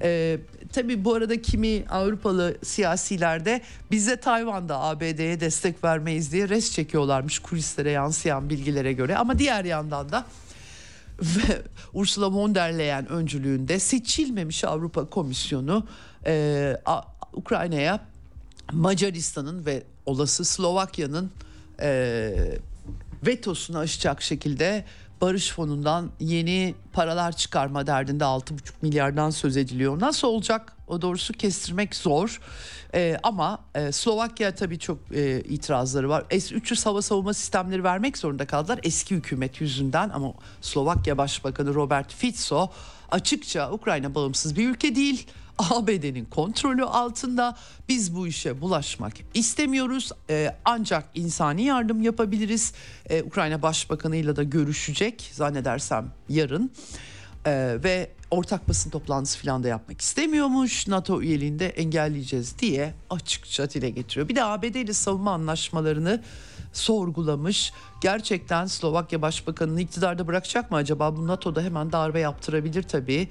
Ee, 0.01 0.39
tabii 0.73 1.05
bu 1.05 1.13
arada 1.13 1.41
kimi 1.41 1.85
Avrupalı 1.89 2.57
siyasilerde 2.63 3.61
bize 3.91 4.15
Tayvan'da 4.15 4.79
ABD'ye 4.79 5.39
destek 5.39 5.83
vermeyiz 5.83 6.31
diye 6.31 6.49
res 6.49 6.71
çekiyorlarmış 6.71 7.39
kulislere 7.39 7.91
yansıyan 7.91 8.49
bilgilere 8.49 8.93
göre. 8.93 9.17
Ama 9.17 9.39
diğer 9.39 9.65
yandan 9.65 10.11
da 10.11 10.25
Ursula 11.93 12.31
von 12.31 12.55
der 12.55 12.77
Leyen 12.77 13.09
öncülüğünde 13.09 13.79
seçilmemiş 13.79 14.63
Avrupa 14.63 15.05
Komisyonu 15.09 15.87
e, 16.25 16.77
Ukrayna'ya 17.33 17.99
Macaristan'ın 18.71 19.65
ve 19.65 19.83
olası 20.05 20.45
Slovakya'nın 20.45 21.31
e, 21.81 22.33
vetosunu 23.25 23.77
aşacak 23.77 24.21
şekilde 24.21 24.85
Barış 25.21 25.51
Fonu'ndan 25.51 26.11
yeni 26.19 26.75
paralar 26.93 27.31
çıkarma 27.37 27.87
derdinde 27.87 28.23
6,5 28.23 28.53
milyardan 28.81 29.29
söz 29.29 29.57
ediliyor. 29.57 29.99
Nasıl 29.99 30.27
olacak? 30.27 30.77
O 30.87 31.01
doğrusu 31.01 31.33
kestirmek 31.33 31.95
zor. 31.95 32.41
Ee, 32.93 33.17
ama 33.23 33.59
e, 33.75 33.91
Slovakya 33.91 34.55
tabii 34.55 34.79
çok 34.79 34.97
e, 35.11 35.41
itirazları 35.41 36.09
var. 36.09 36.25
S-300 36.31 36.85
hava 36.85 37.01
savunma 37.01 37.33
sistemleri 37.33 37.83
vermek 37.83 38.17
zorunda 38.17 38.47
kaldılar 38.47 38.79
eski 38.83 39.15
hükümet 39.15 39.61
yüzünden 39.61 40.09
ama 40.09 40.33
Slovakya 40.61 41.17
Başbakanı 41.17 41.73
Robert 41.73 42.13
Fico 42.13 42.71
açıkça 43.11 43.71
Ukrayna 43.71 44.15
bağımsız 44.15 44.55
bir 44.55 44.69
ülke 44.69 44.95
değil 44.95 45.27
ABD'nin 45.57 46.25
kontrolü 46.25 46.83
altında. 46.83 47.57
Biz 47.89 48.15
bu 48.15 48.27
işe 48.27 48.61
bulaşmak 48.61 49.13
istemiyoruz. 49.33 50.11
Ee, 50.29 50.55
ancak 50.65 51.05
insani 51.15 51.63
yardım 51.63 52.01
yapabiliriz. 52.01 52.73
Ee, 53.09 53.23
Ukrayna 53.23 53.61
Başbakanı'yla 53.61 54.35
da 54.35 54.43
görüşecek 54.43 55.29
zannedersem 55.33 56.11
yarın. 56.29 56.71
Ee, 57.45 57.77
ve 57.83 58.11
ortak 58.31 58.69
basın 58.69 58.89
toplantısı 58.89 59.39
falan 59.39 59.63
da 59.63 59.67
yapmak 59.67 60.01
istemiyormuş. 60.01 60.87
NATO 60.87 61.21
üyeliğinde 61.21 61.69
engelleyeceğiz 61.69 62.59
diye 62.59 62.93
açıkça 63.09 63.69
dile 63.69 63.89
getiriyor. 63.89 64.29
Bir 64.29 64.35
de 64.35 64.43
ABD 64.43 64.75
ile 64.75 64.93
savunma 64.93 65.31
anlaşmalarını 65.31 66.23
sorgulamış. 66.73 67.73
Gerçekten 68.01 68.65
Slovakya 68.65 69.21
Başbakanı'nı 69.21 69.81
iktidarda 69.81 70.27
bırakacak 70.27 70.71
mı 70.71 70.77
acaba? 70.77 71.17
Bu 71.17 71.27
NATO'da 71.27 71.61
hemen 71.61 71.91
darbe 71.91 72.19
yaptırabilir 72.19 72.83
tabii. 72.83 73.27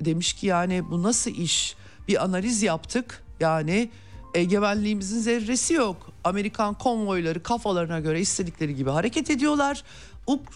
Demiş 0.00 0.32
ki 0.32 0.46
yani 0.46 0.90
bu 0.90 1.02
nasıl 1.02 1.30
iş? 1.30 1.76
Bir 2.08 2.24
analiz 2.24 2.62
yaptık. 2.62 3.22
Yani 3.40 3.90
egemenliğimizin 4.34 5.20
zerresi 5.20 5.74
yok. 5.74 6.10
Amerikan 6.24 6.74
konvoyları 6.74 7.42
kafalarına 7.42 8.00
göre 8.00 8.20
istedikleri 8.20 8.74
gibi 8.74 8.90
hareket 8.90 9.30
ediyorlar. 9.30 9.84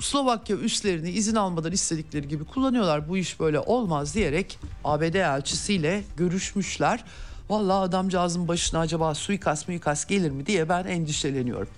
Slovakya 0.00 0.56
üslerini 0.56 1.10
izin 1.10 1.36
almadan 1.36 1.72
istedikleri 1.72 2.28
gibi 2.28 2.44
kullanıyorlar. 2.44 3.08
Bu 3.08 3.16
iş 3.16 3.40
böyle 3.40 3.60
olmaz 3.60 4.14
diyerek 4.14 4.58
ABD 4.84 5.14
elçisiyle 5.14 6.04
görüşmüşler. 6.16 7.04
Vallahi 7.50 7.78
adamcağızın 7.78 8.48
başına 8.48 8.80
acaba 8.80 9.14
suikast 9.14 9.68
muikast 9.68 10.08
gelir 10.08 10.30
mi 10.30 10.46
diye 10.46 10.68
ben 10.68 10.84
endişeleniyorum. 10.84 11.68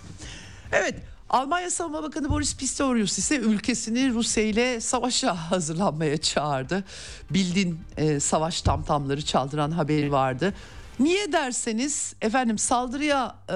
Evet 0.73 0.95
Almanya 1.31 1.71
Savunma 1.71 2.03
Bakanı 2.03 2.31
Boris 2.31 2.57
Pistorius 2.57 3.19
ise 3.19 3.37
ülkesini 3.37 4.11
Rusya 4.13 4.45
ile 4.45 4.81
savaşa 4.81 5.35
hazırlanmaya 5.51 6.17
çağırdı. 6.17 6.85
Bildin 7.31 7.81
e, 7.97 8.21
savaş 8.21 8.63
tamtamları 8.63 9.23
çaldıran 9.23 9.71
haberi 9.71 10.13
vardı. 10.13 10.55
Niye 11.01 11.33
derseniz 11.33 12.15
efendim 12.21 12.59
saldırıya 12.59 13.37
e, 13.49 13.53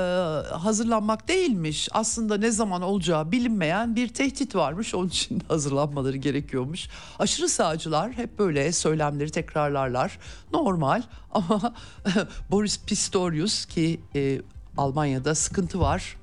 hazırlanmak 0.56 1.28
değilmiş. 1.28 1.88
Aslında 1.92 2.36
ne 2.36 2.50
zaman 2.50 2.82
olacağı 2.82 3.32
bilinmeyen 3.32 3.96
bir 3.96 4.08
tehdit 4.08 4.54
varmış. 4.54 4.94
Onun 4.94 5.08
için 5.08 5.42
hazırlanmaları 5.48 6.16
gerekiyormuş. 6.16 6.88
Aşırı 7.18 7.48
sağcılar 7.48 8.12
hep 8.12 8.38
böyle 8.38 8.72
söylemleri 8.72 9.30
tekrarlarlar. 9.30 10.18
Normal 10.52 11.02
ama 11.32 11.74
Boris 12.50 12.80
Pistorius 12.84 13.66
ki 13.66 14.00
e, 14.14 14.40
Almanya'da 14.76 15.34
sıkıntı 15.34 15.80
var. 15.80 16.16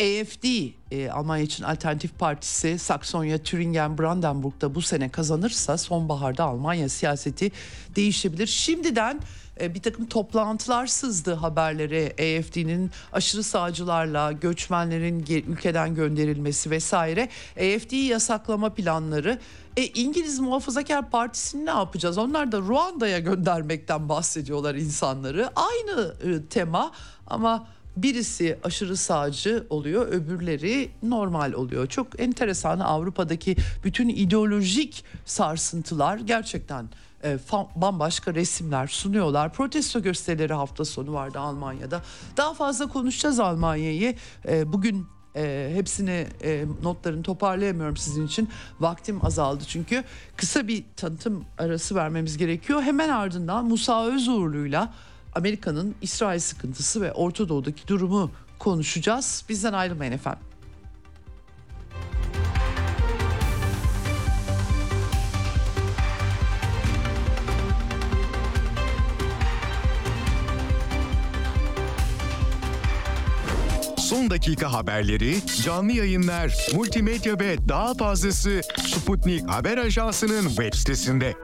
AFD, 0.00 0.44
e, 0.90 1.10
Almanya 1.10 1.44
için 1.44 1.64
Alternatif 1.64 2.18
Partisi 2.18 2.78
Saksonya, 2.78 3.38
Thüringen, 3.38 3.98
Brandenburg'da 3.98 4.74
bu 4.74 4.82
sene 4.82 5.08
kazanırsa 5.08 5.78
sonbaharda 5.78 6.44
Almanya 6.44 6.88
siyaseti 6.88 7.52
değişebilir. 7.96 8.46
Şimdiden 8.46 9.20
e, 9.60 9.74
bir 9.74 9.82
takım 9.82 10.06
toplantılar 10.06 10.86
sızdı 10.86 11.34
haberleri 11.34 12.12
AFD'nin 12.12 12.90
aşırı 13.12 13.42
sağcılarla 13.42 14.32
göçmenlerin 14.32 15.20
ülkeden 15.48 15.94
gönderilmesi 15.94 16.70
vesaire 16.70 17.28
AFD'yi 17.56 18.04
yasaklama 18.04 18.74
planları 18.74 19.38
e, 19.76 19.86
İngiliz 19.86 20.40
Muhafazakar 20.40 21.10
Partisi'ni 21.10 21.66
ne 21.66 21.70
yapacağız? 21.70 22.18
Onlar 22.18 22.52
da 22.52 22.58
Ruanda'ya 22.58 23.18
göndermekten 23.18 24.08
bahsediyorlar 24.08 24.74
insanları. 24.74 25.50
Aynı 25.56 26.14
e, 26.24 26.46
tema 26.46 26.92
ama 27.26 27.66
birisi 28.02 28.58
aşırı 28.64 28.96
sağcı 28.96 29.66
oluyor, 29.70 30.06
öbürleri 30.06 30.90
normal 31.02 31.52
oluyor. 31.52 31.86
Çok 31.86 32.20
enteresan 32.20 32.80
Avrupa'daki 32.80 33.56
bütün 33.84 34.08
ideolojik 34.08 35.04
sarsıntılar 35.24 36.18
gerçekten 36.18 36.88
e, 37.24 37.38
bambaşka 37.76 38.34
resimler 38.34 38.86
sunuyorlar. 38.86 39.52
Protesto 39.52 40.02
gösterileri 40.02 40.52
hafta 40.52 40.84
sonu 40.84 41.12
vardı 41.12 41.38
Almanya'da. 41.38 42.02
Daha 42.36 42.54
fazla 42.54 42.86
konuşacağız 42.86 43.40
Almanya'yı. 43.40 44.14
E, 44.48 44.72
bugün 44.72 45.06
e, 45.36 45.70
hepsini 45.74 46.26
e, 46.42 46.64
notlarını 46.82 47.22
toparlayamıyorum 47.22 47.96
sizin 47.96 48.26
için. 48.26 48.48
Vaktim 48.80 49.24
azaldı 49.24 49.64
çünkü. 49.68 50.04
Kısa 50.36 50.68
bir 50.68 50.84
tanıtım 50.96 51.44
arası 51.58 51.94
vermemiz 51.94 52.38
gerekiyor. 52.38 52.82
Hemen 52.82 53.08
ardından 53.08 53.64
Musa 53.64 54.06
Özuğurlu'yla 54.06 54.94
Amerika'nın 55.38 55.94
İsrail 56.02 56.40
sıkıntısı 56.40 57.00
ve 57.00 57.12
Orta 57.12 57.48
Doğu'daki 57.48 57.88
durumu 57.88 58.30
konuşacağız. 58.58 59.44
Bizden 59.48 59.72
ayrılmayın 59.72 60.12
efendim. 60.12 60.42
son 73.96 74.30
dakika 74.30 74.72
haberleri, 74.72 75.36
canlı 75.64 75.92
yayınlar, 75.92 76.68
multimedya 76.74 77.40
ve 77.40 77.68
daha 77.68 77.94
fazlası 77.94 78.60
Sputnik 78.86 79.48
Haber 79.48 79.78
Ajansı'nın 79.78 80.48
web 80.48 80.74
sitesinde. 80.74 81.34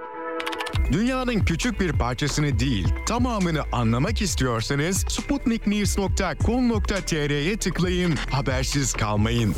Dünyanın 0.92 1.44
küçük 1.44 1.80
bir 1.80 1.92
parçasını 1.92 2.58
değil, 2.58 2.88
tamamını 3.06 3.62
anlamak 3.72 4.22
istiyorsanız 4.22 5.04
sputniknews.com.tr'ye 5.08 7.56
tıklayın, 7.56 8.16
habersiz 8.30 8.92
kalmayın. 8.92 9.54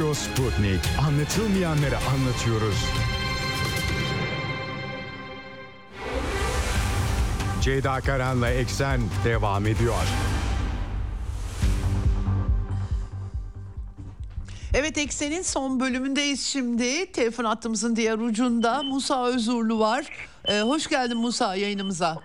Radyo 0.00 0.14
Sputnik. 0.14 0.80
Anlatılmayanları 1.08 1.96
anlatıyoruz. 1.96 2.84
Ceyda 7.60 8.00
Karan'la 8.00 8.50
Eksen 8.50 9.00
devam 9.24 9.66
ediyor. 9.66 9.94
Evet 14.74 14.98
Eksen'in 14.98 15.42
son 15.42 15.80
bölümündeyiz 15.80 16.46
şimdi. 16.46 17.12
Telefon 17.12 17.44
hattımızın 17.44 17.96
diğer 17.96 18.18
ucunda 18.18 18.82
Musa 18.82 19.26
Özurlu 19.26 19.78
var. 19.78 20.06
Ee, 20.48 20.60
hoş 20.60 20.86
geldin 20.86 21.16
Musa 21.16 21.54
yayınımıza. 21.54 22.16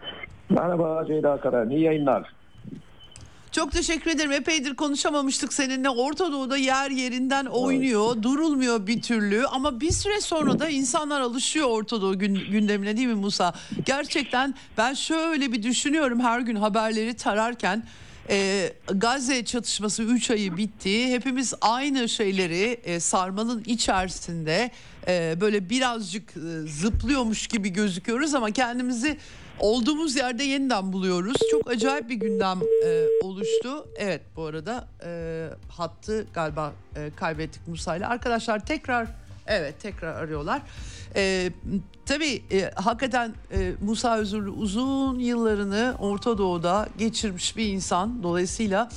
Merhaba 0.49 1.03
Ceyda 1.07 1.41
Karan, 1.41 1.69
iyi 1.69 1.81
yayınlar. 1.81 2.34
Çok 3.55 3.71
teşekkür 3.71 4.11
ederim. 4.11 4.31
Epeydir 4.31 4.75
konuşamamıştık 4.75 5.53
seninle. 5.53 5.89
Orta 5.89 6.31
Doğu'da 6.31 6.57
yer 6.57 6.91
yerinden 6.91 7.45
oynuyor. 7.45 8.23
Durulmuyor 8.23 8.87
bir 8.87 9.01
türlü. 9.01 9.45
Ama 9.45 9.81
bir 9.81 9.91
süre 9.91 10.21
sonra 10.21 10.59
da 10.59 10.69
insanlar 10.69 11.21
alışıyor 11.21 11.67
Orta 11.69 12.01
Doğu 12.01 12.19
gündemine 12.19 12.97
değil 12.97 13.07
mi 13.07 13.13
Musa? 13.13 13.53
Gerçekten 13.85 14.55
ben 14.77 14.93
şöyle 14.93 15.51
bir 15.51 15.63
düşünüyorum 15.63 16.19
her 16.19 16.39
gün 16.39 16.55
haberleri 16.55 17.13
tararken. 17.13 17.83
E, 18.29 18.73
Gazze 18.87 19.45
çatışması 19.45 20.03
3 20.03 20.31
ayı 20.31 20.57
bitti. 20.57 21.07
Hepimiz 21.07 21.53
aynı 21.61 22.09
şeyleri 22.09 22.79
e, 22.83 22.99
sarmanın 22.99 23.63
içerisinde 23.65 24.71
e, 25.07 25.37
böyle 25.41 25.69
birazcık 25.69 26.29
e, 26.37 26.67
zıplıyormuş 26.67 27.47
gibi 27.47 27.69
gözüküyoruz 27.69 28.33
ama 28.33 28.51
kendimizi 28.51 29.17
olduğumuz 29.59 30.15
yerde 30.15 30.43
yeniden 30.43 30.93
buluyoruz. 30.93 31.35
Çok 31.51 31.69
acayip 31.69 32.09
bir 32.09 32.15
gündem 32.15 32.59
e, 32.85 33.05
oluştu. 33.21 33.87
Evet 33.95 34.21
bu 34.35 34.43
arada 34.43 34.87
e, 35.05 35.49
hattı 35.69 36.27
galiba 36.33 36.73
e, 36.95 37.11
kaybettik 37.15 37.67
Musa 37.67 37.95
ile. 37.95 38.07
Arkadaşlar 38.07 38.65
tekrar 38.65 39.07
evet 39.47 39.79
tekrar 39.81 40.13
arıyorlar. 40.13 40.61
E, 41.15 41.51
tabii 42.05 42.43
e, 42.51 42.71
hakikaten 42.75 43.33
e, 43.51 43.71
Musa 43.81 44.17
Özürlü 44.17 44.49
uzun 44.49 45.19
yıllarını 45.19 45.95
Orta 45.99 46.37
Doğu'da 46.37 46.89
geçirmiş 46.97 47.57
bir 47.57 47.67
insan. 47.67 48.23
Dolayısıyla 48.23 48.89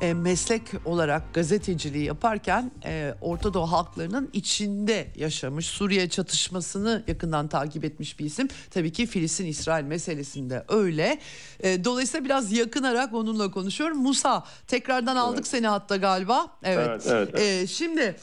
e, 0.00 0.14
meslek 0.14 0.62
olarak 0.84 1.34
gazeteciliği 1.34 2.04
yaparken 2.04 2.70
e, 2.84 3.14
Orta 3.20 3.54
Doğu 3.54 3.72
halklarının 3.72 4.30
içinde 4.32 5.06
yaşamış, 5.16 5.66
Suriye 5.66 6.08
çatışmasını 6.08 7.04
yakından 7.08 7.48
takip 7.48 7.84
etmiş 7.84 8.18
bir 8.18 8.24
isim. 8.24 8.48
Tabii 8.70 8.92
ki 8.92 9.06
Filistin-İsrail 9.06 9.84
meselesinde 9.84 10.64
öyle. 10.68 11.18
E, 11.60 11.84
dolayısıyla 11.84 12.24
biraz 12.24 12.52
yakınarak 12.52 13.14
onunla 13.14 13.50
konuşuyorum. 13.50 13.98
Musa 13.98 14.44
tekrardan 14.66 15.16
aldık 15.16 15.38
evet. 15.38 15.46
seni 15.46 15.66
hatta 15.66 15.96
galiba. 15.96 16.50
Evet. 16.62 16.88
evet, 16.88 17.06
evet, 17.06 17.28
evet. 17.34 17.62
E, 17.62 17.66
şimdi... 17.66 18.16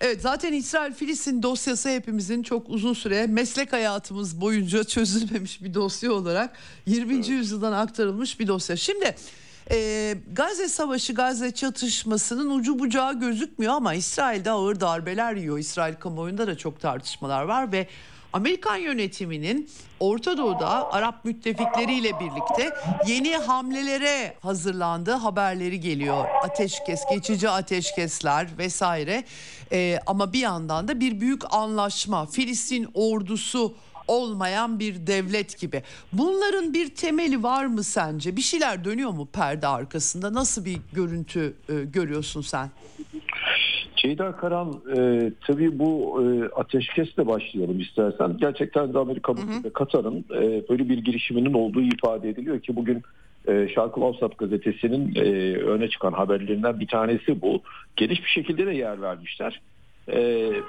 Evet 0.00 0.22
zaten 0.22 0.52
İsrail-Filistin 0.52 1.42
dosyası 1.42 1.88
hepimizin 1.88 2.42
çok 2.42 2.70
uzun 2.70 2.92
süre 2.92 3.26
meslek 3.26 3.72
hayatımız 3.72 4.40
boyunca 4.40 4.84
çözülmemiş 4.84 5.62
bir 5.62 5.74
dosya 5.74 6.12
olarak 6.12 6.56
20. 6.86 7.14
Evet. 7.14 7.28
yüzyıldan 7.28 7.72
aktarılmış 7.72 8.40
bir 8.40 8.46
dosya. 8.46 8.76
Şimdi 8.76 9.14
e, 9.70 10.14
Gazze 10.32 10.68
Savaşı, 10.68 11.14
Gazze 11.14 11.50
çatışmasının 11.50 12.58
ucu 12.58 12.78
bucağı 12.78 13.20
gözükmüyor 13.20 13.72
ama 13.74 13.94
İsrail'de 13.94 14.50
ağır 14.50 14.80
darbeler 14.80 15.34
yiyor. 15.34 15.58
İsrail 15.58 15.94
kamuoyunda 15.94 16.46
da 16.46 16.58
çok 16.58 16.80
tartışmalar 16.80 17.42
var 17.42 17.72
ve 17.72 17.88
Amerikan 18.32 18.76
yönetiminin 18.76 19.70
Orta 20.00 20.38
Doğu'da 20.38 20.92
Arap 20.92 21.24
müttefikleriyle 21.24 22.10
birlikte 22.20 22.76
yeni 23.06 23.36
hamlelere 23.36 24.34
hazırlandığı 24.40 25.12
haberleri 25.12 25.80
geliyor. 25.80 26.24
Ateşkes, 26.42 27.00
geçici 27.10 27.50
ateşkesler 27.50 28.48
vesaire. 28.58 29.24
Ee, 29.72 30.00
ama 30.06 30.32
bir 30.32 30.38
yandan 30.38 30.88
da 30.88 31.00
bir 31.00 31.20
büyük 31.20 31.54
anlaşma. 31.54 32.26
Filistin 32.26 32.88
ordusu 32.94 33.74
olmayan 34.08 34.78
bir 34.78 35.06
devlet 35.06 35.60
gibi. 35.60 35.82
Bunların 36.12 36.74
bir 36.74 36.94
temeli 36.94 37.42
var 37.42 37.66
mı 37.66 37.82
sence? 37.82 38.36
Bir 38.36 38.40
şeyler 38.40 38.84
dönüyor 38.84 39.10
mu 39.10 39.28
perde 39.32 39.66
arkasında? 39.66 40.34
Nasıl 40.34 40.64
bir 40.64 40.78
görüntü 40.92 41.54
e, 41.68 41.84
görüyorsun 41.84 42.40
sen? 42.40 42.70
Ceyda 43.96 44.32
Karan 44.32 44.80
e, 44.96 45.30
tabii 45.46 45.78
bu 45.78 46.22
e, 46.22 46.48
ateşkesle 46.60 47.26
başlayalım 47.26 47.80
istersen. 47.80 48.36
Gerçekten 48.40 48.94
de 48.94 48.98
Amerika 48.98 49.34
ve 49.64 49.72
Katar'ın 49.72 50.24
e, 50.34 50.68
böyle 50.68 50.88
bir 50.88 50.98
girişiminin 50.98 51.52
olduğu 51.52 51.82
ifade 51.82 52.28
ediliyor 52.28 52.60
ki 52.60 52.76
bugün 52.76 53.02
e, 53.48 53.68
Şarkı 53.74 54.00
Avsat 54.00 54.38
gazetesinin 54.38 55.14
e, 55.14 55.20
öne 55.56 55.88
çıkan 55.88 56.12
haberlerinden 56.12 56.80
bir 56.80 56.86
tanesi 56.86 57.42
bu. 57.42 57.62
Geniş 57.96 58.24
bir 58.24 58.28
şekilde 58.28 58.66
de 58.66 58.74
yer 58.74 59.02
vermişler. 59.02 59.60
E, 60.08 60.20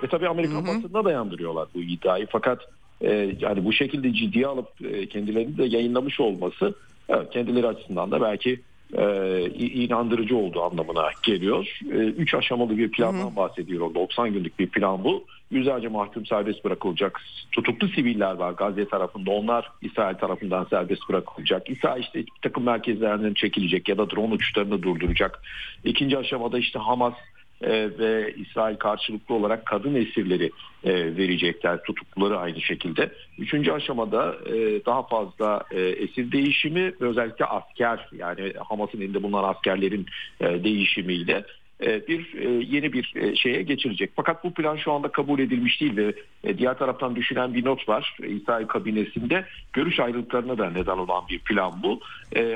ve 0.04 0.08
tabii 0.12 0.28
Amerikan 0.28 0.68
basında 0.68 1.06
dayandırıyorlar 1.06 1.68
bu 1.76 1.80
iddiayı. 1.82 2.28
Fakat 2.30 2.60
e, 3.02 3.36
yani 3.40 3.66
bu 3.66 3.74
şekilde 3.74 4.14
ciddiye 4.14 4.48
alıp 4.48 4.68
e, 4.84 5.08
kendilerini 5.08 5.58
de 5.58 5.66
yayınlamış 5.66 6.20
olması 6.20 6.74
evet, 7.10 7.30
kendileri 7.30 7.68
açısından 7.68 8.12
da 8.12 8.22
belki 8.22 8.62
e, 8.94 9.46
inandırıcı 9.56 10.38
olduğu 10.38 10.62
anlamına 10.62 11.10
geliyor. 11.24 11.80
E, 11.92 11.96
üç 11.96 12.34
aşamalı 12.34 12.78
bir 12.78 12.92
plandan 12.92 13.26
hı 13.26 13.32
hı. 13.32 13.36
bahsediyor. 13.36 13.96
90 13.96 14.34
günlük 14.34 14.60
bir 14.60 14.68
plan 14.68 15.04
bu. 15.04 15.26
Yüzlerce 15.52 15.88
mahkum 15.88 16.26
serbest 16.26 16.66
bırakılacak. 16.66 17.22
Tutuklu 17.52 17.88
siviller 17.88 18.36
var 18.36 18.52
Gazze 18.52 18.88
tarafında. 18.88 19.32
Onlar 19.32 19.72
İsrail 19.82 20.16
tarafından 20.16 20.68
serbest 20.70 21.10
bırakılacak. 21.10 21.70
İsrail 21.70 22.02
işte 22.02 22.24
takım 22.42 22.64
merkezlerinden 22.64 23.34
çekilecek 23.34 23.90
ya 23.90 23.98
da 23.98 24.10
drone 24.10 24.34
uçuşlarını 24.34 24.84
durduracak. 24.84 25.42
İkinci 25.84 26.18
aşamada 26.18 26.60
işte 26.60 26.80
Hamas 26.80 27.14
ve 27.62 28.34
İsrail 28.38 28.76
karşılıklı 28.76 29.36
olarak 29.36 29.66
kadın 29.66 29.96
esirleri 29.96 30.52
e, 30.84 31.18
verecekler 31.18 31.84
tutukluları 31.84 32.38
aynı 32.38 32.62
şekilde. 32.62 33.10
Üçüncü 33.38 33.72
aşamada 33.72 34.36
e, 34.46 34.86
daha 34.86 35.04
fazla 35.04 35.64
e, 35.72 35.82
esir 35.82 36.32
değişimi 36.32 36.94
özellikle 37.00 37.46
asker 37.46 38.10
yani 38.12 38.54
Hamas'ın 38.70 39.02
elinde 39.02 39.24
bulunan 39.24 39.44
askerlerin 39.44 40.06
e, 40.42 40.64
değişimiyle 40.64 41.34
e, 41.34 41.46
bir 41.82 42.34
e, 42.34 42.50
yeni 42.50 42.94
bir 42.94 43.14
e, 43.16 43.36
şeye 43.36 43.62
geçirecek. 43.62 44.12
Fakat 44.16 44.44
bu 44.44 44.54
plan 44.54 44.76
şu 44.76 44.92
anda 44.92 45.08
kabul 45.08 45.40
edilmiş 45.40 45.82
değil 45.82 45.98
ve 45.98 46.14
diğer 46.58 46.78
taraftan 46.78 47.16
düşünen 47.16 47.54
bir 47.54 47.66
not 47.66 47.90
var 47.90 48.18
İsrail 48.28 48.68
kabinesinde. 48.68 49.46
Görüş 49.74 50.00
ayrılıklarına 50.00 50.58
da 50.58 50.70
neden 50.70 50.98
olan 50.98 51.24
bir 51.30 51.40
plan 51.40 51.74
bu. 51.84 52.00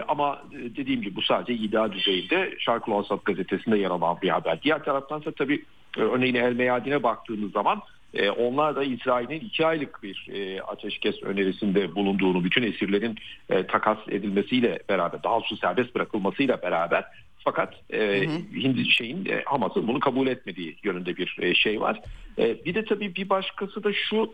Ama 0.07 0.41
dediğim 0.51 1.01
gibi 1.01 1.15
bu 1.15 1.21
sadece 1.21 1.53
iddia 1.53 1.91
düzeyinde 1.91 2.55
Şarkı 2.59 2.93
Asad 2.93 3.19
gazetesinde 3.25 3.77
yer 3.77 3.89
alan 3.89 4.17
bir 4.21 4.29
haber. 4.29 4.61
Diğer 4.61 4.83
taraftansa 4.83 5.31
tabii 5.31 5.63
örneğin 5.97 6.35
El 6.35 6.53
Meyadin'e 6.53 7.03
baktığımız 7.03 7.51
zaman 7.51 7.81
e, 8.13 8.29
onlar 8.29 8.75
da 8.75 8.83
İsrail'in 8.83 9.39
iki 9.39 9.65
aylık 9.65 10.03
bir 10.03 10.27
e, 10.33 10.61
ateşkes 10.61 11.23
önerisinde 11.23 11.95
bulunduğunu, 11.95 12.43
bütün 12.43 12.63
esirlerin 12.63 13.15
e, 13.49 13.67
takas 13.67 13.97
edilmesiyle 14.09 14.79
beraber, 14.89 15.23
daha 15.23 15.33
doğrusu 15.33 15.57
serbest 15.57 15.95
bırakılmasıyla 15.95 16.61
beraber 16.61 17.05
fakat 17.43 17.73
e, 17.93 18.27
Hindi 18.53 18.91
şeyin 18.91 19.25
e, 19.25 19.43
Hamas'ın 19.45 19.87
bunu 19.87 19.99
kabul 19.99 20.27
etmediği 20.27 20.75
yönünde 20.83 21.17
bir 21.17 21.37
e, 21.39 21.53
şey 21.53 21.81
var. 21.81 22.01
E, 22.37 22.65
bir 22.65 22.75
de 22.75 22.85
tabii 22.85 23.15
bir 23.15 23.29
başkası 23.29 23.83
da 23.83 23.93
şu 23.93 24.33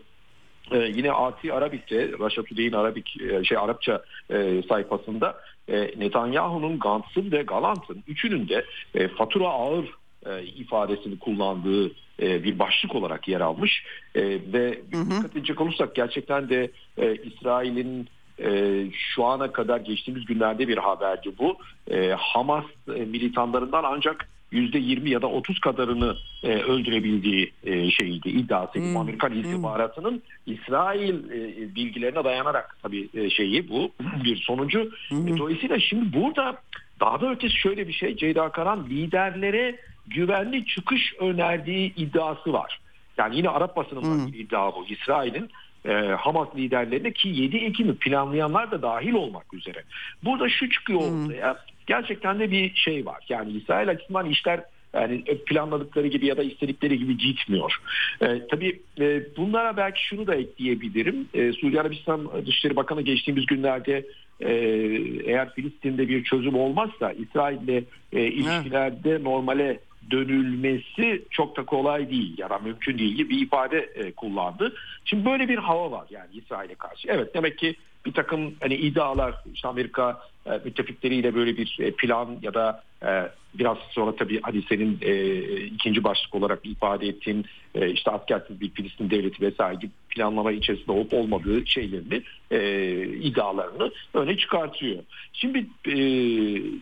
e, 0.72 0.78
yine 0.78 1.12
Ati 1.12 1.52
Arabik'te, 1.52 2.12
Russia 2.18 2.42
Today'in 2.42 2.72
Arabik 2.72 3.20
e, 3.20 3.44
şey 3.44 3.58
Arapça 3.58 4.02
e, 4.30 4.62
sayfasında 4.68 5.40
e, 5.68 5.90
Netanyahu'nun 5.96 6.78
Gantz'ın 6.78 7.32
ve 7.32 7.42
Galant'ın 7.42 8.04
üçünün 8.08 8.48
de 8.48 8.64
e, 8.94 9.08
fatura 9.08 9.48
ağır 9.48 9.86
e, 10.30 10.44
ifadesini 10.44 11.18
kullandığı 11.18 11.86
e, 12.22 12.44
bir 12.44 12.58
başlık 12.58 12.94
olarak 12.94 13.28
yer 13.28 13.40
almış 13.40 13.84
e, 14.14 14.22
ve 14.24 14.80
hı 14.92 14.98
hı. 14.98 15.10
dikkat 15.10 15.36
edecek 15.36 15.60
olursak 15.60 15.94
gerçekten 15.94 16.48
de 16.48 16.70
e, 16.98 17.16
İsrail'in 17.16 18.08
e, 18.40 18.84
şu 18.92 19.24
ana 19.24 19.52
kadar 19.52 19.80
geçtiğimiz 19.80 20.24
günlerde 20.24 20.68
bir 20.68 20.78
haberdi 20.78 21.32
bu. 21.38 21.56
E, 21.90 22.10
Hamas 22.18 22.64
e, 22.96 23.00
militanlarından 23.00 23.84
ancak 23.86 24.28
yüzde 24.50 24.78
yirmi 24.78 25.10
ya 25.10 25.22
da 25.22 25.26
otuz 25.26 25.60
kadarını 25.60 26.16
e, 26.42 26.48
öldürebildiği 26.48 27.52
e, 27.64 27.90
şeyiydi 27.90 28.28
iddiası. 28.28 28.78
Hmm. 28.78 28.96
Amerikan 28.96 29.32
istihbaratının 29.32 30.22
hmm. 30.44 30.54
İsrail 30.54 31.30
e, 31.30 31.74
bilgilerine 31.74 32.24
dayanarak 32.24 32.76
tabii 32.82 33.08
e, 33.14 33.30
şeyi 33.30 33.68
bu 33.68 33.90
bir 34.24 34.36
sonucu. 34.36 34.90
Hmm. 35.08 35.28
E, 35.28 35.38
dolayısıyla 35.38 35.80
şimdi 35.80 36.12
burada 36.12 36.58
daha 37.00 37.20
da 37.20 37.30
ötesi 37.30 37.54
şöyle 37.54 37.88
bir 37.88 37.92
şey 37.92 38.16
Ceyda 38.16 38.48
Karan 38.48 38.86
liderlere 38.90 39.76
güvenli 40.06 40.66
çıkış 40.66 41.14
önerdiği 41.20 41.94
iddiası 41.94 42.52
var. 42.52 42.80
Yani 43.18 43.36
yine 43.36 43.48
Arap 43.48 43.76
basının 43.76 44.02
hmm. 44.02 44.32
bir 44.32 44.38
iddia 44.38 44.74
bu. 44.74 44.86
İsrail'in 44.86 45.50
e, 45.84 45.92
Hamas 45.92 46.48
liderlerine 46.56 47.12
ki 47.12 47.28
7 47.28 47.56
Ekim'i 47.56 47.94
planlayanlar 47.94 48.70
da 48.70 48.82
dahil 48.82 49.12
olmak 49.12 49.54
üzere. 49.54 49.82
Burada 50.24 50.48
şu 50.48 50.70
çıkıyor 50.70 51.00
hmm. 51.00 51.24
ortaya. 51.24 51.56
Gerçekten 51.86 52.40
de 52.40 52.50
bir 52.50 52.74
şey 52.74 53.06
var. 53.06 53.24
Yani 53.28 53.52
İsrail 53.52 53.88
açısından 53.88 54.30
işler 54.30 54.60
yani 54.94 55.24
planladıkları 55.46 56.06
gibi 56.06 56.26
ya 56.26 56.36
da 56.36 56.42
istedikleri 56.42 56.98
gibi 56.98 57.16
gitmiyor. 57.16 57.76
E, 58.20 58.46
tabii 58.50 58.80
e, 59.00 59.36
bunlara 59.36 59.76
belki 59.76 60.06
şunu 60.06 60.26
da 60.26 60.34
ekleyebilirim. 60.34 61.28
E, 61.34 61.52
Suudi 61.52 61.80
Arabistan 61.80 62.30
Dışişleri 62.46 62.76
Bakanı 62.76 63.02
geçtiğimiz 63.02 63.46
günlerde 63.46 64.06
e, 64.40 64.52
eğer 65.24 65.54
Filistin'de 65.54 66.08
bir 66.08 66.24
çözüm 66.24 66.54
olmazsa 66.54 67.12
İsrail'le 67.12 67.84
e, 68.12 68.26
ilişkilerde 68.26 69.24
normale 69.24 69.80
dönülmesi 70.10 71.24
çok 71.30 71.56
da 71.56 71.64
kolay 71.64 72.10
değil 72.10 72.38
ya 72.38 72.50
da 72.50 72.58
mümkün 72.58 72.98
değil 72.98 73.14
gibi 73.14 73.30
bir 73.30 73.42
ifade 73.42 73.78
e, 73.78 74.12
kullandı. 74.12 74.74
Şimdi 75.04 75.24
böyle 75.24 75.48
bir 75.48 75.58
hava 75.58 75.90
var 75.90 76.06
yani 76.10 76.28
İsrail'e 76.32 76.74
karşı. 76.74 77.08
Evet 77.08 77.34
demek 77.34 77.58
ki 77.58 77.76
bir 78.06 78.12
takım 78.12 78.54
hani 78.60 78.74
iddialar 78.74 79.34
işte 79.54 79.68
Amerika 79.68 80.20
e, 80.46 80.50
müttefikleriyle 80.64 81.34
böyle 81.34 81.56
bir 81.56 81.78
e, 81.80 81.90
plan 81.90 82.38
ya 82.42 82.54
da 82.54 82.82
e, 83.02 83.30
biraz 83.54 83.78
sonra 83.90 84.16
tabii 84.16 84.40
hani 84.42 84.62
senin 84.68 84.98
e, 85.02 85.36
ikinci 85.64 86.04
başlık 86.04 86.34
olarak 86.34 86.66
ifade 86.66 87.08
ettiğin 87.08 87.44
e, 87.74 87.90
işte 87.90 88.10
askersiz 88.10 88.60
bir 88.60 88.70
Filistin 88.70 89.10
devleti 89.10 89.42
vesaire 89.42 89.74
gibi 89.74 89.92
planlama 90.08 90.52
içerisinde 90.52 90.92
olup 90.92 91.14
olmadığı 91.14 91.66
şeylerini 91.66 92.22
e, 92.50 92.60
iddialarını 93.06 93.92
öne 94.14 94.36
çıkartıyor. 94.36 95.02
Şimdi 95.32 95.58
e, 95.86 95.96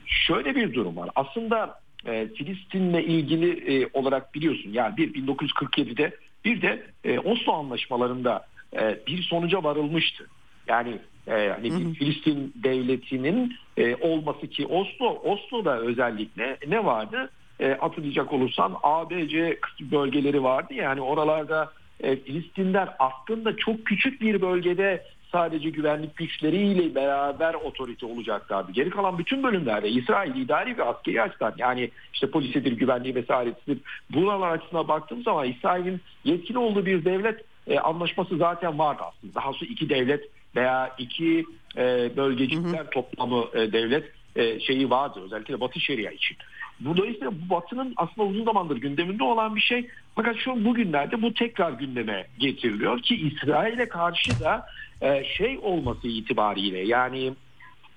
şöyle 0.07 0.57
bir 0.57 0.75
durum 0.75 0.97
var. 0.97 1.11
Aslında 1.15 1.81
e, 2.07 2.29
Filistin'le 2.29 3.03
ilgili 3.03 3.83
e, 3.83 3.89
olarak 3.93 4.35
biliyorsun 4.35 4.73
yani 4.73 4.97
bir 4.97 5.15
1947'de 5.15 6.17
bir 6.45 6.62
de 6.62 6.87
e, 7.05 7.19
Oslo 7.19 7.53
anlaşmalarında 7.53 8.47
e, 8.77 8.99
bir 9.07 9.23
sonuca 9.23 9.65
varılmıştı. 9.65 10.27
Yani 10.69 10.99
e, 11.29 11.49
hani 11.49 11.70
hı 11.70 11.89
hı. 11.89 11.93
Filistin 11.93 12.53
devletinin 12.55 13.55
e, 13.77 13.97
olması 13.97 14.47
ki 14.47 14.66
Oslo 14.66 15.18
Oslo'da 15.25 15.79
özellikle 15.79 16.57
ne 16.68 16.85
vardı? 16.85 17.31
E, 17.61 17.68
hatırlayacak 17.81 18.33
olursan 18.33 18.77
ABC 18.83 19.59
bölgeleri 19.81 20.43
vardı 20.43 20.75
yani 20.75 21.01
oralarda 21.01 21.72
e, 22.01 22.16
Filistinler 22.16 22.89
aslında 22.99 23.57
çok 23.57 23.87
küçük 23.87 24.20
bir 24.20 24.43
bölgede 24.43 25.05
sadece 25.35 25.70
güvenlik 25.70 26.16
güçleriyle 26.16 26.95
beraber 26.95 27.55
otorite 27.55 28.07
olacaklardı. 28.07 28.72
Geri 28.72 28.91
kalan 28.91 29.18
bütün 29.18 29.43
bölümlerde 29.43 29.89
İsrail 29.89 30.37
idari 30.37 30.79
ve 30.79 30.85
askeri 30.85 31.22
açıdan 31.22 31.55
yani 31.59 31.91
işte 32.12 32.31
polisidir, 32.31 32.72
güvenliği 32.72 33.14
vesairesidir. 33.14 33.79
Buralar 34.11 34.51
açısına 34.51 34.89
baktığım 34.89 35.22
zaman 35.22 35.49
İsrail'in 35.49 36.01
yetkili 36.25 36.59
olduğu 36.59 36.87
bir 36.87 37.05
devlet 37.05 37.45
e, 37.66 37.79
anlaşması 37.79 38.37
zaten 38.37 38.79
vardı 38.79 39.03
aslında. 39.07 39.35
Daha 39.35 39.53
sonra 39.53 39.70
iki 39.70 39.89
devlet 39.89 40.31
veya 40.57 40.95
iki 40.99 41.45
e, 41.77 42.17
bölgecikler 42.17 42.91
toplamı 42.91 43.45
e, 43.55 43.73
devlet 43.73 44.05
e, 44.37 44.61
şeyi 44.61 44.91
vardı 44.91 45.21
özellikle 45.25 45.61
Batı 45.61 45.81
Şeria 45.81 46.11
için. 46.11 46.37
Dolayısıyla 46.85 47.33
bu 47.33 47.55
Batı'nın 47.55 47.95
aslında 47.97 48.29
uzun 48.29 48.45
zamandır 48.45 48.77
gündeminde 48.77 49.25
olan 49.25 49.57
bir 49.57 49.61
şey. 49.61 49.89
Fakat 50.17 50.37
şu 50.37 50.65
bugünlerde 50.65 51.23
bu 51.23 51.35
tekrar 51.35 51.73
gündeme 51.73 52.27
getiriliyor 52.39 53.03
ki 53.03 53.17
İsrail'e 53.17 53.89
karşı 53.89 54.41
da 54.41 54.67
e, 55.01 55.25
şey 55.25 55.59
olması 55.63 56.09
itibariyle 56.09 56.79
yani 56.79 57.33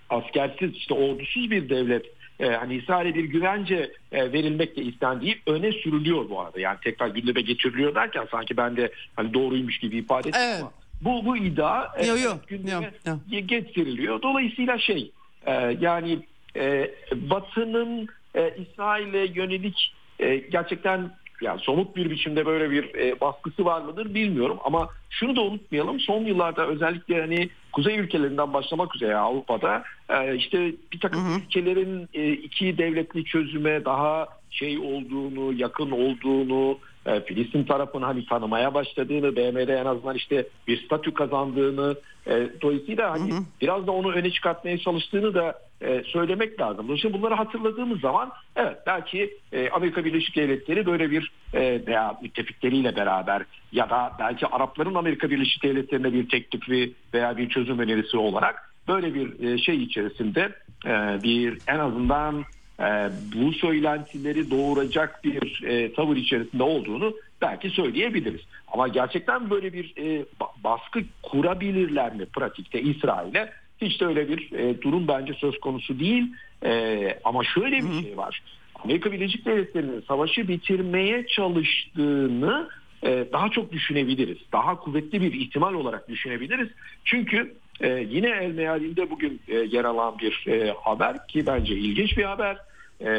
askersiz 0.09 0.75
işte 0.75 0.93
ordusuz 0.93 1.51
bir 1.51 1.69
devlet 1.69 2.05
e, 2.39 2.47
hani 2.47 2.75
İsrail'e 2.75 3.15
bir 3.15 3.23
güvence 3.23 3.91
e, 4.11 4.33
verilmekle 4.33 4.83
istendiği 4.83 5.41
öne 5.47 5.71
sürülüyor 5.71 6.29
bu 6.29 6.41
arada. 6.41 6.59
Yani 6.59 6.77
tekrar 6.83 7.07
gündeme 7.07 7.41
getiriliyor 7.41 7.95
derken 7.95 8.27
sanki 8.31 8.57
ben 8.57 8.77
de 8.77 8.91
hani 9.15 9.33
doğruymuş 9.33 9.79
gibi 9.79 9.97
ifade 9.97 10.29
ettim 10.29 10.41
evet. 10.43 10.61
ama 10.61 10.71
bu 11.01 11.25
bu 11.25 11.37
iddia 11.37 11.87
e, 11.97 12.05
yo, 12.05 12.17
yo, 12.17 12.31
gündeme 12.47 12.91
yo, 13.05 13.13
yo. 13.29 13.39
getiriliyor. 13.47 14.21
Dolayısıyla 14.21 14.77
şey 14.77 15.11
e, 15.45 15.77
yani 15.79 16.19
e, 16.55 16.91
Batı'nın 17.15 18.07
e, 18.35 18.55
İsrail'e 18.57 19.27
yönelik 19.33 19.93
e, 20.19 20.35
gerçekten 20.37 21.11
yani 21.41 21.59
somut 21.59 21.95
bir 21.95 22.09
biçimde 22.09 22.45
böyle 22.45 22.71
bir 22.71 22.95
e, 22.95 23.19
baskısı 23.21 23.65
var 23.65 23.81
mıdır 23.81 24.13
bilmiyorum 24.13 24.57
ama 24.63 24.89
şunu 25.09 25.35
da 25.35 25.41
unutmayalım 25.41 25.99
son 25.99 26.23
yıllarda 26.23 26.67
özellikle 26.67 27.21
hani 27.21 27.49
kuzey 27.71 27.97
ülkelerinden 27.97 28.53
başlamak 28.53 28.95
üzere 28.95 29.15
Avrupa'da 29.15 29.83
e, 30.09 30.35
işte 30.35 30.71
bir 30.93 30.99
takım 30.99 31.25
hı 31.25 31.35
hı. 31.35 31.39
ülkelerin 31.39 32.09
e, 32.13 32.31
iki 32.31 32.77
devletli 32.77 33.25
çözüme 33.25 33.85
daha 33.85 34.27
şey 34.59 34.77
olduğunu 34.77 35.53
yakın 35.53 35.91
olduğunu 35.91 36.77
e, 37.05 37.21
Filistin 37.21 37.63
tarafını 37.63 38.05
hani 38.05 38.25
tanımaya 38.25 38.73
başladığını, 38.73 39.35
BM'de 39.35 39.73
en 39.73 39.85
azından 39.85 40.15
işte 40.15 40.47
bir 40.67 40.85
statü 40.85 41.13
kazandığını, 41.13 41.95
e, 42.27 42.49
dolayısıyla 42.61 43.11
hani 43.11 43.31
hı 43.31 43.35
hı. 43.37 43.41
biraz 43.61 43.87
da 43.87 43.91
onu 43.91 44.11
öne 44.11 44.31
çıkartmaya 44.31 44.77
çalıştığını 44.77 45.33
da 45.33 45.59
e, 45.81 46.03
söylemek 46.03 46.59
lazım. 46.59 46.87
Dolayısıyla 46.87 47.19
bunları 47.19 47.33
hatırladığımız 47.33 47.99
zaman 47.99 48.31
evet 48.55 48.77
belki 48.87 49.37
e, 49.53 49.69
Amerika 49.69 50.05
Birleşik 50.05 50.35
Devletleri 50.35 50.85
böyle 50.85 51.11
bir 51.11 51.31
e, 51.53 51.81
veya 51.87 52.17
müttefikleriyle 52.21 52.95
beraber 52.95 53.43
ya 53.71 53.89
da 53.89 54.11
belki 54.19 54.47
Arapların 54.47 54.95
Amerika 54.95 55.29
Birleşik 55.29 55.63
Devletleri'ne 55.63 56.13
bir 56.13 56.29
teklifi 56.29 56.93
veya 57.13 57.37
bir 57.37 57.49
çözüm 57.49 57.79
önerisi 57.79 58.17
olarak 58.17 58.73
böyle 58.87 59.13
bir 59.13 59.47
e, 59.47 59.57
şey 59.57 59.83
içerisinde 59.83 60.51
e, 60.85 61.23
bir 61.23 61.57
en 61.67 61.79
azından 61.79 62.45
e, 62.79 63.09
bu 63.35 63.53
söylentileri 63.53 64.51
doğuracak 64.51 65.23
bir 65.23 65.63
e, 65.63 65.93
tavır 65.93 66.15
içerisinde 66.15 66.63
olduğunu 66.63 67.13
belki 67.41 67.69
söyleyebiliriz. 67.69 68.41
Ama 68.67 68.87
gerçekten 68.87 69.49
böyle 69.49 69.73
bir 69.73 69.93
e, 69.97 70.25
baskı 70.63 70.99
kurabilirler 71.23 72.15
mi 72.15 72.25
pratikte 72.25 72.81
İsrail'e? 72.81 73.51
Hiç 73.81 74.01
de 74.01 74.05
öyle 74.05 74.29
bir 74.29 74.51
e, 74.51 74.81
durum 74.81 75.07
bence 75.07 75.33
söz 75.33 75.59
konusu 75.59 75.99
değil. 75.99 76.33
E, 76.65 77.19
ama 77.23 77.43
şöyle 77.43 77.77
bir 77.77 78.03
şey 78.03 78.17
var. 78.17 78.41
Amerika 78.83 79.11
Birleşik 79.11 79.45
Devletleri'nin 79.45 80.01
savaşı 80.07 80.47
bitirmeye 80.47 81.27
çalıştığını 81.27 82.69
e, 83.03 83.25
daha 83.33 83.49
çok 83.49 83.71
düşünebiliriz. 83.71 84.37
Daha 84.51 84.79
kuvvetli 84.79 85.21
bir 85.21 85.33
ihtimal 85.33 85.73
olarak 85.73 86.09
düşünebiliriz. 86.09 86.69
Çünkü 87.05 87.55
e, 87.81 88.05
yine 88.09 88.29
el 88.29 88.51
mealinde 88.51 89.09
bugün 89.09 89.41
e, 89.47 89.55
yer 89.55 89.85
alan 89.85 90.19
bir 90.19 90.45
e, 90.47 90.73
haber 90.81 91.27
ki 91.27 91.45
bence 91.47 91.75
ilginç 91.75 92.17
bir 92.17 92.23
haber. 92.23 92.57
E, 93.01 93.09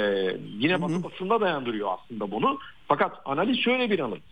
yine 0.58 0.82
Batı 0.82 1.04
basında 1.04 1.40
dayandırıyor 1.40 1.88
aslında 1.92 2.30
bunu. 2.30 2.58
Fakat 2.88 3.12
analiz 3.24 3.58
şöyle 3.58 3.90
bir 3.90 3.98
analiz. 3.98 4.22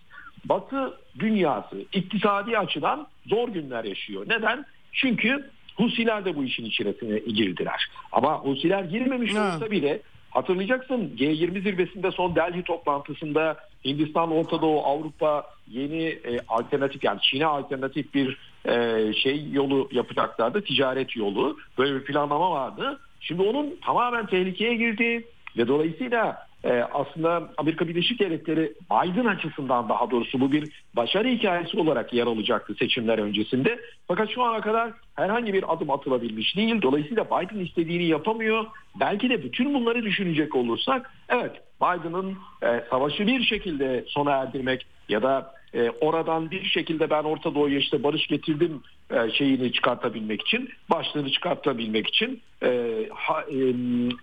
Batı 0.45 0.99
dünyası 1.19 1.77
iktisadi 1.93 2.59
açıdan 2.59 3.07
zor 3.27 3.49
günler 3.49 3.85
yaşıyor. 3.85 4.25
Neden? 4.29 4.65
Çünkü 4.93 5.51
Husiler 5.77 6.25
de 6.25 6.37
bu 6.37 6.45
işin 6.45 6.65
içerisine 6.65 7.19
girdiler. 7.19 7.89
Ama 8.13 8.39
Husiler 8.39 8.85
girmemiş 8.85 9.31
olsa 9.31 9.71
bile 9.71 10.01
hatırlayacaksın 10.31 11.13
G20 11.19 11.63
zirvesinde 11.63 12.11
son 12.11 12.35
Delhi 12.37 12.63
toplantısında 12.63 13.57
Hindistan, 13.85 14.31
Orta 14.31 14.63
Doğu, 14.63 14.85
Avrupa 14.85 15.47
yeni 15.69 16.05
e, 16.05 16.41
alternatif 16.49 17.05
yani 17.05 17.21
Çin'e 17.21 17.47
alternatif 17.47 18.15
bir 18.15 18.39
e, 18.69 19.13
şey 19.13 19.51
yolu 19.53 19.89
yapacaklardı. 19.93 20.65
Ticaret 20.65 21.17
yolu. 21.17 21.57
Böyle 21.79 21.95
bir 21.95 22.05
planlama 22.05 22.51
vardı. 22.51 23.01
Şimdi 23.21 23.43
onun 23.43 23.77
tamamen 23.85 24.27
tehlikeye 24.27 24.75
girdi 24.75 25.25
ve 25.57 25.69
dolayısıyla 25.69 26.47
e, 26.65 26.73
aslında 26.73 27.53
Amerika 27.57 27.89
Birleşik 27.89 28.21
Devletleri 28.21 28.73
Biden 28.91 29.25
açısından 29.25 29.89
daha 29.89 30.11
doğrusu 30.11 30.41
bu 30.41 30.53
bir 30.53 30.85
başarı 30.97 31.29
hikayesi 31.29 31.81
olarak 31.81 32.13
yer 32.13 32.27
alacaktı 32.27 32.75
seçimler 32.75 33.19
öncesinde. 33.19 33.81
Fakat 34.09 34.31
şu 34.31 34.43
ana 34.43 34.61
kadar 34.61 34.93
herhangi 35.15 35.53
bir 35.53 35.73
adım 35.73 35.91
atılabilmiş 35.91 36.57
değil. 36.57 36.83
Dolayısıyla 36.83 37.25
Biden 37.25 37.59
istediğini 37.59 38.05
yapamıyor. 38.05 38.67
Belki 39.01 39.31
de 39.31 39.45
bütün 39.45 39.75
bunları 39.75 40.03
düşünecek 40.03 40.55
olursak 40.55 41.13
evet 41.29 41.53
Biden'ın 41.83 42.37
e, 42.63 42.85
savaşı 42.91 43.27
bir 43.27 43.43
şekilde 43.43 44.05
sona 44.09 44.31
erdirmek 44.31 44.87
ya 45.09 45.23
da 45.23 45.53
e, 45.75 45.91
oradan 45.91 46.51
bir 46.51 46.65
şekilde 46.65 47.11
ben 47.11 47.23
Orta 47.23 47.55
Doğu'ya 47.55 47.79
işte 47.79 48.03
barış 48.03 48.27
getirdim 48.27 48.83
şeyini 49.11 49.73
çıkartabilmek 49.73 50.43
için, 50.43 50.71
başlığını 50.91 51.31
çıkartabilmek 51.31 52.07
için 52.09 52.43
e, 52.63 52.69
ha, 53.15 53.43
e, 53.43 53.57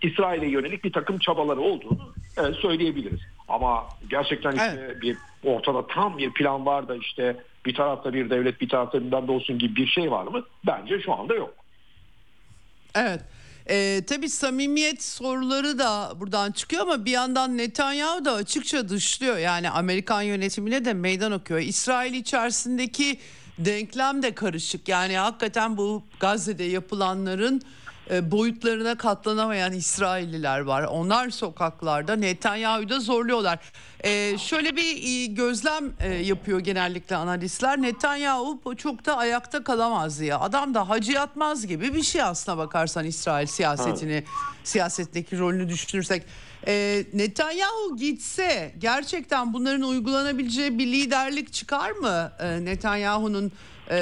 İsrail'e 0.07 0.47
yönelik 0.47 0.83
bir 0.83 0.93
takım 0.93 1.19
çabaları 1.19 1.61
olduğunu 1.61 2.13
e, 2.37 2.53
söyleyebiliriz. 2.53 3.19
Ama 3.47 3.83
gerçekten 4.09 4.51
işte 4.51 4.85
Evet. 4.85 5.01
bir 5.01 5.17
ortada 5.43 5.87
tam 5.87 6.17
bir 6.17 6.33
plan 6.33 6.65
var 6.65 6.87
da 6.87 6.95
işte 6.95 7.37
bir 7.65 7.75
tarafta 7.75 8.13
bir 8.13 8.29
devlet 8.29 8.61
bir 8.61 8.69
tarafta 8.69 9.01
bilmem 9.01 9.27
de 9.27 9.31
olsun 9.31 9.59
gibi 9.59 9.75
bir 9.75 9.87
şey 9.87 10.11
var 10.11 10.23
mı? 10.27 10.43
Bence 10.67 11.01
şu 11.01 11.13
anda 11.13 11.35
yok. 11.35 11.53
Evet. 12.95 13.19
Ee, 13.69 14.01
tabii 14.09 14.29
samimiyet 14.29 15.03
soruları 15.03 15.79
da 15.79 16.13
buradan 16.19 16.51
çıkıyor 16.51 16.81
ama 16.81 17.05
bir 17.05 17.11
yandan 17.11 17.57
Netanyahu 17.57 18.25
da 18.25 18.33
açıkça 18.33 18.89
dışlıyor. 18.89 19.37
Yani 19.37 19.69
Amerikan 19.69 20.21
yönetimine 20.21 20.85
de 20.85 20.93
meydan 20.93 21.31
okuyor. 21.31 21.59
İsrail 21.59 22.13
içerisindeki 22.13 23.19
denklem 23.59 24.23
de 24.23 24.35
karışık. 24.35 24.87
Yani 24.87 25.17
hakikaten 25.17 25.77
bu 25.77 26.03
Gazze'de 26.19 26.63
yapılanların 26.63 27.61
e, 28.11 28.31
boyutlarına 28.31 28.97
katlanamayan 28.97 29.73
İsrailliler 29.73 30.59
var. 30.59 30.83
Onlar 30.83 31.29
sokaklarda 31.29 32.15
Netanyahu'yu 32.15 32.89
da 32.89 32.99
zorluyorlar. 32.99 33.59
E, 33.99 34.37
şöyle 34.37 34.75
bir 34.75 35.03
e, 35.03 35.25
gözlem 35.25 35.93
e, 35.99 36.13
yapıyor 36.13 36.59
genellikle 36.59 37.15
analistler. 37.15 37.81
Netanyahu 37.81 38.75
çok 38.77 39.05
da 39.05 39.17
ayakta 39.17 39.63
kalamaz 39.63 40.19
diye. 40.19 40.35
Adam 40.35 40.73
da 40.73 40.89
hacı 40.89 41.11
yatmaz 41.11 41.67
gibi 41.67 41.93
bir 41.93 42.03
şey 42.03 42.21
aslına 42.21 42.57
bakarsan 42.57 43.05
İsrail 43.05 43.47
siyasetini, 43.47 44.23
siyasetteki 44.63 45.39
rolünü 45.39 45.69
düşünürsek. 45.69 46.23
E, 46.67 47.05
Netanyahu 47.13 47.97
gitse 47.97 48.73
gerçekten 48.77 49.53
bunların 49.53 49.81
uygulanabileceği 49.81 50.79
bir 50.79 50.87
liderlik 50.87 51.53
çıkar 51.53 51.91
mı? 51.91 52.31
E, 52.39 52.65
Netanyahu'nun 52.65 53.51
e, 53.89 53.95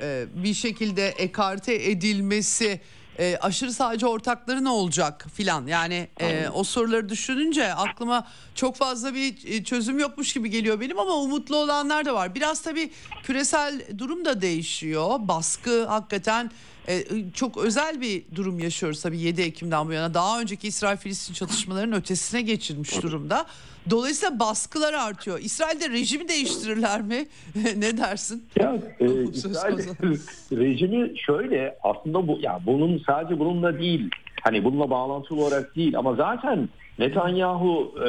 e, 0.00 0.24
bir 0.34 0.54
şekilde 0.54 1.08
ekarte 1.08 1.90
edilmesi 1.90 2.80
e, 3.18 3.36
aşırı 3.40 3.72
sağcı 3.72 4.08
ortakları 4.08 4.64
ne 4.64 4.68
olacak 4.68 5.26
filan 5.34 5.66
yani 5.66 6.08
e, 6.20 6.48
o 6.48 6.64
soruları 6.64 7.08
düşününce 7.08 7.74
aklıma 7.74 8.26
çok 8.54 8.76
fazla 8.76 9.14
bir 9.14 9.34
e, 9.46 9.64
çözüm 9.64 9.98
yokmuş 9.98 10.32
gibi 10.32 10.50
geliyor 10.50 10.80
benim 10.80 10.98
ama 10.98 11.14
umutlu 11.14 11.56
olanlar 11.56 12.04
da 12.04 12.14
var. 12.14 12.34
Biraz 12.34 12.62
tabii 12.62 12.90
küresel 13.22 13.82
durum 13.98 14.24
da 14.24 14.40
değişiyor 14.40 15.10
baskı 15.20 15.86
hakikaten 15.86 16.50
e, 16.88 17.04
çok 17.34 17.58
özel 17.58 18.00
bir 18.00 18.22
durum 18.34 18.58
yaşıyoruz 18.58 19.02
tabii 19.02 19.18
7 19.18 19.42
Ekim'den 19.42 19.88
bu 19.88 19.92
yana 19.92 20.14
daha 20.14 20.40
önceki 20.40 20.68
İsrail-Filistin 20.68 21.34
çatışmalarının 21.34 21.96
ötesine 21.96 22.42
geçilmiş 22.42 23.02
durumda. 23.02 23.46
Dolayısıyla 23.90 24.40
baskılar 24.40 24.92
artıyor. 24.92 25.38
İsrail'de 25.38 25.90
rejimi 25.90 26.28
değiştirirler 26.28 27.02
mi? 27.02 27.26
ne 27.76 27.98
dersin? 27.98 28.44
Ya 28.60 28.76
e, 29.00 29.22
İsrail 29.32 29.78
rejimi 30.52 31.18
şöyle 31.18 31.78
aslında 31.82 32.28
bu 32.28 32.38
ya 32.40 32.60
bunun 32.66 33.02
sadece 33.06 33.38
bununla 33.38 33.78
değil 33.78 34.10
hani 34.42 34.64
bununla 34.64 34.90
bağlantılı 34.90 35.44
olarak 35.44 35.76
değil 35.76 35.98
ama 35.98 36.14
zaten 36.14 36.68
Netanyahu 36.98 37.94
e, 38.06 38.08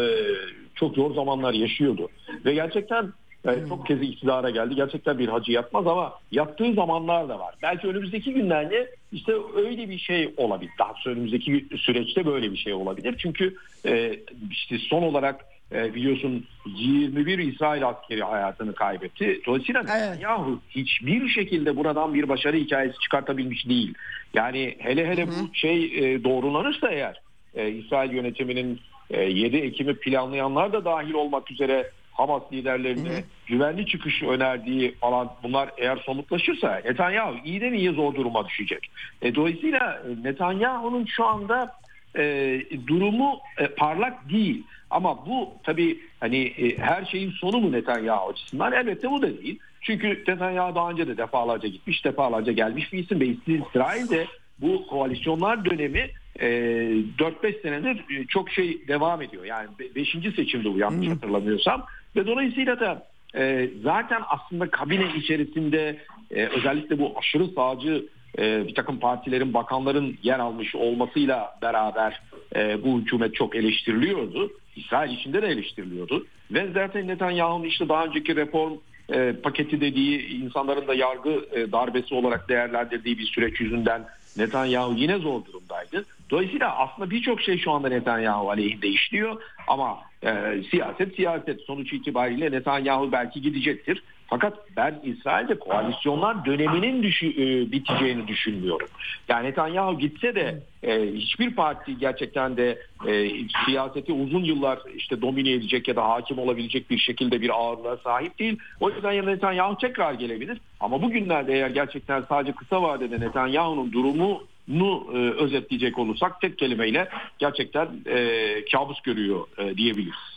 çok 0.75 0.95
zor 0.95 1.15
zamanlar 1.15 1.53
yaşıyordu 1.53 2.09
ve 2.45 2.53
gerçekten 2.53 3.13
e, 3.45 3.67
çok 3.69 3.87
kez 3.87 4.01
iktidara 4.01 4.49
geldi. 4.49 4.75
Gerçekten 4.75 5.19
bir 5.19 5.27
hacı 5.27 5.51
yapmaz 5.51 5.87
ama 5.87 6.13
yaptığı 6.31 6.73
zamanlar 6.73 7.29
da 7.29 7.39
var. 7.39 7.55
Belki 7.61 7.87
önümüzdeki 7.87 8.33
günlerde 8.33 8.95
işte 9.11 9.33
öyle 9.55 9.89
bir 9.89 9.97
şey 9.97 10.33
olabilir. 10.37 10.71
Daha 10.79 10.89
doğrusu 10.89 11.09
önümüzdeki 11.09 11.65
süreçte 11.77 12.25
böyle 12.25 12.51
bir 12.51 12.57
şey 12.57 12.73
olabilir. 12.73 13.15
Çünkü 13.17 13.55
e, 13.85 14.19
işte 14.51 14.77
son 14.77 15.03
olarak 15.03 15.45
e, 15.71 15.93
biliyorsun 15.95 16.45
21 16.65 17.39
İsrail 17.39 17.87
askeri 17.87 18.23
hayatını 18.23 18.73
kaybetti. 18.75 19.41
Dolayısıyla 19.45 19.81
Evet. 19.81 19.89
Netanyahu 19.89 20.59
hiçbir 20.69 21.29
şekilde 21.29 21.75
buradan 21.75 22.13
bir 22.13 22.29
başarı 22.29 22.57
hikayesi 22.57 22.99
çıkartabilmiş 22.99 23.69
değil. 23.69 23.93
Yani 24.33 24.75
hele 24.79 25.07
hele 25.07 25.27
bu 25.27 25.53
şey 25.53 25.85
e, 25.85 26.23
doğrulanırsa 26.23 26.89
eğer 26.89 27.21
e, 27.55 27.69
İsrail 27.69 28.11
yönetiminin 28.11 28.79
e, 29.09 29.21
7 29.21 29.57
Ekim'i 29.57 29.95
planlayanlar 29.95 30.73
da 30.73 30.85
dahil 30.85 31.13
olmak 31.13 31.51
üzere 31.51 31.91
Hamas 32.15 32.43
liderlerine 32.53 33.23
güvenli 33.47 33.85
çıkış 33.85 34.23
önerdiği 34.23 34.95
falan 34.95 35.31
bunlar 35.43 35.69
eğer 35.77 35.97
somutlaşırsa 35.97 36.81
Netanyahu 36.85 37.35
iyiden 37.45 37.73
iyiye 37.73 37.91
zor 37.91 38.15
duruma 38.15 38.47
düşecek. 38.47 38.91
E, 39.21 39.35
dolayısıyla 39.35 40.03
e, 40.07 40.23
Netanyahu'nun 40.23 41.05
şu 41.05 41.25
anda 41.25 41.75
e, 42.17 42.61
durumu 42.87 43.39
e, 43.57 43.67
parlak 43.67 44.29
değil. 44.29 44.63
Ama 44.89 45.25
bu 45.25 45.53
tabii 45.63 45.99
hani 46.19 46.37
e, 46.37 46.77
her 46.77 47.05
şeyin 47.05 47.31
sonu 47.31 47.57
mu 47.57 47.71
Netanyahu 47.71 48.29
açısından? 48.29 48.73
Elbette 48.73 49.11
bu 49.11 49.21
da 49.21 49.37
değil. 49.37 49.59
Çünkü 49.81 50.23
Netanyahu 50.27 50.75
daha 50.75 50.91
önce 50.91 51.07
de 51.07 51.17
defalarca 51.17 51.67
gitmiş, 51.67 52.05
defalarca 52.05 52.51
gelmiş 52.51 52.93
bir 52.93 52.99
isim 52.99 53.19
ve 53.19 53.25
İsrail'de 53.47 54.27
bu 54.61 54.87
koalisyonlar 54.87 55.65
dönemi 55.65 56.09
e, 56.39 56.47
4-5 56.47 57.61
senedir 57.61 58.19
e, 58.19 58.27
çok 58.27 58.49
şey 58.49 58.87
devam 58.87 59.21
ediyor. 59.21 59.45
Yani 59.45 59.69
5. 59.95 60.09
seçimde 60.35 60.73
bu 60.73 60.77
yanlış 60.77 61.07
hatırlamıyorsam. 61.07 61.85
Ve 62.15 62.27
dolayısıyla 62.27 62.79
da 62.79 63.07
e, 63.35 63.69
zaten 63.83 64.21
aslında 64.27 64.69
kabine 64.69 65.07
içerisinde 65.17 65.97
e, 66.31 66.45
özellikle 66.45 66.99
bu 66.99 67.13
aşırı 67.19 67.47
sağcı 67.47 68.05
e, 68.39 68.67
bir 68.67 68.75
takım 68.75 68.99
partilerin, 68.99 69.53
bakanların 69.53 70.17
yer 70.23 70.39
almış 70.39 70.75
olmasıyla 70.75 71.57
beraber 71.61 72.21
e, 72.55 72.83
bu 72.83 72.99
hükümet 72.99 73.35
çok 73.35 73.55
eleştiriliyordu. 73.55 74.51
İsrail 74.75 75.17
içinde 75.17 75.41
de 75.41 75.47
eleştiriliyordu. 75.47 76.25
Ve 76.51 76.67
zaten 76.73 77.07
Netanyahu'nun 77.07 77.63
işte 77.63 77.89
daha 77.89 78.05
önceki 78.05 78.35
reform 78.35 78.73
e, 79.13 79.33
paketi 79.43 79.81
dediği 79.81 80.27
insanların 80.27 80.87
da 80.87 80.93
yargı 80.93 81.45
e, 81.51 81.71
darbesi 81.71 82.15
olarak 82.15 82.49
değerlendirdiği 82.49 83.17
bir 83.17 83.25
süreç 83.25 83.59
yüzünden 83.59 84.05
Netanyahu 84.37 84.93
yine 84.97 85.17
zor 85.17 85.45
durumdaydı. 85.45 86.05
Dolayısıyla 86.29 86.77
aslında 86.77 87.09
birçok 87.09 87.41
şey 87.41 87.57
şu 87.57 87.71
anda 87.71 87.89
Netanyahu 87.89 88.49
aleyhinde 88.49 88.87
işliyor 88.87 89.41
ama 89.67 89.99
e, 90.23 90.61
siyaset 90.71 91.15
siyaset 91.15 91.61
sonuç 91.61 91.93
itibariyle 91.93 92.51
Netanyahu 92.51 93.11
belki 93.11 93.41
gidecektir. 93.41 94.03
Fakat 94.27 94.53
ben 94.77 94.99
İsrail'de 95.03 95.59
koalisyonlar 95.59 96.45
döneminin 96.45 97.03
düşü, 97.03 97.27
e, 97.27 97.71
biteceğini 97.71 98.27
düşünmüyorum. 98.27 98.87
Yani 99.27 99.47
Netanyahu 99.47 99.99
gitse 99.99 100.35
de 100.35 100.63
e, 100.83 101.11
hiçbir 101.13 101.55
parti 101.55 101.97
gerçekten 101.97 102.57
de 102.57 102.81
e, 103.07 103.29
siyaseti 103.65 104.13
uzun 104.13 104.43
yıllar 104.43 104.79
işte 104.95 105.21
domine 105.21 105.51
edecek 105.51 105.87
ya 105.87 105.95
da 105.95 106.09
hakim 106.09 106.39
olabilecek 106.39 106.89
bir 106.89 106.97
şekilde 106.97 107.41
bir 107.41 107.49
ağırlığa 107.49 107.97
sahip 107.97 108.39
değil. 108.39 108.59
O 108.79 108.89
yüzden 108.89 109.11
ya 109.11 109.23
Netanyahu 109.23 109.77
tekrar 109.77 110.13
gelebilir. 110.13 110.57
Ama 110.79 111.01
bugünlerde 111.01 111.53
eğer 111.53 111.69
gerçekten 111.69 112.21
sadece 112.29 112.51
kısa 112.51 112.81
vadede 112.81 113.19
Netanyahu'nun 113.19 113.91
durumu 113.91 114.43
nu 114.67 115.07
e, 115.13 115.17
özetleyecek 115.43 115.99
olursak 115.99 116.41
tek 116.41 116.57
kelimeyle 116.59 117.09
gerçekten 117.39 117.87
e, 118.05 118.65
kabus 118.71 119.01
görüyor 119.01 119.47
e, 119.57 119.77
diyebiliriz. 119.77 120.35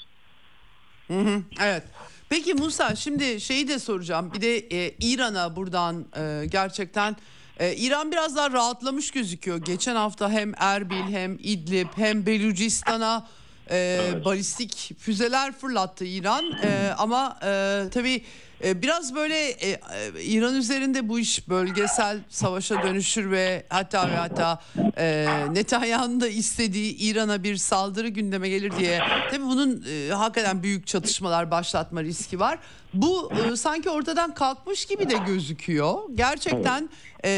Hı 1.09 1.20
hı, 1.20 1.43
evet. 1.62 1.83
Peki 2.29 2.55
Musa 2.55 2.97
şimdi 2.97 3.41
şeyi 3.41 3.68
de 3.68 3.79
soracağım. 3.79 4.33
Bir 4.35 4.41
de 4.41 4.59
e, 4.59 4.95
İran'a 5.01 5.57
buradan 5.57 6.05
e, 6.16 6.47
gerçekten 6.47 7.16
e, 7.61 7.74
İran 7.76 8.12
biraz 8.12 8.37
daha 8.37 8.51
rahatlamış 8.51 9.11
gözüküyor. 9.11 9.59
Geçen 9.64 9.97
hafta 9.97 10.31
hem 10.31 10.53
Erbil 10.59 11.12
hem 11.12 11.39
İdlib 11.43 11.89
hem 11.97 12.26
Belucistan'a 12.26 13.26
e, 13.70 13.76
Evet. 13.76 14.24
balistik 14.24 14.93
füzeler 14.99 15.53
fırlattı 15.53 16.05
İran. 16.05 16.45
E, 16.62 16.91
ama 16.99 17.39
e, 17.43 17.83
tabii 17.95 18.22
biraz 18.64 19.14
böyle 19.14 19.48
e, 19.48 19.70
e, 19.70 19.78
İran 20.22 20.54
üzerinde 20.54 21.09
bu 21.09 21.18
iş 21.18 21.48
bölgesel 21.48 22.18
savaşa 22.28 22.82
dönüşür 22.82 23.30
ve 23.30 23.66
hatta 23.68 24.11
ve 24.11 24.16
hatta 24.16 24.61
e, 24.98 25.26
Netanyahu'nun 25.50 26.20
da 26.20 26.28
istediği 26.28 26.96
İran'a 26.96 27.42
bir 27.42 27.56
saldırı 27.56 28.09
gündeme 28.09 28.48
gelir 28.48 28.72
diye. 28.78 29.00
Tabii 29.30 29.44
bunun 29.44 29.84
hakikaten 30.11 30.62
büyük 30.62 30.86
çatışmalar 30.86 31.50
başlatma 31.50 32.02
riski 32.02 32.40
var. 32.40 32.59
Bu 32.94 33.32
sanki 33.56 33.90
ortadan 33.90 34.34
kalkmış 34.34 34.86
gibi 34.86 35.11
de 35.11 35.16
gözüküyor. 35.26 35.98
Gerçekten 36.14 36.90
e, 37.24 37.30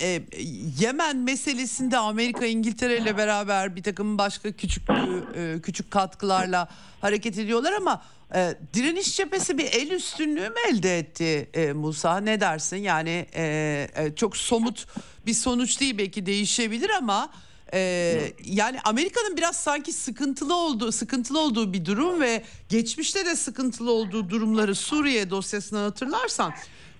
e, 0.00 0.22
Yemen 0.80 1.16
meselesinde 1.16 1.98
Amerika 1.98 2.46
İngiltere 2.46 2.98
ile 2.98 3.16
beraber 3.16 3.76
bir 3.76 3.82
takım 3.82 4.18
başka 4.18 4.52
küçük 4.52 4.82
e, 5.34 5.60
küçük 5.62 5.90
katkılarla 5.90 6.68
hareket 7.00 7.38
ediyorlar 7.38 7.72
ama 7.72 8.02
e, 8.34 8.54
direniş 8.74 9.16
cephesi 9.16 9.58
bir 9.58 9.64
el 9.72 9.90
üstünlüğü 9.90 10.48
mü 10.48 10.56
elde 10.70 10.98
etti 10.98 11.48
e, 11.54 11.72
Musa? 11.72 12.16
Ne 12.16 12.40
dersin? 12.40 12.76
Yani 12.76 13.26
e, 13.34 13.44
e, 13.96 14.14
çok 14.14 14.36
somut 14.36 14.86
bir 15.26 15.34
sonuç 15.34 15.80
değil 15.80 15.98
belki 15.98 16.26
değişebilir 16.26 16.90
ama 16.90 17.30
Ee, 17.76 18.32
yani 18.44 18.78
Amerika'nın 18.84 19.36
biraz 19.36 19.56
sanki 19.56 19.92
sıkıntılı 19.92 20.56
olduğu 20.56 20.92
sıkıntılı 20.92 21.40
olduğu 21.40 21.72
bir 21.72 21.84
durum 21.84 22.20
ve 22.20 22.44
geçmişte 22.68 23.26
de 23.26 23.36
sıkıntılı 23.36 23.92
olduğu 23.92 24.30
durumları 24.30 24.74
Suriye 24.74 25.30
dosyasına 25.30 25.84
hatırlarsan 25.84 26.52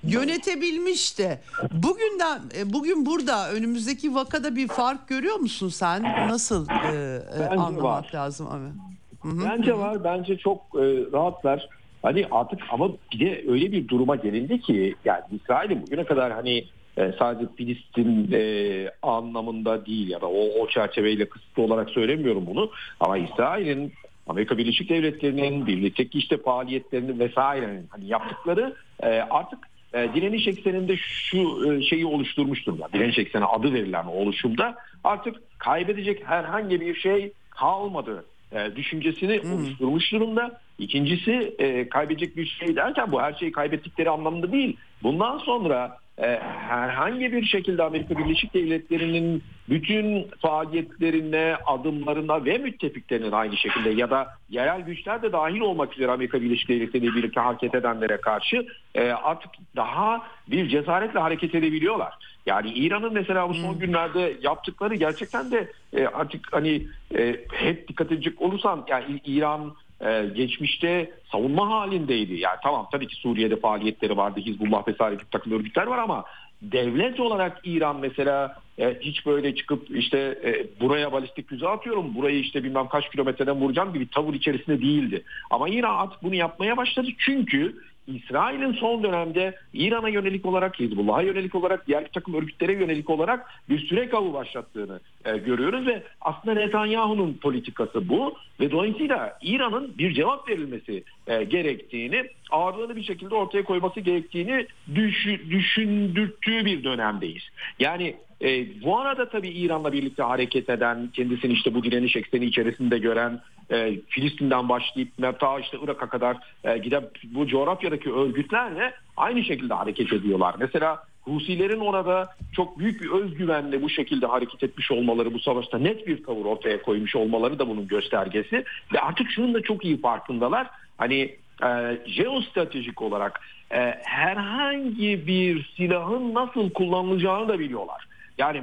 yönetebilmiş 0.02 1.18
de. 1.18 1.42
Bugünden 1.72 2.42
e, 2.56 2.72
bugün 2.72 3.06
burada 3.06 3.52
önümüzdeki 3.52 4.14
vakada 4.14 4.56
bir 4.56 4.68
fark 4.68 5.08
görüyor 5.08 5.36
musun 5.36 5.68
sen? 5.68 6.02
Nasıl 6.02 6.68
e, 6.68 7.22
e, 7.38 7.44
anlamak 7.46 7.82
var. 7.82 8.10
lazım 8.14 8.46
abi? 8.46 8.93
Hı-hı. 9.24 9.50
Bence 9.50 9.78
var. 9.78 10.04
Bence 10.04 10.36
çok 10.36 10.58
e, 10.74 10.82
rahatlar. 11.12 11.68
Hani 12.02 12.26
artık 12.30 12.60
ama 12.70 12.88
bir 13.12 13.20
de 13.20 13.44
öyle 13.48 13.72
bir 13.72 13.88
duruma 13.88 14.16
gelindi 14.16 14.60
ki 14.60 14.94
yani 15.04 15.22
İsrail'in 15.32 15.82
bugüne 15.82 16.04
kadar 16.04 16.32
hani 16.32 16.64
e, 16.96 17.12
sadece 17.18 17.46
Filistin 17.56 18.32
e, 18.32 18.90
anlamında 19.02 19.86
değil 19.86 20.10
ya 20.10 20.20
da 20.20 20.26
o, 20.26 20.60
o 20.60 20.68
çerçeveyle 20.68 21.28
kısıtlı 21.28 21.62
olarak 21.62 21.90
söylemiyorum 21.90 22.46
bunu 22.46 22.70
ama 23.00 23.18
İsrail'in 23.18 23.92
Amerika 24.26 24.58
Birleşik 24.58 24.90
Devletleri'nin 24.90 25.66
birlikteki 25.66 26.18
işte 26.18 26.36
faaliyetlerini 26.36 27.18
vesairenin 27.18 27.86
hani 27.90 28.06
yaptıkları 28.06 28.74
e, 29.02 29.08
artık 29.08 29.58
e, 29.94 30.08
direniş 30.14 30.48
ekseninde 30.48 30.96
şu 30.96 31.72
e, 31.72 31.82
şeyi 31.82 32.06
oluşturmuş 32.06 32.66
durumda. 32.66 32.88
Direniş 32.92 33.18
ekseni 33.18 33.44
adı 33.44 33.74
verilen 33.74 34.04
oluşumda 34.04 34.74
artık 35.04 35.36
kaybedecek 35.58 36.26
herhangi 36.26 36.80
bir 36.80 36.94
şey 36.94 37.32
kalmadı 37.50 38.24
e, 38.54 38.76
düşüncesini 38.76 39.42
hmm. 39.42 39.52
oluşturmuş 39.52 40.12
durumda. 40.12 40.60
İkincisi 40.78 41.54
e, 41.58 41.88
kaybedecek 41.88 42.36
bir 42.36 42.46
şey 42.46 42.76
derken 42.76 43.12
bu 43.12 43.22
her 43.22 43.32
şeyi 43.32 43.52
kaybettikleri 43.52 44.10
anlamında 44.10 44.52
değil. 44.52 44.76
Bundan 45.02 45.38
sonra 45.38 45.98
e, 46.18 46.40
herhangi 46.68 47.32
bir 47.32 47.44
şekilde 47.44 47.82
Amerika 47.82 48.18
Birleşik 48.18 48.54
Devletleri'nin 48.54 49.42
bütün 49.68 50.26
faaliyetlerine, 50.40 51.56
adımlarına 51.66 52.44
ve 52.44 52.58
müttefiklerinin 52.58 53.32
aynı 53.32 53.56
şekilde 53.56 53.90
ya 53.90 54.10
da 54.10 54.28
yerel 54.50 54.80
güçler 54.80 55.22
de 55.22 55.32
dahil 55.32 55.60
olmak 55.60 55.94
üzere 55.94 56.12
Amerika 56.12 56.40
Birleşik 56.40 56.68
Devletleri 56.68 57.04
ile 57.04 57.14
birlikte 57.14 57.40
hareket 57.40 57.74
edenlere 57.74 58.16
karşı 58.16 58.66
e, 58.94 59.10
artık 59.10 59.50
daha 59.76 60.22
bir 60.50 60.68
cesaretle 60.68 61.20
hareket 61.20 61.54
edebiliyorlar. 61.54 62.14
Yani 62.46 62.72
İran'ın 62.72 63.12
mesela 63.12 63.48
bu 63.48 63.54
son 63.54 63.72
hmm. 63.72 63.78
günlerde 63.78 64.36
yaptıkları 64.42 64.94
gerçekten 64.94 65.50
de 65.50 65.72
e, 65.92 66.06
artık 66.06 66.52
hani 66.52 66.86
e, 67.18 67.36
hep 67.52 67.88
dikkat 67.88 68.12
edecek 68.12 68.42
olursan 68.42 68.84
yani 68.88 69.20
İran 69.24 69.74
e, 70.00 70.26
geçmişte 70.36 71.10
savunma 71.32 71.70
halindeydi. 71.70 72.34
Yani 72.34 72.56
tamam 72.62 72.88
tabii 72.92 73.06
ki 73.06 73.16
Suriye'de 73.16 73.56
faaliyetleri 73.56 74.16
vardı. 74.16 74.40
Hizbullah 74.40 74.88
vesaire 74.88 75.14
gibi 75.14 75.30
takım 75.30 75.52
örgütler 75.52 75.86
var 75.86 75.98
ama 75.98 76.24
devlet 76.62 77.20
olarak 77.20 77.60
İran 77.64 78.00
mesela 78.00 78.56
e, 78.78 78.98
hiç 79.00 79.26
böyle 79.26 79.54
çıkıp 79.54 79.96
işte 79.96 80.18
e, 80.18 80.80
buraya 80.80 81.12
balistik 81.12 81.48
füze 81.48 81.68
atıyorum, 81.68 82.14
burayı 82.14 82.40
işte 82.40 82.64
bilmem 82.64 82.88
kaç 82.88 83.10
kilometreden 83.10 83.56
vuracağım 83.56 83.92
gibi 83.92 84.08
tavır 84.10 84.34
içerisinde 84.34 84.80
değildi. 84.80 85.22
Ama 85.50 85.68
İran 85.68 85.94
artık 85.94 86.22
bunu 86.22 86.34
yapmaya 86.34 86.76
başladı 86.76 87.08
çünkü 87.18 87.74
İsrail'in 88.06 88.72
son 88.72 89.02
dönemde 89.02 89.54
İran'a 89.72 90.08
yönelik 90.08 90.46
olarak, 90.46 90.80
Hizbullah'a 90.80 91.22
yönelik 91.22 91.54
olarak, 91.54 91.86
diğer 91.86 92.08
takım 92.12 92.34
örgütlere 92.34 92.72
yönelik 92.72 93.10
olarak 93.10 93.50
bir 93.68 93.86
sürek 93.86 94.14
avı 94.14 94.32
başlattığını 94.32 95.00
e, 95.24 95.36
görüyoruz 95.36 95.86
ve 95.86 96.02
aslında 96.20 96.54
Netanyahu'nun 96.60 97.34
politikası 97.34 98.08
bu 98.08 98.34
ve 98.60 98.70
dolayısıyla 98.70 99.38
İran'ın 99.42 99.98
bir 99.98 100.14
cevap 100.14 100.48
verilmesi 100.48 101.04
e, 101.26 101.44
gerektiğini, 101.44 102.24
ağırlığını 102.50 102.96
bir 102.96 103.02
şekilde 103.02 103.34
ortaya 103.34 103.64
koyması 103.64 104.00
gerektiğini 104.00 104.66
düş, 104.94 105.26
düşündürttüğü 105.50 106.64
bir 106.64 106.84
dönemdeyiz. 106.84 107.42
Yani 107.78 108.14
e, 108.44 108.66
bu 108.82 108.98
arada 108.98 109.28
tabii 109.28 109.48
İran'la 109.48 109.92
birlikte 109.92 110.22
hareket 110.22 110.70
eden, 110.70 111.10
kendisini 111.12 111.52
işte 111.52 111.74
bu 111.74 111.84
direniş 111.84 112.16
ekseni 112.16 112.44
içerisinde 112.44 112.98
gören, 112.98 113.40
e, 113.70 114.00
Filistin'den 114.08 114.68
başlayıp 114.68 115.40
ta 115.40 115.58
işte 115.58 115.78
Irak'a 115.84 116.08
kadar 116.08 116.36
e, 116.64 116.78
giden 116.78 117.04
bu 117.24 117.46
coğrafyadaki 117.46 118.12
örgütlerle 118.12 118.94
aynı 119.16 119.44
şekilde 119.44 119.74
hareket 119.74 120.12
ediyorlar. 120.12 120.54
Mesela 120.58 121.04
Husilerin 121.22 121.80
orada 121.80 122.36
çok 122.52 122.78
büyük 122.78 123.02
bir 123.02 123.10
özgüvenle 123.10 123.82
bu 123.82 123.90
şekilde 123.90 124.26
hareket 124.26 124.62
etmiş 124.62 124.90
olmaları, 124.90 125.34
bu 125.34 125.40
savaşta 125.40 125.78
net 125.78 126.06
bir 126.06 126.24
tavır 126.24 126.44
ortaya 126.44 126.82
koymuş 126.82 127.16
olmaları 127.16 127.58
da 127.58 127.68
bunun 127.68 127.88
göstergesi. 127.88 128.64
Ve 128.92 129.00
artık 129.00 129.30
şunun 129.30 129.54
da 129.54 129.62
çok 129.62 129.84
iyi 129.84 130.00
farkındalar. 130.00 130.66
Hani 130.98 131.36
e, 131.64 131.98
jeostratejik 132.06 133.02
olarak 133.02 133.40
e, 133.70 133.78
herhangi 134.02 135.26
bir 135.26 135.72
silahın 135.76 136.34
nasıl 136.34 136.70
kullanılacağını 136.70 137.48
da 137.48 137.58
biliyorlar. 137.58 138.06
Yani 138.38 138.62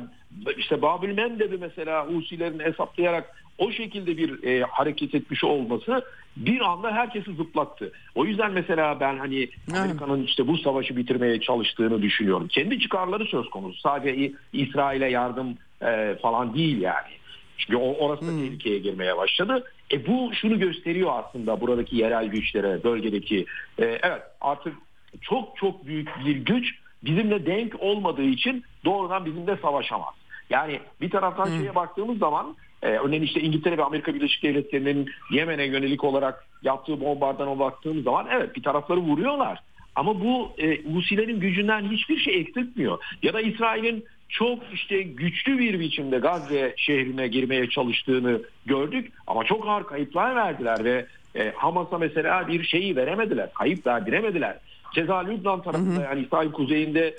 işte 0.58 0.82
Babil 0.82 1.10
Mendeb'i 1.10 1.58
mesela 1.58 2.08
Husilerin 2.08 2.60
hesaplayarak 2.60 3.36
o 3.58 3.72
şekilde 3.72 4.18
bir 4.18 4.44
e, 4.44 4.64
hareket 4.64 5.16
etmiş 5.16 5.44
olması 5.44 6.06
bir 6.38 6.62
anda 6.62 6.92
herkesi 6.92 7.34
zıplattı. 7.34 7.92
O 8.16 8.26
yüzden 8.26 8.52
mesela 8.52 9.00
ben 9.00 9.18
hani 9.18 9.50
Amerika'nın 9.72 10.24
işte 10.24 10.48
bu 10.48 10.58
savaşı 10.58 10.98
bitirmeye 10.98 11.42
çalıştığını 11.42 12.02
düşünüyorum. 12.02 12.48
Kendi 12.48 12.80
çıkarları 12.80 13.26
söz 13.26 13.50
konusu. 13.50 13.80
Sadece 13.80 14.32
İsrail'e 14.54 15.10
yardım 15.10 15.58
e, 15.82 16.16
falan 16.22 16.54
değil 16.54 16.82
yani. 16.82 17.12
Çünkü 17.58 17.78
orası 17.78 18.28
da 18.28 18.32
hmm. 18.32 18.42
tehlikeye 18.42 18.80
girmeye 18.80 19.18
başladı. 19.18 19.64
E 19.92 20.08
bu 20.08 20.32
şunu 20.34 20.60
gösteriyor 20.60 21.12
aslında 21.14 21.62
buradaki 21.62 21.96
yerel 21.96 22.26
güçlere, 22.26 22.84
bölgedeki. 22.84 23.46
E, 23.80 23.86
evet 23.86 24.22
artık 24.42 24.74
çok 25.22 25.58
çok 25.58 25.86
büyük 25.86 26.10
bir 26.26 26.36
güç 26.36 26.81
bizimle 27.04 27.46
denk 27.46 27.74
olmadığı 27.80 28.24
için 28.24 28.64
doğrudan 28.86 29.26
bizimle 29.26 29.58
savaşamaz. 29.58 30.14
Yani 30.50 30.80
bir 31.02 31.10
taraftan 31.10 31.46
hmm. 31.46 31.60
şeye 31.60 31.76
baktığımız 31.76 32.18
zaman 32.18 32.56
e, 32.82 32.88
örneğin 32.88 33.24
işte 33.24 33.42
İngiltere 33.42 33.78
ve 33.78 33.84
Amerika 33.84 34.14
Birleşik 34.14 34.44
Devletleri'nin 34.44 35.10
Yemen'e 35.32 35.66
yönelik 35.66 36.04
olarak 36.04 36.46
yaptığı 36.64 37.02
bombardana 37.02 37.60
baktığımız 37.60 38.04
zaman 38.04 38.28
evet 38.32 38.56
bir 38.56 38.64
tarafları 38.64 39.00
vuruyorlar. 39.00 39.60
Ama 39.96 40.22
bu 40.22 40.52
e, 40.58 40.84
Husilerin 40.94 41.40
gücünden 41.40 41.92
hiçbir 41.92 42.18
şey 42.18 42.40
eksiltmiyor. 42.40 43.00
Ya 43.24 43.34
da 43.34 43.42
İsrail'in 43.42 44.06
çok 44.30 44.60
işte 44.74 45.02
güçlü 45.02 45.60
bir 45.60 45.80
biçimde 45.80 46.18
Gazze 46.18 46.74
şehrine 46.78 47.28
girmeye 47.28 47.70
çalıştığını 47.70 48.42
gördük. 48.66 49.12
Ama 49.28 49.44
çok 49.44 49.68
ağır 49.68 49.84
kayıplar 49.84 50.36
verdiler 50.36 50.84
ve 50.84 51.06
e, 51.36 51.52
Hamas'a 51.56 51.98
mesela 51.98 52.48
bir 52.48 52.64
şeyi 52.64 52.96
veremediler. 52.96 53.54
Kayıp 53.54 53.88
verdiremediler. 53.88 54.58
Ceza 54.94 55.18
Lübnan 55.18 55.62
tarafında 55.62 56.02
yani 56.02 56.22
İsrail 56.22 56.52
kuzeyinde 56.52 57.16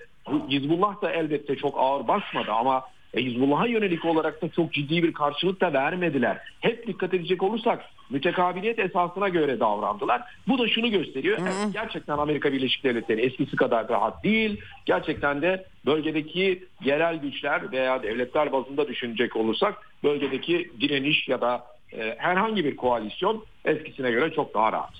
Hizbullah 0.48 1.02
da 1.02 1.10
elbette 1.10 1.56
çok 1.56 1.74
ağır 1.78 2.08
basmadı 2.08 2.52
ama 2.52 2.84
e, 3.14 3.24
Hizbullah'a 3.24 3.66
yönelik 3.66 4.04
olarak 4.04 4.42
da 4.42 4.48
çok 4.48 4.72
ciddi 4.72 5.02
bir 5.02 5.12
karşılık 5.12 5.60
da 5.60 5.72
vermediler. 5.72 6.38
Hep 6.60 6.86
dikkat 6.86 7.14
edecek 7.14 7.42
olursak 7.42 7.84
mütekabiliyet 8.10 8.78
esasına 8.78 9.28
göre 9.28 9.60
davrandılar. 9.60 10.22
Bu 10.48 10.58
da 10.58 10.68
şunu 10.68 10.90
gösteriyor. 10.90 11.38
Evet, 11.42 11.54
gerçekten 11.72 12.18
Amerika 12.18 12.52
Birleşik 12.52 12.84
Devletleri 12.84 13.20
eskisi 13.20 13.56
kadar 13.56 13.88
rahat 13.88 14.24
değil. 14.24 14.60
Gerçekten 14.86 15.42
de 15.42 15.66
bölgedeki 15.86 16.64
yerel 16.84 17.16
güçler 17.16 17.72
veya 17.72 18.02
devletler 18.02 18.52
bazında 18.52 18.88
düşünecek 18.88 19.36
olursak 19.36 19.90
bölgedeki 20.04 20.70
direniş 20.80 21.28
ya 21.28 21.40
da 21.40 21.66
e, 21.92 22.14
herhangi 22.18 22.64
bir 22.64 22.76
koalisyon 22.76 23.44
eskisine 23.64 24.10
göre 24.10 24.34
çok 24.34 24.54
daha 24.54 24.72
rahat. 24.72 24.92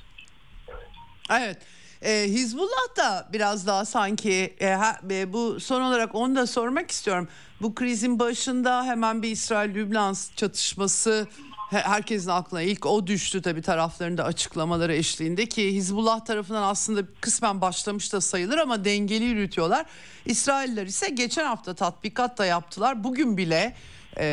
Evet. 1.30 1.58
E, 2.02 2.24
Hizbullah 2.28 2.96
da 2.96 3.28
biraz 3.32 3.66
daha 3.66 3.84
sanki 3.84 4.56
e, 4.60 4.68
ha, 4.68 5.00
e, 5.10 5.32
bu 5.32 5.60
son 5.60 5.82
olarak 5.82 6.14
onu 6.14 6.36
da 6.36 6.46
sormak 6.46 6.90
istiyorum. 6.90 7.28
Bu 7.60 7.74
krizin 7.74 8.18
başında 8.18 8.84
hemen 8.84 9.22
bir 9.22 9.30
İsrail-Lübnan 9.30 10.16
çatışması 10.36 11.26
herkesin 11.70 12.30
aklına 12.30 12.62
ilk 12.62 12.86
o 12.86 13.06
düştü 13.06 13.42
tabii 13.42 13.62
taraflarında 13.62 14.24
açıklamaları 14.24 14.94
eşliğinde 14.94 15.46
ki 15.46 15.74
Hizbullah 15.74 16.24
tarafından 16.24 16.62
aslında 16.62 17.02
kısmen 17.20 17.60
başlamış 17.60 18.12
da 18.12 18.20
sayılır 18.20 18.58
ama 18.58 18.84
dengeli 18.84 19.24
yürütüyorlar. 19.24 19.86
İsrailler 20.26 20.86
ise 20.86 21.08
geçen 21.08 21.44
hafta 21.44 21.74
tatbikat 21.74 22.38
da 22.38 22.46
yaptılar. 22.46 23.04
Bugün 23.04 23.36
bile 23.36 23.74
e, 24.16 24.26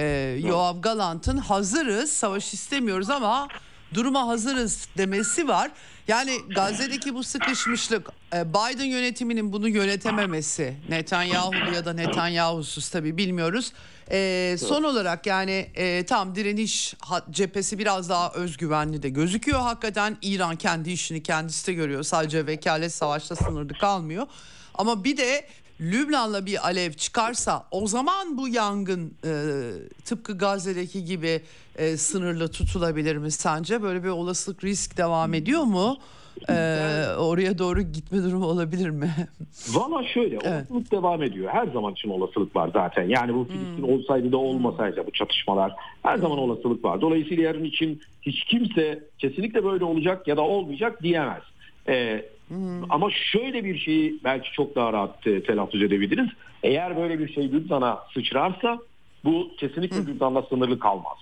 Yoav 0.44 0.82
Galant'ın 0.82 1.38
hazırız 1.38 2.12
savaş 2.12 2.54
istemiyoruz 2.54 3.10
ama 3.10 3.48
duruma 3.94 4.28
hazırız 4.28 4.88
demesi 4.98 5.48
var. 5.48 5.72
Yani 6.10 6.40
Gazze'deki 6.56 7.14
bu 7.16 7.24
sıkışmışlık 7.24 8.10
e, 8.34 8.50
Biden 8.50 8.86
yönetiminin 8.86 9.54
bunu 9.54 9.70
yönetememesi 9.70 10.76
Netanyahu 10.90 11.54
ya 11.76 11.86
da 11.86 11.94
Netanyahu'suz 11.94 12.90
tabii 12.90 13.18
bilmiyoruz. 13.18 13.74
Ee, 14.12 14.56
son 14.60 14.84
olarak 14.84 15.26
yani 15.26 15.70
e, 15.76 16.06
tam 16.06 16.36
direniş 16.36 16.96
cephesi 17.32 17.80
biraz 17.80 18.10
daha 18.10 18.32
özgüvenli 18.32 19.04
de 19.04 19.10
gözüküyor. 19.10 19.60
Hakikaten 19.60 20.18
İran 20.22 20.56
kendi 20.56 20.92
işini 20.92 21.24
kendisi 21.24 21.68
de 21.68 21.74
görüyor. 21.74 22.04
Sadece 22.04 22.48
vekalet 22.48 22.94
savaşta 22.94 23.36
sınırlı 23.36 23.74
kalmıyor. 23.74 24.28
Ama 24.74 25.04
bir 25.04 25.18
de 25.18 25.48
Lübnan'la 25.82 26.46
bir 26.46 26.66
alev 26.66 26.92
çıkarsa 26.92 27.68
o 27.72 27.88
zaman 27.88 28.38
bu 28.38 28.48
yangın 28.48 29.14
e, 29.26 29.32
tıpkı 30.06 30.38
Gazze'deki 30.38 31.06
gibi 31.06 31.42
e, 31.76 31.98
sınırlı 31.98 32.52
tutulabilir 32.52 33.16
mi 33.18 33.32
sence? 33.32 33.82
Böyle 33.82 34.04
bir 34.04 34.10
olasılık 34.10 34.64
risk 34.64 34.98
devam 34.98 35.34
ediyor 35.34 35.64
mu? 35.64 35.98
Ee, 36.50 37.06
oraya 37.18 37.58
doğru 37.58 37.82
gitme 37.82 38.24
durumu 38.24 38.46
olabilir 38.46 38.90
mi? 38.90 39.10
Valla 39.74 40.04
şöyle 40.04 40.36
evet. 40.36 40.46
olasılık 40.46 40.92
devam 40.92 41.24
ediyor. 41.24 41.50
Her 41.54 41.68
zaman 41.68 41.94
için 41.94 42.10
olasılık 42.10 42.56
var 42.56 42.70
zaten. 42.74 43.10
Yani 43.10 43.34
bu 43.34 43.44
Filistin 43.44 43.78
hmm. 43.78 43.94
olsaydı 43.94 44.32
da 44.32 44.38
olmasaydı 44.38 45.04
bu 45.08 45.12
çatışmalar 45.12 45.76
her 46.04 46.18
zaman 46.18 46.36
hmm. 46.36 46.44
olasılık 46.44 46.84
var. 46.84 47.02
Dolayısıyla 47.02 47.44
yarın 47.44 47.64
için 47.64 48.02
hiç 48.22 48.44
kimse 48.44 49.04
kesinlikle 49.18 49.64
böyle 49.64 49.84
olacak 49.84 50.28
ya 50.28 50.38
da 50.38 50.42
olmayacak 50.42 51.04
diyemez. 51.04 51.42
Hmm. 52.48 52.92
Ama 52.92 53.12
şöyle 53.12 53.64
bir 53.64 53.78
şeyi 53.78 54.20
belki 54.24 54.52
çok 54.52 54.76
daha 54.76 54.94
rahat 54.94 55.28
e, 55.28 55.44
telaffuz 55.44 55.82
edebiliriz. 55.82 56.30
Eğer 56.64 56.98
böyle 56.98 57.20
bir 57.20 57.34
şey 57.34 57.52
Lübnan'a 57.52 58.00
sıçrarsa 58.14 58.80
bu 59.24 59.52
kesinlikle 59.58 59.98
hmm. 59.98 60.08
Lübnan'la 60.08 60.42
sınırlı 60.42 60.80
kalmaz. 60.80 61.18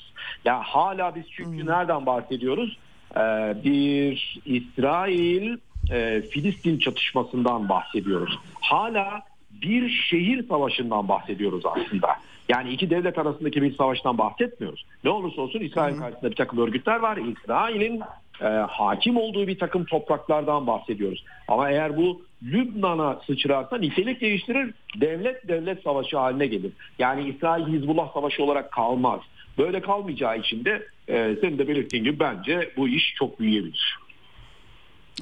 Ya 0.45 0.53
yani 0.53 0.63
hala 0.63 1.15
biz 1.15 1.23
çünkü 1.31 1.59
hmm. 1.59 1.67
nereden 1.67 2.05
bahsediyoruz? 2.05 2.77
Ee, 3.15 3.55
bir 3.63 4.39
İsrail 4.45 5.57
e, 5.91 6.21
Filistin 6.21 6.79
çatışmasından 6.79 7.69
bahsediyoruz. 7.69 8.39
Hala 8.61 9.21
bir 9.51 9.89
şehir 9.89 10.47
savaşından 10.47 11.07
bahsediyoruz 11.07 11.63
aslında. 11.65 12.07
Yani 12.49 12.69
iki 12.69 12.89
devlet 12.89 13.17
arasındaki 13.17 13.61
bir 13.61 13.75
savaştan 13.75 14.17
bahsetmiyoruz. 14.17 14.85
Ne 15.03 15.09
olursa 15.09 15.41
olsun 15.41 15.59
İsrail 15.59 15.97
karşısında 15.97 16.31
bir 16.31 16.35
takım 16.35 16.59
örgütler 16.59 16.99
var. 16.99 17.17
İsrail'in 17.17 18.01
e, 18.41 18.45
hakim 18.45 19.17
olduğu 19.17 19.47
bir 19.47 19.59
takım 19.59 19.85
topraklardan 19.85 20.67
bahsediyoruz. 20.67 21.23
Ama 21.47 21.69
eğer 21.69 21.97
bu 21.97 22.21
Lübnan'a 22.43 23.21
sıçrarsa 23.27 23.77
nitelik 23.77 24.21
değiştirir, 24.21 24.73
devlet 25.01 25.47
devlet 25.47 25.83
savaşı 25.83 26.17
haline 26.17 26.47
gelir. 26.47 26.71
Yani 26.99 27.29
İsrail-Hizbullah 27.29 28.13
savaşı 28.13 28.43
olarak 28.43 28.71
kalmaz. 28.71 29.19
Böyle 29.57 29.81
kalmayacağı 29.81 30.39
için 30.39 30.65
de 30.65 30.87
e, 31.07 31.35
senin 31.41 31.57
de 31.57 31.67
belirttiğin 31.67 32.03
gibi 32.03 32.19
bence 32.19 32.73
bu 32.77 32.87
iş 32.87 33.13
çok 33.15 33.39
büyüyebilir. 33.39 33.97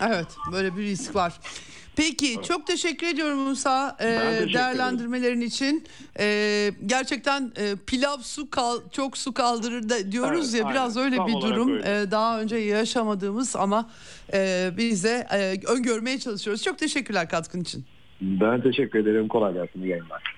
Evet 0.02 0.38
böyle 0.52 0.78
bir 0.78 0.82
risk 0.82 1.16
var. 1.16 1.34
Peki 1.96 2.42
çok 2.48 2.68
teşekkür 2.68 3.08
ediyorum 3.08 3.40
Musa 3.40 3.98
e, 4.00 4.06
değerlendirmelerin 4.54 5.42
için. 5.42 5.84
E, 6.20 6.72
gerçekten 6.86 7.52
e, 7.58 7.76
pilav 7.88 8.18
su 8.18 8.50
kal 8.50 8.80
çok 8.92 9.18
su 9.18 9.34
kaldırır 9.34 9.90
da 9.90 10.12
diyoruz 10.12 10.50
evet, 10.50 10.62
ya 10.62 10.68
aynen. 10.68 10.76
biraz 10.76 10.98
öyle 10.98 11.16
Tam 11.16 11.28
bir 11.28 11.34
durum. 11.34 11.74
Öyle. 11.74 12.02
E, 12.02 12.12
daha 12.12 12.42
önce 12.42 12.56
yaşamadığımız 12.56 13.56
ama 13.56 13.90
e, 14.34 14.70
biz 14.78 15.04
de 15.04 15.28
e, 15.34 15.72
öngörmeye 15.72 16.20
çalışıyoruz. 16.20 16.64
Çok 16.64 16.78
teşekkürler 16.78 17.30
katkın 17.30 17.62
için. 17.62 17.86
Ben 18.22 18.62
teşekkür 18.62 19.00
ederim. 19.00 19.28
Kolay 19.28 19.54
gelsin. 19.54 19.82
İyi 19.82 19.90
yayınlar. 19.90 20.35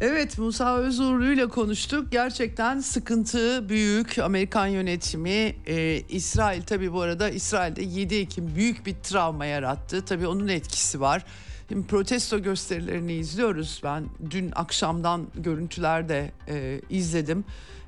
Evet 0.00 0.38
Musa 0.38 0.76
Özurlu 0.76 1.32
ile 1.32 1.48
konuştuk. 1.48 2.12
Gerçekten 2.12 2.80
sıkıntı 2.80 3.68
büyük. 3.68 4.18
Amerikan 4.18 4.66
yönetimi, 4.66 5.54
e, 5.66 6.02
İsrail 6.08 6.62
tabii 6.62 6.92
bu 6.92 7.00
arada 7.00 7.30
İsrail'de 7.30 7.82
7 7.82 8.14
Ekim 8.14 8.54
büyük 8.54 8.86
bir 8.86 8.94
travma 8.94 9.46
yarattı. 9.46 10.04
Tabii 10.04 10.26
onun 10.26 10.48
etkisi 10.48 11.00
var. 11.00 11.24
Şimdi 11.68 11.86
protesto 11.86 12.42
gösterilerini 12.42 13.12
izliyoruz. 13.12 13.80
Ben 13.84 14.04
dün 14.30 14.52
akşamdan 14.54 15.26
görüntüler 15.34 16.08
de 16.08 16.32
e, 16.48 16.80
izledim. 16.90 17.44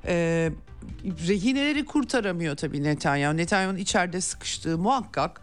E, 0.07 0.49
rehineleri 1.27 1.85
kurtaramıyor 1.85 2.55
tabii 2.55 2.83
Netanyahu. 2.83 3.37
Netanyahu'nun 3.37 3.79
içeride 3.79 4.21
sıkıştığı 4.21 4.77
muhakkak. 4.77 5.41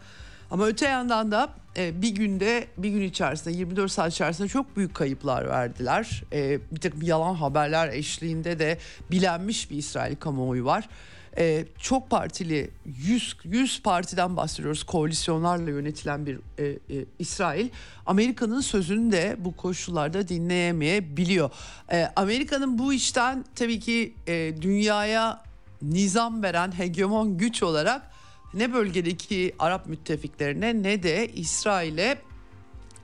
Ama 0.51 0.67
öte 0.67 0.87
yandan 0.87 1.31
da 1.31 1.49
bir 1.77 2.09
günde 2.09 2.67
bir 2.77 2.89
gün 2.89 3.01
içerisinde 3.01 3.57
24 3.57 3.91
saat 3.91 4.13
içerisinde 4.13 4.47
çok 4.47 4.77
büyük 4.77 4.95
kayıplar 4.95 5.49
verdiler. 5.49 6.23
E, 6.33 6.59
bir 6.71 6.79
takım 6.79 7.01
yalan 7.01 7.33
haberler 7.35 7.87
eşliğinde 7.87 8.59
de 8.59 8.77
bilenmiş 9.11 9.71
bir 9.71 9.77
İsrail 9.77 10.15
kamuoyu 10.15 10.65
var. 10.65 10.89
E, 11.37 11.65
çok 11.77 12.09
partili 12.09 12.71
100 12.85 13.37
100 13.43 13.81
partiden 13.81 14.37
bahsediyoruz. 14.37 14.83
Koalisyonlarla 14.83 15.69
yönetilen 15.69 16.25
bir 16.25 16.39
e, 16.57 16.65
e, 16.65 17.05
İsrail 17.19 17.69
Amerika'nın 18.05 18.61
sözünü 18.61 19.11
de 19.11 19.35
bu 19.39 19.55
koşullarda 19.55 20.27
dinleyemeyebiliyor. 20.27 21.49
E, 21.91 22.11
Amerika'nın 22.15 22.77
bu 22.77 22.93
işten 22.93 23.45
tabii 23.55 23.79
ki 23.79 24.13
e, 24.27 24.53
dünyaya 24.61 25.43
nizam 25.81 26.43
veren 26.43 26.77
hegemon 26.77 27.37
güç 27.37 27.63
olarak 27.63 28.10
ne 28.53 28.73
bölgedeki 28.73 29.55
Arap 29.59 29.87
müttefiklerine 29.87 30.83
ne 30.83 31.03
de 31.03 31.27
İsrail'e 31.27 32.17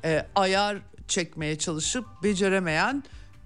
e, 0.06 0.26
ayar 0.36 0.78
çekmeye 1.08 1.58
çalışıp 1.58 2.06
beceremeyen 2.24 3.04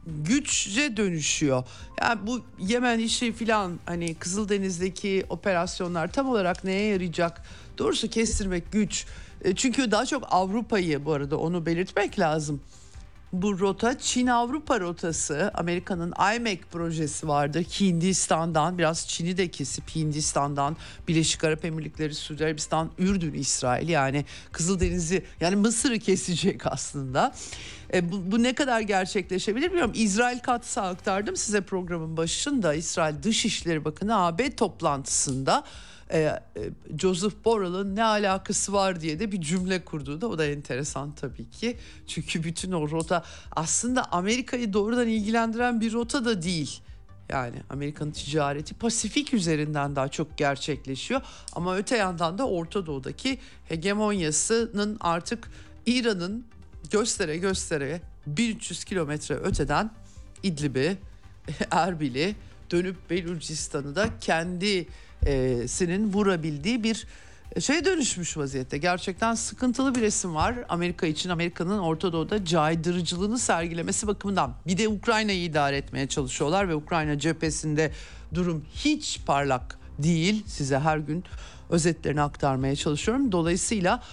güçce 0.08 0.98
dönüşüyor. 0.98 1.64
Yani 2.02 2.28
bu 2.28 2.42
Yemen 2.60 3.00
işi 3.00 3.34
filan 3.34 3.80
hani 3.86 4.16
Kızıldeniz'deki 4.16 5.26
operasyonlar 5.30 6.12
tam 6.12 6.30
olarak 6.30 6.64
neye 6.64 6.88
yarayacak? 6.88 7.42
Doğrusu 7.78 8.10
kestirmek 8.10 8.72
güç. 8.72 9.06
E, 9.44 9.56
çünkü 9.56 9.92
daha 9.92 10.06
çok 10.06 10.24
Avrupa'yı 10.32 11.06
bu 11.06 11.14
arada 11.14 11.38
onu 11.38 11.66
belirtmek 11.66 12.20
lazım 12.20 12.62
bu 13.34 13.60
rota 13.60 13.98
Çin-Avrupa 13.98 14.80
rotası. 14.80 15.52
Amerika'nın 15.54 16.14
IMEC 16.36 16.62
projesi 16.72 17.28
vardı. 17.28 17.62
Hindistan'dan 17.80 18.78
biraz 18.78 19.08
Çin'i 19.08 19.38
de 19.38 19.48
kesip 19.48 19.96
Hindistan'dan 19.96 20.78
Birleşik 21.08 21.44
Arap 21.44 21.66
Emirlikleri, 21.66 22.16
Suudi 22.16 22.46
Arabistan, 22.46 22.92
Ürdün, 22.98 23.34
İsrail 23.34 23.90
yani 23.90 24.26
Kızıldeniz'i 24.52 25.26
yani 25.40 25.56
Mısır'ı 25.56 26.00
kesecek 26.00 26.68
aslında. 26.68 27.34
E, 27.94 28.12
bu, 28.12 28.32
bu 28.32 28.44
ne 28.44 28.56
kadar 28.56 28.82
gerçekleşebilir 28.82 29.68
bilmiyorum. 29.68 29.92
İsrail 29.96 30.40
katısı 30.40 30.82
aktardım 30.82 31.36
size 31.36 31.62
programın 31.62 32.18
başında. 32.18 32.74
İsrail 32.74 33.24
Dışişleri 33.24 33.86
Bakanı 33.86 34.26
AB 34.26 34.56
toplantısında 34.56 35.64
e, 36.14 36.20
e, 36.20 36.40
Joseph 36.98 37.34
Borrell'ın 37.46 37.96
ne 37.96 38.04
alakası 38.04 38.74
var 38.74 39.02
diye 39.02 39.20
de 39.20 39.32
bir 39.32 39.42
cümle 39.42 39.86
kurduğu 39.86 40.22
da 40.22 40.28
o 40.28 40.38
da 40.38 40.46
enteresan 40.46 41.12
tabii 41.12 41.50
ki. 41.50 41.78
Çünkü 42.08 42.44
bütün 42.44 42.72
o 42.72 42.90
rota 42.90 43.24
aslında 43.52 44.12
Amerika'yı 44.12 44.74
doğrudan 44.74 45.08
ilgilendiren 45.08 45.82
bir 45.82 45.94
rota 45.94 46.26
da 46.26 46.42
değil. 46.42 46.82
Yani 47.30 47.56
Amerika'nın 47.70 48.12
ticareti 48.12 48.74
Pasifik 48.74 49.34
üzerinden 49.34 49.96
daha 49.96 50.08
çok 50.08 50.38
gerçekleşiyor. 50.38 51.22
Ama 51.54 51.76
öte 51.76 51.98
yandan 51.98 52.38
da 52.38 52.48
Orta 52.48 52.86
Doğu'daki 52.86 53.40
hegemonyasının 53.70 54.98
artık 55.00 55.52
İran'ın 55.86 56.46
göstere 56.92 57.38
göstere 57.38 58.02
1300 58.28 58.84
kilometre 58.84 59.36
öteden 59.36 59.92
İdlib'i, 60.44 60.98
Erbil'i 61.72 62.36
dönüp 62.72 63.10
Belucistan'ı 63.10 63.96
da 63.96 64.10
kendi 64.22 64.88
sinin 65.68 66.14
vurabildiği 66.14 66.84
bir 66.84 67.08
şey 67.60 67.86
dönüşmüş 67.86 68.38
vaziyette. 68.38 68.78
Gerçekten 68.78 69.36
sıkıntılı 69.36 69.96
bir 69.96 70.02
resim 70.02 70.36
var 70.36 70.56
Amerika 70.70 71.08
için. 71.08 71.30
Amerika'nın 71.30 71.80
Orta 71.80 72.14
Doğu'da 72.14 72.46
caydırıcılığını 72.46 73.40
sergilemesi 73.40 74.08
bakımından. 74.08 74.54
Bir 74.68 74.78
de 74.78 74.88
Ukrayna'yı 74.88 75.44
idare 75.44 75.78
etmeye 75.78 76.08
çalışıyorlar 76.08 76.70
ve 76.70 76.76
Ukrayna 76.76 77.20
cephesinde 77.20 77.92
durum 78.34 78.66
hiç 78.76 79.20
parlak 79.26 79.80
değil. 80.00 80.44
Size 80.48 80.80
her 80.80 80.98
gün 80.98 81.24
özetlerini 81.70 82.22
aktarmaya 82.22 82.76
çalışıyorum. 82.76 83.32
Dolayısıyla 83.32 84.04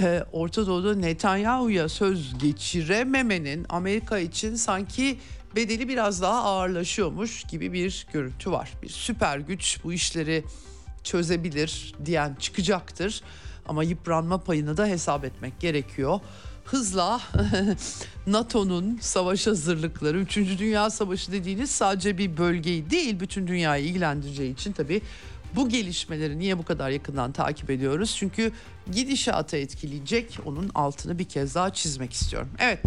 e, 0.00 0.24
Orta 0.32 0.66
Doğu'da 0.66 0.94
Netanyahu'ya 0.94 1.88
söz 1.88 2.38
geçirememenin 2.38 3.66
Amerika 3.68 4.18
için 4.18 4.54
sanki 4.54 5.18
bedeli 5.56 5.88
biraz 5.88 6.22
daha 6.22 6.44
ağırlaşıyormuş 6.44 7.44
gibi 7.44 7.72
bir 7.72 8.06
görüntü 8.12 8.50
var. 8.50 8.72
Bir 8.82 8.88
süper 8.88 9.38
güç 9.38 9.78
bu 9.84 9.92
işleri 9.92 10.44
çözebilir 11.04 11.94
diyen 12.04 12.34
çıkacaktır 12.40 13.22
ama 13.66 13.84
yıpranma 13.84 14.38
payını 14.38 14.76
da 14.76 14.86
hesap 14.86 15.24
etmek 15.24 15.60
gerekiyor. 15.60 16.20
Hızla 16.64 17.20
NATO'nun 18.26 18.98
savaş 19.00 19.46
hazırlıkları 19.46 20.18
3. 20.18 20.36
Dünya 20.36 20.90
Savaşı 20.90 21.32
dediğiniz 21.32 21.70
sadece 21.70 22.18
bir 22.18 22.36
bölgeyi 22.36 22.90
değil 22.90 23.20
bütün 23.20 23.46
dünyayı 23.46 23.84
ilgilendireceği 23.84 24.52
için 24.52 24.72
tabii 24.72 25.02
bu 25.56 25.68
gelişmeleri 25.68 26.38
niye 26.38 26.58
bu 26.58 26.64
kadar 26.64 26.90
yakından 26.90 27.32
takip 27.32 27.70
ediyoruz? 27.70 28.16
Çünkü 28.18 28.52
gidişatı 28.92 29.56
etkileyecek 29.56 30.38
onun 30.44 30.70
altını 30.74 31.18
bir 31.18 31.24
kez 31.24 31.54
daha 31.54 31.72
çizmek 31.72 32.12
istiyorum. 32.12 32.48
Evet. 32.58 32.78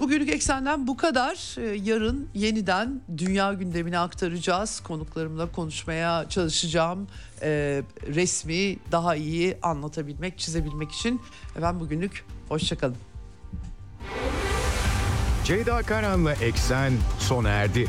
Bugünlük 0.00 0.28
Eksen'den 0.28 0.86
bu 0.86 0.96
kadar. 0.96 1.56
Ee, 1.58 1.80
yarın 1.84 2.28
yeniden 2.34 3.00
dünya 3.18 3.52
gündemini 3.52 3.98
aktaracağız. 3.98 4.80
Konuklarımla 4.80 5.52
konuşmaya 5.52 6.28
çalışacağım. 6.28 7.06
Ee, 7.42 7.82
resmi 8.06 8.76
daha 8.92 9.16
iyi 9.16 9.56
anlatabilmek, 9.62 10.38
çizebilmek 10.38 10.92
için. 10.92 11.20
Ben 11.62 11.80
bugünlük 11.80 12.24
hoşçakalın. 12.48 12.96
Ceyda 15.44 15.82
Karan'la 15.82 16.32
Eksen 16.32 16.92
sona 17.18 17.48
erdi. 17.48 17.88